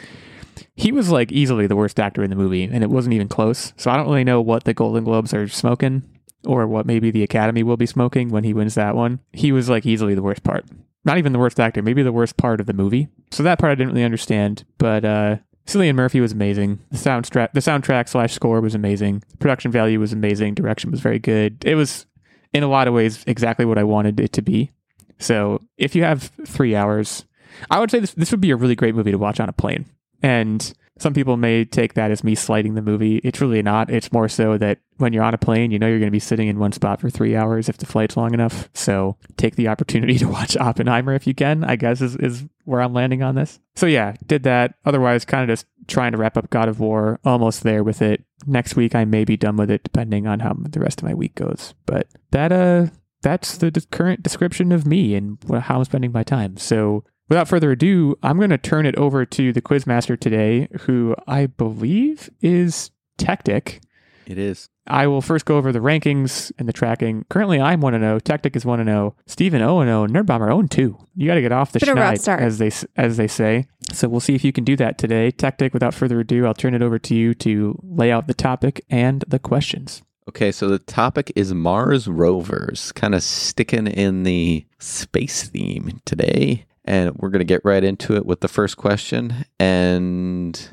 he 0.76 0.92
was 0.92 1.10
like 1.10 1.32
easily 1.32 1.66
the 1.66 1.76
worst 1.76 1.98
actor 2.00 2.22
in 2.22 2.30
the 2.30 2.36
movie, 2.36 2.64
and 2.64 2.82
it 2.82 2.90
wasn't 2.90 3.14
even 3.14 3.28
close. 3.28 3.72
So 3.76 3.90
I 3.90 3.96
don't 3.96 4.08
really 4.08 4.24
know 4.24 4.40
what 4.40 4.64
the 4.64 4.74
Golden 4.74 5.04
Globes 5.04 5.32
are 5.34 5.48
smoking, 5.48 6.02
or 6.46 6.66
what 6.66 6.86
maybe 6.86 7.10
the 7.10 7.22
Academy 7.22 7.62
will 7.62 7.76
be 7.76 7.86
smoking 7.86 8.30
when 8.30 8.44
he 8.44 8.54
wins 8.54 8.74
that 8.74 8.96
one. 8.96 9.20
He 9.32 9.52
was 9.52 9.68
like 9.68 9.86
easily 9.86 10.14
the 10.14 10.22
worst 10.22 10.42
part. 10.42 10.64
Not 11.04 11.18
even 11.18 11.32
the 11.32 11.38
worst 11.38 11.58
actor, 11.60 11.82
maybe 11.82 12.02
the 12.02 12.12
worst 12.12 12.36
part 12.36 12.60
of 12.60 12.66
the 12.66 12.72
movie. 12.72 13.08
So 13.30 13.42
that 13.42 13.58
part 13.58 13.72
I 13.72 13.74
didn't 13.74 13.92
really 13.92 14.04
understand, 14.04 14.64
but 14.78 15.04
uh, 15.04 15.36
Cillian 15.66 15.94
Murphy 15.94 16.20
was 16.20 16.32
amazing. 16.32 16.80
The 16.90 16.98
soundtrack, 16.98 17.52
the 17.52 17.60
soundtrack 17.60 18.08
slash 18.08 18.32
score 18.32 18.60
was 18.60 18.74
amazing. 18.74 19.22
The 19.30 19.36
production 19.36 19.70
value 19.70 20.00
was 20.00 20.12
amazing. 20.12 20.54
Direction 20.54 20.90
was 20.90 21.00
very 21.00 21.18
good. 21.18 21.64
It 21.64 21.74
was, 21.74 22.06
in 22.52 22.62
a 22.62 22.68
lot 22.68 22.88
of 22.88 22.94
ways, 22.94 23.22
exactly 23.26 23.64
what 23.64 23.78
I 23.78 23.84
wanted 23.84 24.18
it 24.18 24.32
to 24.32 24.42
be. 24.42 24.72
So 25.18 25.60
if 25.76 25.94
you 25.94 26.02
have 26.02 26.32
three 26.46 26.74
hours, 26.74 27.24
I 27.70 27.78
would 27.78 27.90
say 27.90 28.00
this 28.00 28.14
this 28.14 28.30
would 28.30 28.40
be 28.40 28.50
a 28.50 28.56
really 28.56 28.74
great 28.74 28.94
movie 28.94 29.10
to 29.10 29.18
watch 29.18 29.38
on 29.38 29.48
a 29.48 29.52
plane. 29.52 29.86
And 30.22 30.72
some 31.00 31.14
people 31.14 31.38
may 31.38 31.64
take 31.64 31.94
that 31.94 32.10
as 32.10 32.22
me 32.22 32.34
slighting 32.34 32.74
the 32.74 32.82
movie. 32.82 33.16
It's 33.24 33.40
really 33.40 33.62
not. 33.62 33.88
It's 33.90 34.12
more 34.12 34.28
so 34.28 34.58
that 34.58 34.80
when 34.98 35.14
you're 35.14 35.24
on 35.24 35.32
a 35.32 35.38
plane, 35.38 35.70
you 35.70 35.78
know 35.78 35.88
you're 35.88 35.98
going 35.98 36.08
to 36.08 36.12
be 36.12 36.20
sitting 36.20 36.46
in 36.46 36.58
one 36.58 36.72
spot 36.72 37.00
for 37.00 37.08
three 37.08 37.34
hours 37.34 37.70
if 37.70 37.78
the 37.78 37.86
flight's 37.86 38.18
long 38.18 38.34
enough. 38.34 38.68
So 38.74 39.16
take 39.38 39.56
the 39.56 39.68
opportunity 39.68 40.18
to 40.18 40.28
watch 40.28 40.58
Oppenheimer 40.58 41.14
if 41.14 41.26
you 41.26 41.34
can, 41.34 41.64
I 41.64 41.76
guess 41.76 42.02
is, 42.02 42.16
is 42.16 42.44
where 42.64 42.82
I'm 42.82 42.92
landing 42.92 43.22
on 43.22 43.34
this. 43.34 43.58
So 43.76 43.86
yeah, 43.86 44.14
did 44.26 44.42
that. 44.42 44.74
Otherwise, 44.84 45.24
kind 45.24 45.42
of 45.42 45.48
just 45.48 45.64
trying 45.88 46.12
to 46.12 46.18
wrap 46.18 46.36
up 46.36 46.50
God 46.50 46.68
of 46.68 46.80
War, 46.80 47.18
almost 47.24 47.62
there 47.62 47.82
with 47.82 48.02
it. 48.02 48.22
Next 48.46 48.76
week, 48.76 48.94
I 48.94 49.06
may 49.06 49.24
be 49.24 49.38
done 49.38 49.56
with 49.56 49.70
it 49.70 49.82
depending 49.82 50.26
on 50.26 50.40
how 50.40 50.54
the 50.58 50.80
rest 50.80 51.00
of 51.00 51.08
my 51.08 51.14
week 51.14 51.34
goes. 51.34 51.72
But 51.86 52.08
that, 52.32 52.52
uh, 52.52 52.88
that's 53.22 53.56
the 53.56 53.70
current 53.90 54.22
description 54.22 54.70
of 54.70 54.86
me 54.86 55.14
and 55.14 55.38
how 55.62 55.78
I'm 55.78 55.84
spending 55.84 56.12
my 56.12 56.24
time. 56.24 56.58
So 56.58 57.04
without 57.30 57.48
further 57.48 57.70
ado, 57.70 58.18
I'm 58.22 58.36
going 58.36 58.50
to 58.50 58.58
turn 58.58 58.84
it 58.84 58.96
over 58.96 59.24
to 59.24 59.52
the 59.54 59.62
quizmaster 59.62 60.20
today, 60.20 60.68
who 60.82 61.14
I 61.26 61.46
believe 61.46 62.28
is 62.42 62.90
Techtic. 63.16 63.80
It 64.26 64.36
is. 64.36 64.68
I 64.86 65.06
will 65.06 65.22
first 65.22 65.44
go 65.44 65.56
over 65.56 65.72
the 65.72 65.78
rankings 65.78 66.52
and 66.58 66.68
the 66.68 66.72
tracking. 66.72 67.24
Currently, 67.30 67.60
I'm 67.60 67.80
1 67.80 67.92
0. 67.94 68.20
Techtic 68.20 68.56
is 68.56 68.66
1 68.66 68.84
0. 68.84 69.16
Steven 69.26 69.60
0 69.60 69.84
0. 69.84 70.06
Nerdbomber 70.06 70.46
0 70.46 70.62
2. 70.62 70.98
You 71.14 71.26
got 71.26 71.34
to 71.34 71.40
get 71.40 71.52
off 71.52 71.72
the 71.72 71.78
Been 71.78 71.96
schneid, 71.96 72.20
start. 72.20 72.40
as 72.40 72.58
they, 72.58 72.70
as 72.96 73.16
they 73.16 73.28
say. 73.28 73.66
So 73.92 74.08
we'll 74.08 74.20
see 74.20 74.34
if 74.34 74.44
you 74.44 74.52
can 74.52 74.64
do 74.64 74.76
that 74.76 74.98
today. 74.98 75.32
Techtic, 75.32 75.72
without 75.72 75.94
further 75.94 76.20
ado, 76.20 76.46
I'll 76.46 76.54
turn 76.54 76.74
it 76.74 76.82
over 76.82 76.98
to 76.98 77.14
you 77.14 77.34
to 77.34 77.78
lay 77.82 78.10
out 78.10 78.26
the 78.26 78.34
topic 78.34 78.84
and 78.90 79.24
the 79.28 79.38
questions. 79.38 80.02
Okay, 80.28 80.52
so 80.52 80.68
the 80.68 80.78
topic 80.78 81.32
is 81.34 81.52
Mars 81.54 82.06
rovers, 82.06 82.92
kind 82.92 83.14
of 83.14 83.22
sticking 83.22 83.88
in 83.88 84.22
the 84.22 84.64
space 84.78 85.48
theme 85.48 86.00
today. 86.04 86.66
And 86.84 87.14
we're 87.16 87.28
going 87.28 87.40
to 87.40 87.44
get 87.44 87.60
right 87.64 87.84
into 87.84 88.16
it 88.16 88.24
with 88.26 88.40
the 88.40 88.48
first 88.48 88.76
question. 88.76 89.44
And 89.58 90.68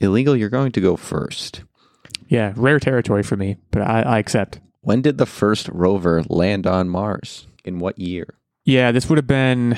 Illeagle, 0.00 0.38
you're 0.38 0.48
going 0.48 0.72
to 0.72 0.80
go 0.80 0.96
first. 0.96 1.62
Yeah, 2.28 2.52
rare 2.56 2.80
territory 2.80 3.22
for 3.22 3.36
me, 3.36 3.58
but 3.70 3.82
I, 3.82 4.02
I 4.02 4.18
accept. 4.18 4.60
When 4.80 5.02
did 5.02 5.18
the 5.18 5.26
first 5.26 5.68
rover 5.68 6.22
land 6.28 6.66
on 6.66 6.88
Mars? 6.88 7.46
In 7.64 7.78
what 7.78 7.98
year? 7.98 8.34
Yeah, 8.64 8.90
this 8.90 9.08
would 9.08 9.18
have 9.18 9.26
been. 9.26 9.74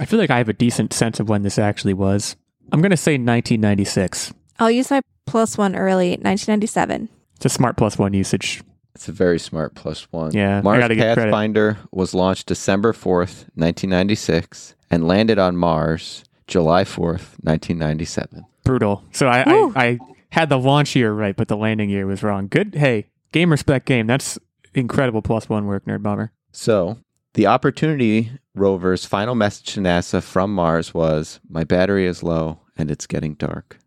I 0.00 0.06
feel 0.06 0.18
like 0.18 0.30
I 0.30 0.38
have 0.38 0.48
a 0.48 0.54
decent 0.54 0.92
sense 0.92 1.20
of 1.20 1.28
when 1.28 1.42
this 1.42 1.58
actually 1.58 1.92
was. 1.92 2.36
I'm 2.72 2.80
going 2.80 2.90
to 2.90 2.96
say 2.96 3.12
1996. 3.12 4.32
I'll 4.58 4.70
use 4.70 4.90
my 4.90 5.02
plus 5.26 5.58
one 5.58 5.76
early, 5.76 6.10
1997. 6.10 7.08
It's 7.36 7.44
a 7.44 7.48
smart 7.48 7.76
plus 7.76 7.98
one 7.98 8.14
usage. 8.14 8.62
It's 8.94 9.08
a 9.08 9.12
very 9.12 9.38
smart 9.38 9.74
plus 9.74 10.06
one. 10.12 10.32
Yeah, 10.32 10.60
Mars 10.60 10.80
gotta 10.80 10.94
credit. 10.94 11.16
Pathfinder 11.16 11.78
was 11.90 12.14
launched 12.14 12.46
December 12.46 12.92
4th, 12.92 13.48
1996, 13.54 14.74
and 14.90 15.08
landed 15.08 15.38
on 15.38 15.56
Mars 15.56 16.24
July 16.46 16.84
4th, 16.84 17.38
1997. 17.42 18.44
Brutal. 18.64 19.02
So 19.12 19.26
I, 19.26 19.42
I, 19.46 19.72
I 19.74 19.98
had 20.30 20.48
the 20.48 20.58
launch 20.58 20.94
year 20.94 21.12
right, 21.12 21.36
but 21.36 21.48
the 21.48 21.56
landing 21.56 21.90
year 21.90 22.06
was 22.06 22.22
wrong. 22.22 22.48
Good. 22.48 22.74
Hey, 22.74 23.08
game 23.32 23.50
respect 23.50 23.86
game. 23.86 24.06
That's 24.06 24.38
incredible 24.74 25.22
plus 25.22 25.48
one 25.48 25.66
work, 25.66 25.84
Nerdbomber. 25.86 26.30
So, 26.52 26.98
the 27.34 27.46
Opportunity 27.46 28.30
rover's 28.54 29.04
final 29.04 29.34
message 29.34 29.74
to 29.74 29.80
NASA 29.80 30.22
from 30.22 30.54
Mars 30.54 30.94
was 30.94 31.40
My 31.48 31.64
battery 31.64 32.06
is 32.06 32.22
low 32.22 32.60
and 32.76 32.90
it's 32.90 33.06
getting 33.06 33.34
dark. 33.34 33.78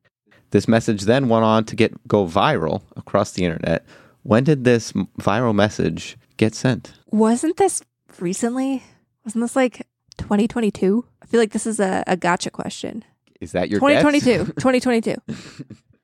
This 0.52 0.68
message 0.68 1.04
then 1.04 1.30
went 1.30 1.46
on 1.46 1.66
to 1.66 1.76
get 1.76 2.08
go 2.08 2.26
viral 2.26 2.82
across 2.96 3.32
the 3.32 3.46
internet. 3.46 3.86
When 4.28 4.44
did 4.44 4.66
this 4.66 4.92
viral 4.92 5.56
message 5.56 6.18
get 6.36 6.54
sent? 6.54 6.92
Wasn't 7.12 7.56
this 7.56 7.82
recently? 8.20 8.84
Wasn't 9.24 9.42
this 9.42 9.56
like 9.56 9.88
2022? 10.18 11.06
I 11.22 11.26
feel 11.28 11.40
like 11.40 11.54
this 11.54 11.66
is 11.66 11.80
a, 11.80 12.04
a 12.08 12.18
gotcha 12.18 12.50
question. 12.50 13.06
Is 13.40 13.54
that 13.54 13.70
your 13.70 13.80
guess? 13.80 14.04
2022. 14.04 14.54
2022. 14.60 15.16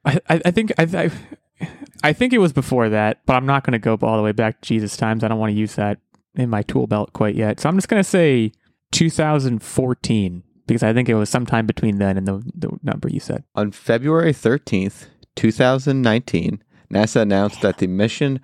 I, 0.06 0.22
I, 0.30 0.42
I 0.46 0.52
think 0.52 0.72
I, 0.78 0.84
I, 0.84 1.68
I 2.02 2.14
think 2.14 2.32
it 2.32 2.38
was 2.38 2.54
before 2.54 2.88
that, 2.88 3.20
but 3.26 3.34
I'm 3.34 3.46
not 3.46 3.66
going 3.66 3.74
to 3.74 3.78
go 3.78 3.98
all 4.02 4.16
the 4.16 4.24
way 4.24 4.32
back 4.32 4.62
to 4.62 4.68
Jesus 4.70 4.96
times. 4.96 5.26
I 5.26 5.28
don't 5.28 5.40
want 5.40 5.52
to 5.52 5.60
use 5.60 5.76
that 5.76 6.00
in 6.34 6.50
my 6.50 6.62
tool 6.62 6.88
belt 6.88 7.12
quite 7.12 7.36
yet. 7.36 7.60
So 7.60 7.68
I'm 7.68 7.76
just 7.76 7.90
going 7.90 8.02
to 8.02 8.10
say 8.10 8.54
2014 8.94 10.44
because 10.66 10.82
I 10.82 10.94
think 10.94 11.10
it 11.10 11.16
was 11.16 11.30
sometime 11.30 11.66
between 11.66 11.98
then 11.98 12.18
and 12.18 12.26
the, 12.26 12.42
the 12.56 12.70
number 12.84 13.10
you 13.10 13.20
said. 13.20 13.44
On 13.54 13.74
February 13.74 14.32
13th, 14.32 15.08
2019, 15.36 16.64
NASA 16.94 17.22
announced 17.22 17.62
that 17.62 17.78
the 17.80 17.88
mission 17.88 18.40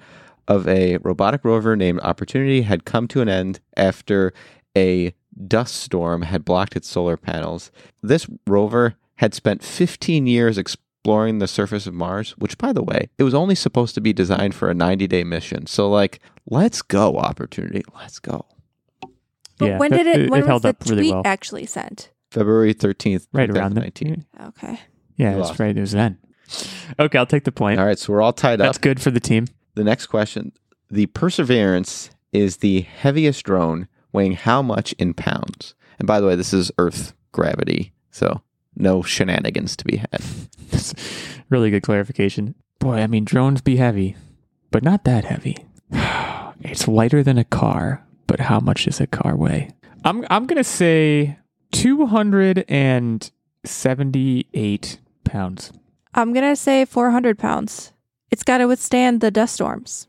of 0.47 0.67
a 0.67 0.97
robotic 0.97 1.45
rover 1.45 1.75
named 1.75 1.99
Opportunity 2.01 2.63
had 2.63 2.85
come 2.85 3.07
to 3.09 3.21
an 3.21 3.29
end 3.29 3.59
after 3.77 4.33
a 4.77 5.13
dust 5.47 5.75
storm 5.75 6.23
had 6.23 6.43
blocked 6.43 6.75
its 6.75 6.87
solar 6.89 7.15
panels. 7.17 7.71
This 8.01 8.27
rover 8.47 8.95
had 9.17 9.33
spent 9.33 9.63
15 9.63 10.25
years 10.27 10.57
exploring 10.57 11.39
the 11.39 11.47
surface 11.47 11.85
of 11.87 11.93
Mars, 11.93 12.31
which, 12.37 12.57
by 12.57 12.73
the 12.73 12.83
way, 12.83 13.09
it 13.17 13.23
was 13.23 13.33
only 13.33 13.55
supposed 13.55 13.93
to 13.95 14.01
be 14.01 14.11
designed 14.13 14.55
for 14.55 14.69
a 14.69 14.73
90 14.73 15.07
day 15.07 15.23
mission. 15.23 15.65
So, 15.67 15.89
like, 15.89 16.19
let's 16.49 16.81
go, 16.81 17.17
Opportunity. 17.17 17.83
Let's 17.95 18.19
go. 18.19 18.45
But 19.57 19.65
Yeah, 19.65 19.77
when 19.77 19.91
did 19.91 20.07
it, 20.07 20.21
it- 20.21 20.29
when 20.31 20.41
it 20.41 20.47
was 20.47 20.65
up 20.65 20.79
the 20.79 20.89
really 20.91 21.03
tweet 21.03 21.13
well. 21.13 21.21
actually 21.25 21.65
sent? 21.65 22.11
February 22.31 22.73
13th, 22.73 23.27
Right 23.33 23.49
around 23.49 23.71
2019. 23.75 24.25
then. 24.37 24.47
Okay. 24.47 24.79
Yeah, 25.17 25.35
You 25.35 25.43
that's 25.43 25.59
right. 25.59 25.75
It 25.75 25.81
was 25.81 25.91
then. 25.91 26.17
Okay, 26.99 27.17
I'll 27.17 27.25
take 27.25 27.43
the 27.43 27.51
point. 27.51 27.79
All 27.79 27.85
right, 27.85 27.97
so 27.97 28.11
we're 28.11 28.21
all 28.21 28.33
tied 28.33 28.59
up. 28.59 28.65
That's 28.65 28.77
good 28.77 29.01
for 29.01 29.11
the 29.11 29.19
team. 29.19 29.45
The 29.75 29.83
next 29.83 30.07
question. 30.07 30.51
The 30.89 31.05
Perseverance 31.05 32.09
is 32.33 32.57
the 32.57 32.81
heaviest 32.81 33.45
drone, 33.45 33.87
weighing 34.11 34.33
how 34.33 34.61
much 34.61 34.93
in 34.93 35.13
pounds? 35.13 35.75
And 35.99 36.07
by 36.07 36.19
the 36.19 36.27
way, 36.27 36.35
this 36.35 36.51
is 36.51 36.71
Earth 36.77 37.13
gravity, 37.31 37.93
so 38.11 38.41
no 38.75 39.01
shenanigans 39.01 39.77
to 39.77 39.85
be 39.85 39.97
had. 39.97 40.21
That's 40.71 40.93
really 41.49 41.69
good 41.69 41.83
clarification. 41.83 42.55
Boy, 42.79 42.95
I 42.95 43.07
mean, 43.07 43.25
drones 43.25 43.61
be 43.61 43.77
heavy, 43.77 44.15
but 44.71 44.83
not 44.83 45.03
that 45.03 45.25
heavy. 45.25 45.65
it's 46.61 46.87
lighter 46.87 47.23
than 47.23 47.37
a 47.37 47.43
car, 47.43 48.05
but 48.27 48.39
how 48.39 48.59
much 48.59 48.85
does 48.85 48.99
a 48.99 49.07
car 49.07 49.35
weigh? 49.35 49.71
I'm 50.03 50.25
I'm 50.29 50.45
gonna 50.45 50.63
say 50.63 51.37
two 51.71 52.05
hundred 52.05 52.65
and 52.69 53.29
seventy-eight 53.65 54.99
pounds. 55.25 55.71
I'm 56.13 56.33
going 56.33 56.45
to 56.49 56.55
say 56.55 56.85
400 56.85 57.37
pounds. 57.37 57.93
It's 58.31 58.43
got 58.43 58.59
to 58.59 58.67
withstand 58.67 59.21
the 59.21 59.31
dust 59.31 59.55
storms. 59.55 60.07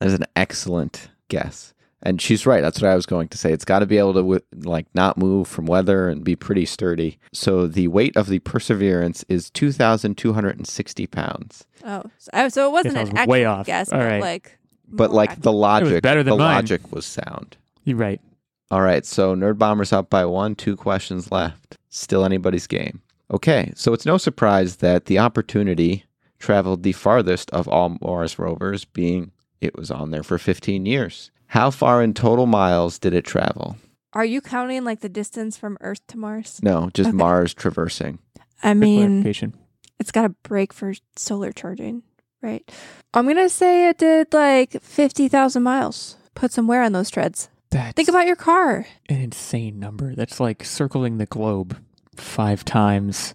That 0.00 0.08
is 0.08 0.14
an 0.14 0.24
excellent 0.36 1.08
guess. 1.28 1.74
And 2.02 2.22
she's 2.22 2.46
right. 2.46 2.60
That's 2.60 2.80
what 2.80 2.90
I 2.90 2.94
was 2.94 3.06
going 3.06 3.26
to 3.28 3.38
say. 3.38 3.52
It's 3.52 3.64
got 3.64 3.80
to 3.80 3.86
be 3.86 3.98
able 3.98 4.14
to 4.14 4.42
like 4.64 4.86
not 4.94 5.18
move 5.18 5.48
from 5.48 5.66
weather 5.66 6.08
and 6.08 6.22
be 6.22 6.36
pretty 6.36 6.64
sturdy. 6.64 7.18
So 7.32 7.66
the 7.66 7.88
weight 7.88 8.16
of 8.16 8.28
the 8.28 8.38
Perseverance 8.38 9.24
is 9.28 9.50
2,260 9.50 11.06
pounds. 11.08 11.64
Oh, 11.84 12.04
so, 12.18 12.30
oh, 12.34 12.68
it 12.68 12.72
wasn't 12.72 12.94
Guess 12.94 13.06
I 13.08 13.10
an 13.10 13.16
was 13.16 13.26
way 13.26 13.44
off. 13.44 13.66
guess, 13.66 13.90
All 13.92 13.98
but 13.98 14.04
right. 14.06 14.20
like. 14.20 14.58
But 14.90 15.10
like 15.10 15.30
accurate. 15.30 15.42
the 15.42 15.52
logic, 15.52 16.02
better 16.02 16.22
than 16.22 16.32
the 16.34 16.38
mine. 16.38 16.54
logic 16.56 16.92
was 16.92 17.04
sound. 17.04 17.56
You're 17.84 17.98
right. 17.98 18.20
All 18.70 18.80
right, 18.80 19.04
so 19.04 19.34
Nerdbomber's 19.34 19.92
up 19.92 20.08
by 20.08 20.24
one, 20.24 20.54
two 20.54 20.76
questions 20.76 21.30
left. 21.32 21.76
Still 21.90 22.24
anybody's 22.24 22.66
game. 22.66 23.02
Okay, 23.30 23.72
so 23.76 23.92
it's 23.92 24.06
no 24.06 24.16
surprise 24.16 24.76
that 24.76 25.04
the 25.04 25.18
Opportunity 25.18 26.04
traveled 26.38 26.82
the 26.82 26.92
farthest 26.92 27.50
of 27.50 27.68
all 27.68 27.96
Mars 28.00 28.38
rovers, 28.38 28.84
being 28.84 29.32
it 29.60 29.76
was 29.76 29.90
on 29.90 30.10
there 30.10 30.22
for 30.22 30.38
15 30.38 30.86
years. 30.86 31.30
How 31.48 31.70
far 31.70 32.02
in 32.02 32.14
total 32.14 32.46
miles 32.46 32.98
did 32.98 33.12
it 33.14 33.24
travel? 33.24 33.76
Are 34.12 34.24
you 34.24 34.40
counting 34.40 34.84
like 34.84 35.00
the 35.00 35.08
distance 35.08 35.56
from 35.56 35.76
Earth 35.80 36.06
to 36.08 36.18
Mars? 36.18 36.60
No, 36.62 36.90
just 36.94 37.08
Okay. 37.08 37.16
Mars 37.16 37.52
traversing. 37.54 38.18
I 38.62 38.74
mean, 38.74 39.24
it's 39.98 40.10
got 40.10 40.24
a 40.24 40.30
break 40.30 40.72
for 40.72 40.94
solar 41.16 41.52
charging, 41.52 42.02
right? 42.42 42.68
I'm 43.14 43.24
going 43.24 43.36
to 43.36 43.48
say 43.48 43.88
it 43.88 43.98
did 43.98 44.32
like 44.32 44.82
50,000 44.82 45.62
miles. 45.62 46.16
Put 46.34 46.52
some 46.52 46.66
wear 46.66 46.82
on 46.82 46.92
those 46.92 47.10
treads. 47.10 47.50
That's 47.70 47.92
Think 47.92 48.08
about 48.08 48.26
your 48.26 48.36
car. 48.36 48.86
an 49.08 49.20
insane 49.20 49.78
number. 49.78 50.14
That's 50.14 50.40
like 50.40 50.64
circling 50.64 51.18
the 51.18 51.26
globe 51.26 51.76
five 52.20 52.64
times. 52.64 53.34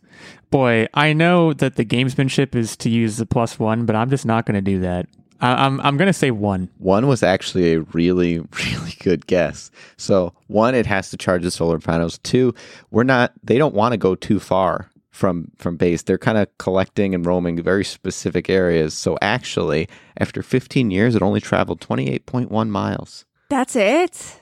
Boy, 0.50 0.88
I 0.94 1.14
know 1.14 1.54
that 1.54 1.76
the 1.76 1.86
gamesmanship 1.86 2.56
is 2.56 2.78
to 2.78 2.90
use 2.90 3.18
the 3.18 3.26
plus 3.26 3.58
one, 3.58 3.86
but 3.86 3.96
I'm 3.96 4.10
just 4.10 4.26
not 4.26 4.46
going 4.46 4.56
to 4.56 4.62
do 4.62 4.80
that. 4.82 5.08
I, 5.42 5.66
I'm 5.66 5.82
I'm 5.82 5.98
going 5.98 6.08
to 6.08 6.14
say 6.14 6.32
one. 6.32 6.70
One 6.78 7.08
was 7.08 7.24
actually 7.24 7.74
a 7.74 7.82
really, 7.82 8.40
really 8.66 8.96
good 9.00 9.28
guess. 9.28 9.72
So, 9.98 10.34
one, 10.48 10.76
it 10.76 10.86
has 10.86 11.10
to 11.10 11.18
charge 11.18 11.44
the 11.44 11.52
solar 11.52 11.80
panels. 11.80 12.20
Two, 12.20 12.54
we're 12.92 13.04
not, 13.04 13.34
they 13.44 13.58
don't 13.58 13.76
want 13.76 13.94
to 13.94 13.98
go 13.98 14.16
too 14.16 14.40
far 14.40 14.90
from 15.14 15.52
from 15.58 15.78
base. 15.78 16.02
They're 16.02 16.18
kind 16.18 16.38
of 16.38 16.50
collecting 16.58 17.16
and 17.16 17.26
roaming 17.26 17.62
very 17.62 17.86
specific 17.86 18.50
areas. 18.50 18.94
So 18.94 19.18
actually, 19.22 19.88
after 20.18 20.44
15 20.44 20.92
years, 20.92 21.16
it 21.16 21.22
only 21.22 21.40
traveled 21.40 21.80
28.1 21.80 22.70
miles. 22.70 23.26
That's 23.50 23.76
it. 23.76 24.42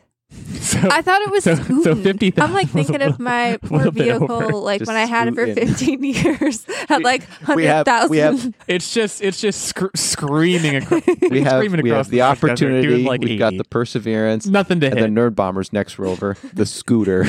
So, 0.62 0.80
I 0.90 1.02
thought 1.02 1.22
it 1.24 1.32
was 1.32 1.44
so, 1.44 1.56
so 1.56 1.96
50,000 1.96 2.34
I'm 2.42 2.54
like 2.54 2.70
thinking 2.70 3.02
of 3.02 3.20
my 3.20 3.58
poor 3.64 3.92
vehicle, 3.92 4.62
like 4.62 4.80
Just 4.80 4.88
when 4.88 4.96
I 4.96 5.06
had 5.06 5.28
it 5.28 5.36
for 5.36 5.46
scooting. 5.46 5.68
15 5.68 6.04
years, 6.40 6.66
had 6.88 7.04
like 7.04 7.24
100,000. 7.46 8.54
It's 8.68 8.94
just 8.94 9.22
it's 9.22 9.42
just 9.42 9.62
sc- 9.62 9.96
screaming 9.96 10.78
across. 10.78 11.02
We 11.30 11.42
have 11.42 11.54
screaming 11.60 11.82
we 11.84 11.90
have 11.90 12.10
the 12.10 12.18
Desert, 12.18 12.44
opportunity. 12.46 12.88
doing 12.88 13.06
like 13.06 13.22
We've 13.22 13.40
got 13.40 13.58
the 13.58 13.64
perseverance 13.66 14.46
nothing 14.48 14.80
to 14.82 14.88
and 14.88 15.00
hit. 15.00 15.02
the 15.14 15.22
Nerdbomber's 15.22 15.74
next 15.74 15.98
rover, 16.00 16.38
the 16.54 16.66
scooter, 16.66 17.26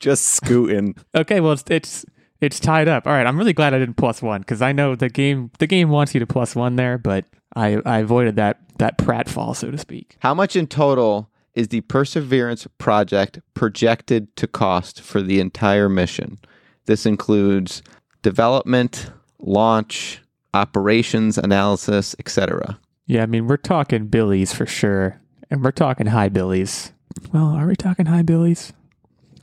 just 0.00 0.24
scooting. 0.26 0.94
Okay, 1.14 1.40
well 1.40 1.52
it's 1.52 1.64
it's 1.68 2.04
it's 2.40 2.60
tied 2.60 2.88
up. 2.88 3.06
All 3.06 3.12
right, 3.12 3.26
I'm 3.26 3.36
really 3.38 3.52
glad 3.52 3.74
I 3.74 3.78
didn't 3.78 3.96
plus 3.96 4.22
one 4.22 4.40
because 4.42 4.62
I 4.62 4.72
know 4.72 4.94
the 4.94 5.08
game 5.08 5.50
the 5.58 5.66
game 5.66 5.88
wants 5.88 6.14
you 6.14 6.20
to 6.20 6.26
plus 6.26 6.54
one 6.54 6.76
there, 6.76 6.98
but 6.98 7.24
I 7.56 7.78
I 7.84 7.98
avoided 7.98 8.36
that 8.36 8.60
that 8.78 8.98
pratfall 8.98 9.56
so 9.56 9.70
to 9.70 9.78
speak. 9.78 10.16
How 10.20 10.34
much 10.34 10.54
in 10.56 10.66
total 10.66 11.28
is 11.58 11.68
the 11.68 11.80
Perseverance 11.80 12.68
project 12.78 13.40
projected 13.52 14.34
to 14.36 14.46
cost 14.46 15.00
for 15.00 15.20
the 15.20 15.40
entire 15.40 15.88
mission? 15.88 16.38
This 16.86 17.04
includes 17.04 17.82
development, 18.22 19.10
launch, 19.40 20.22
operations 20.54 21.36
analysis, 21.36 22.14
etc. 22.20 22.78
Yeah, 23.06 23.24
I 23.24 23.26
mean 23.26 23.48
we're 23.48 23.56
talking 23.56 24.06
billies 24.06 24.52
for 24.52 24.66
sure, 24.66 25.20
and 25.50 25.64
we're 25.64 25.72
talking 25.72 26.06
high 26.06 26.28
billies. 26.28 26.92
Well, 27.32 27.48
are 27.48 27.66
we 27.66 27.74
talking 27.74 28.06
high 28.06 28.22
billies? 28.22 28.72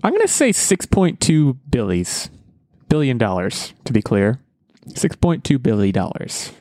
I'm 0.02 0.14
gonna 0.14 0.30
say 0.30 0.52
6.2 0.52 1.58
billies, 1.70 2.30
billion 2.88 3.18
dollars 3.18 3.74
to 3.84 3.92
be 3.92 4.02
clear, 4.02 4.40
6.2 4.88 5.62
billion 5.62 5.94
dollars. 5.94 6.54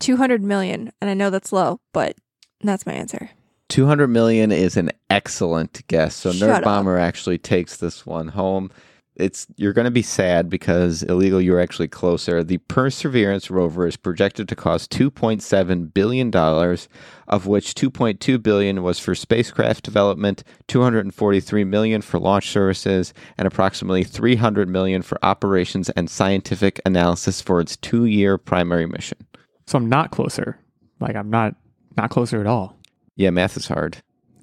200 0.00 0.42
million. 0.42 0.92
And 1.00 1.10
I 1.10 1.14
know 1.14 1.30
that's 1.30 1.52
low, 1.52 1.80
but 1.92 2.16
that's 2.60 2.84
my 2.86 2.92
answer. 2.92 3.30
200 3.68 4.08
million 4.08 4.50
is 4.52 4.76
an 4.76 4.90
excellent 5.10 5.86
guess. 5.88 6.14
So 6.14 6.32
Shut 6.32 6.48
Nerd 6.48 6.54
up. 6.58 6.64
Bomber 6.64 6.98
actually 6.98 7.38
takes 7.38 7.76
this 7.76 8.06
one 8.06 8.28
home. 8.28 8.70
It's 9.16 9.48
you're 9.56 9.72
going 9.72 9.84
to 9.84 9.90
be 9.90 10.02
sad 10.02 10.48
because 10.48 11.02
Illeagle 11.02 11.42
you're 11.42 11.60
actually 11.60 11.88
closer. 11.88 12.44
The 12.44 12.58
Perseverance 12.58 13.50
rover 13.50 13.84
is 13.84 13.96
projected 13.96 14.48
to 14.48 14.54
cost 14.54 14.92
2.7 14.92 15.92
billion 15.92 16.30
dollars, 16.30 16.88
of 17.26 17.46
which 17.48 17.74
2.2 17.74 18.40
billion 18.40 18.84
was 18.84 19.00
for 19.00 19.16
spacecraft 19.16 19.82
development, 19.84 20.44
243 20.68 21.64
million 21.64 22.00
for 22.00 22.20
launch 22.20 22.50
services, 22.50 23.12
and 23.36 23.48
approximately 23.48 24.04
300 24.04 24.68
million 24.68 25.02
for 25.02 25.18
operations 25.24 25.90
and 25.90 26.08
scientific 26.08 26.80
analysis 26.86 27.40
for 27.40 27.60
its 27.60 27.76
2-year 27.76 28.38
primary 28.38 28.86
mission. 28.86 29.18
So 29.66 29.78
I'm 29.78 29.88
not 29.88 30.12
closer. 30.12 30.60
Like 31.00 31.16
I'm 31.16 31.28
not 31.28 31.56
not 31.96 32.10
closer 32.10 32.40
at 32.40 32.46
all. 32.46 32.77
Yeah, 33.18 33.30
math 33.30 33.56
is 33.56 33.66
hard. 33.66 33.98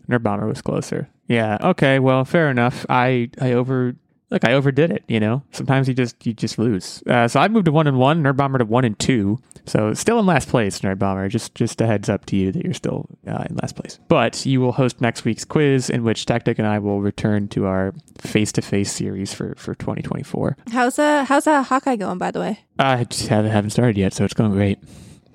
Nerdbomber 0.09 0.47
was 0.47 0.61
closer. 0.61 1.09
Yeah. 1.27 1.57
Okay. 1.61 1.97
Well, 1.97 2.25
fair 2.25 2.51
enough. 2.51 2.85
I 2.89 3.29
I 3.41 3.53
over 3.53 3.95
look. 4.29 4.45
I 4.45 4.53
overdid 4.53 4.91
it. 4.91 5.03
You 5.07 5.19
know. 5.19 5.41
Sometimes 5.51 5.87
you 5.87 5.93
just 5.93 6.23
you 6.27 6.33
just 6.33 6.59
lose. 6.59 7.01
Uh, 7.07 7.27
so 7.27 7.39
I 7.39 7.47
moved 7.47 7.65
to 7.65 7.71
one 7.71 7.87
and 7.87 7.97
one. 7.97 8.21
Nerdbomber 8.21 8.59
to 8.59 8.65
one 8.65 8.83
and 8.85 8.99
two. 8.99 9.39
So 9.65 9.93
still 9.95 10.19
in 10.19 10.25
last 10.25 10.49
place. 10.49 10.81
Nerdbomber. 10.81 11.29
Just 11.29 11.55
just 11.55 11.79
a 11.79 11.87
heads 11.87 12.09
up 12.09 12.25
to 12.27 12.35
you 12.35 12.51
that 12.51 12.65
you're 12.65 12.73
still 12.73 13.07
uh, 13.25 13.45
in 13.49 13.55
last 13.55 13.77
place. 13.77 13.97
But 14.09 14.45
you 14.45 14.59
will 14.59 14.73
host 14.73 14.99
next 14.99 15.23
week's 15.23 15.45
quiz, 15.45 15.89
in 15.89 16.03
which 16.03 16.25
Techtic 16.25 16.59
and 16.59 16.67
I 16.67 16.77
will 16.79 17.01
return 17.01 17.47
to 17.49 17.65
our 17.65 17.93
face 18.19 18.51
to 18.51 18.61
face 18.61 18.91
series 18.91 19.33
for 19.33 19.55
for 19.55 19.73
2024. 19.73 20.57
How's 20.71 20.99
uh 20.99 21.23
how's 21.23 21.47
uh 21.47 21.63
Hawkeye 21.63 21.95
going 21.95 22.17
by 22.17 22.29
the 22.29 22.41
way? 22.41 22.59
I 22.77 23.05
just 23.05 23.29
haven't 23.29 23.51
haven't 23.51 23.71
started 23.71 23.97
yet, 23.97 24.13
so 24.13 24.25
it's 24.25 24.33
going 24.33 24.51
great. 24.51 24.79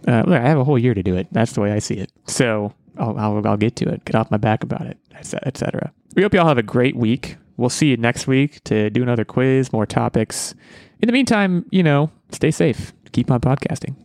Uh, 0.07 0.23
look, 0.27 0.41
I 0.41 0.49
have 0.49 0.59
a 0.59 0.65
whole 0.65 0.79
year 0.79 0.95
to 0.95 1.03
do 1.03 1.17
it. 1.17 1.27
That's 1.33 1.53
the 1.53 1.61
way 1.61 1.73
I 1.73 1.79
see 1.79 1.95
it. 1.95 2.11
So 2.27 2.73
I'll, 3.01 3.19
I'll, 3.19 3.47
I'll 3.47 3.57
get 3.57 3.77
to 3.77 3.89
it. 3.89 4.05
Get 4.05 4.15
off 4.15 4.31
my 4.31 4.37
back 4.37 4.63
about 4.63 4.83
it, 4.83 4.99
etc. 5.15 5.93
We 6.15 6.23
hope 6.23 6.35
you 6.35 6.41
all 6.41 6.49
have 6.49 6.59
a 6.59 6.63
great 6.63 6.97
week. 6.97 7.37
We'll 7.57 7.71
see 7.71 7.89
you 7.89 7.97
next 7.97 8.27
week 8.27 8.63
to 8.65 8.91
do 8.91 9.03
another 9.03 9.25
quiz, 9.25 9.73
more 9.73 9.87
topics. 9.87 10.55
In 11.01 11.07
the 11.07 11.13
meantime, 11.13 11.67
you 11.71 11.83
know, 11.83 12.11
stay 12.31 12.51
safe. 12.51 12.93
Keep 13.13 13.31
on 13.31 13.41
podcasting. 13.41 13.97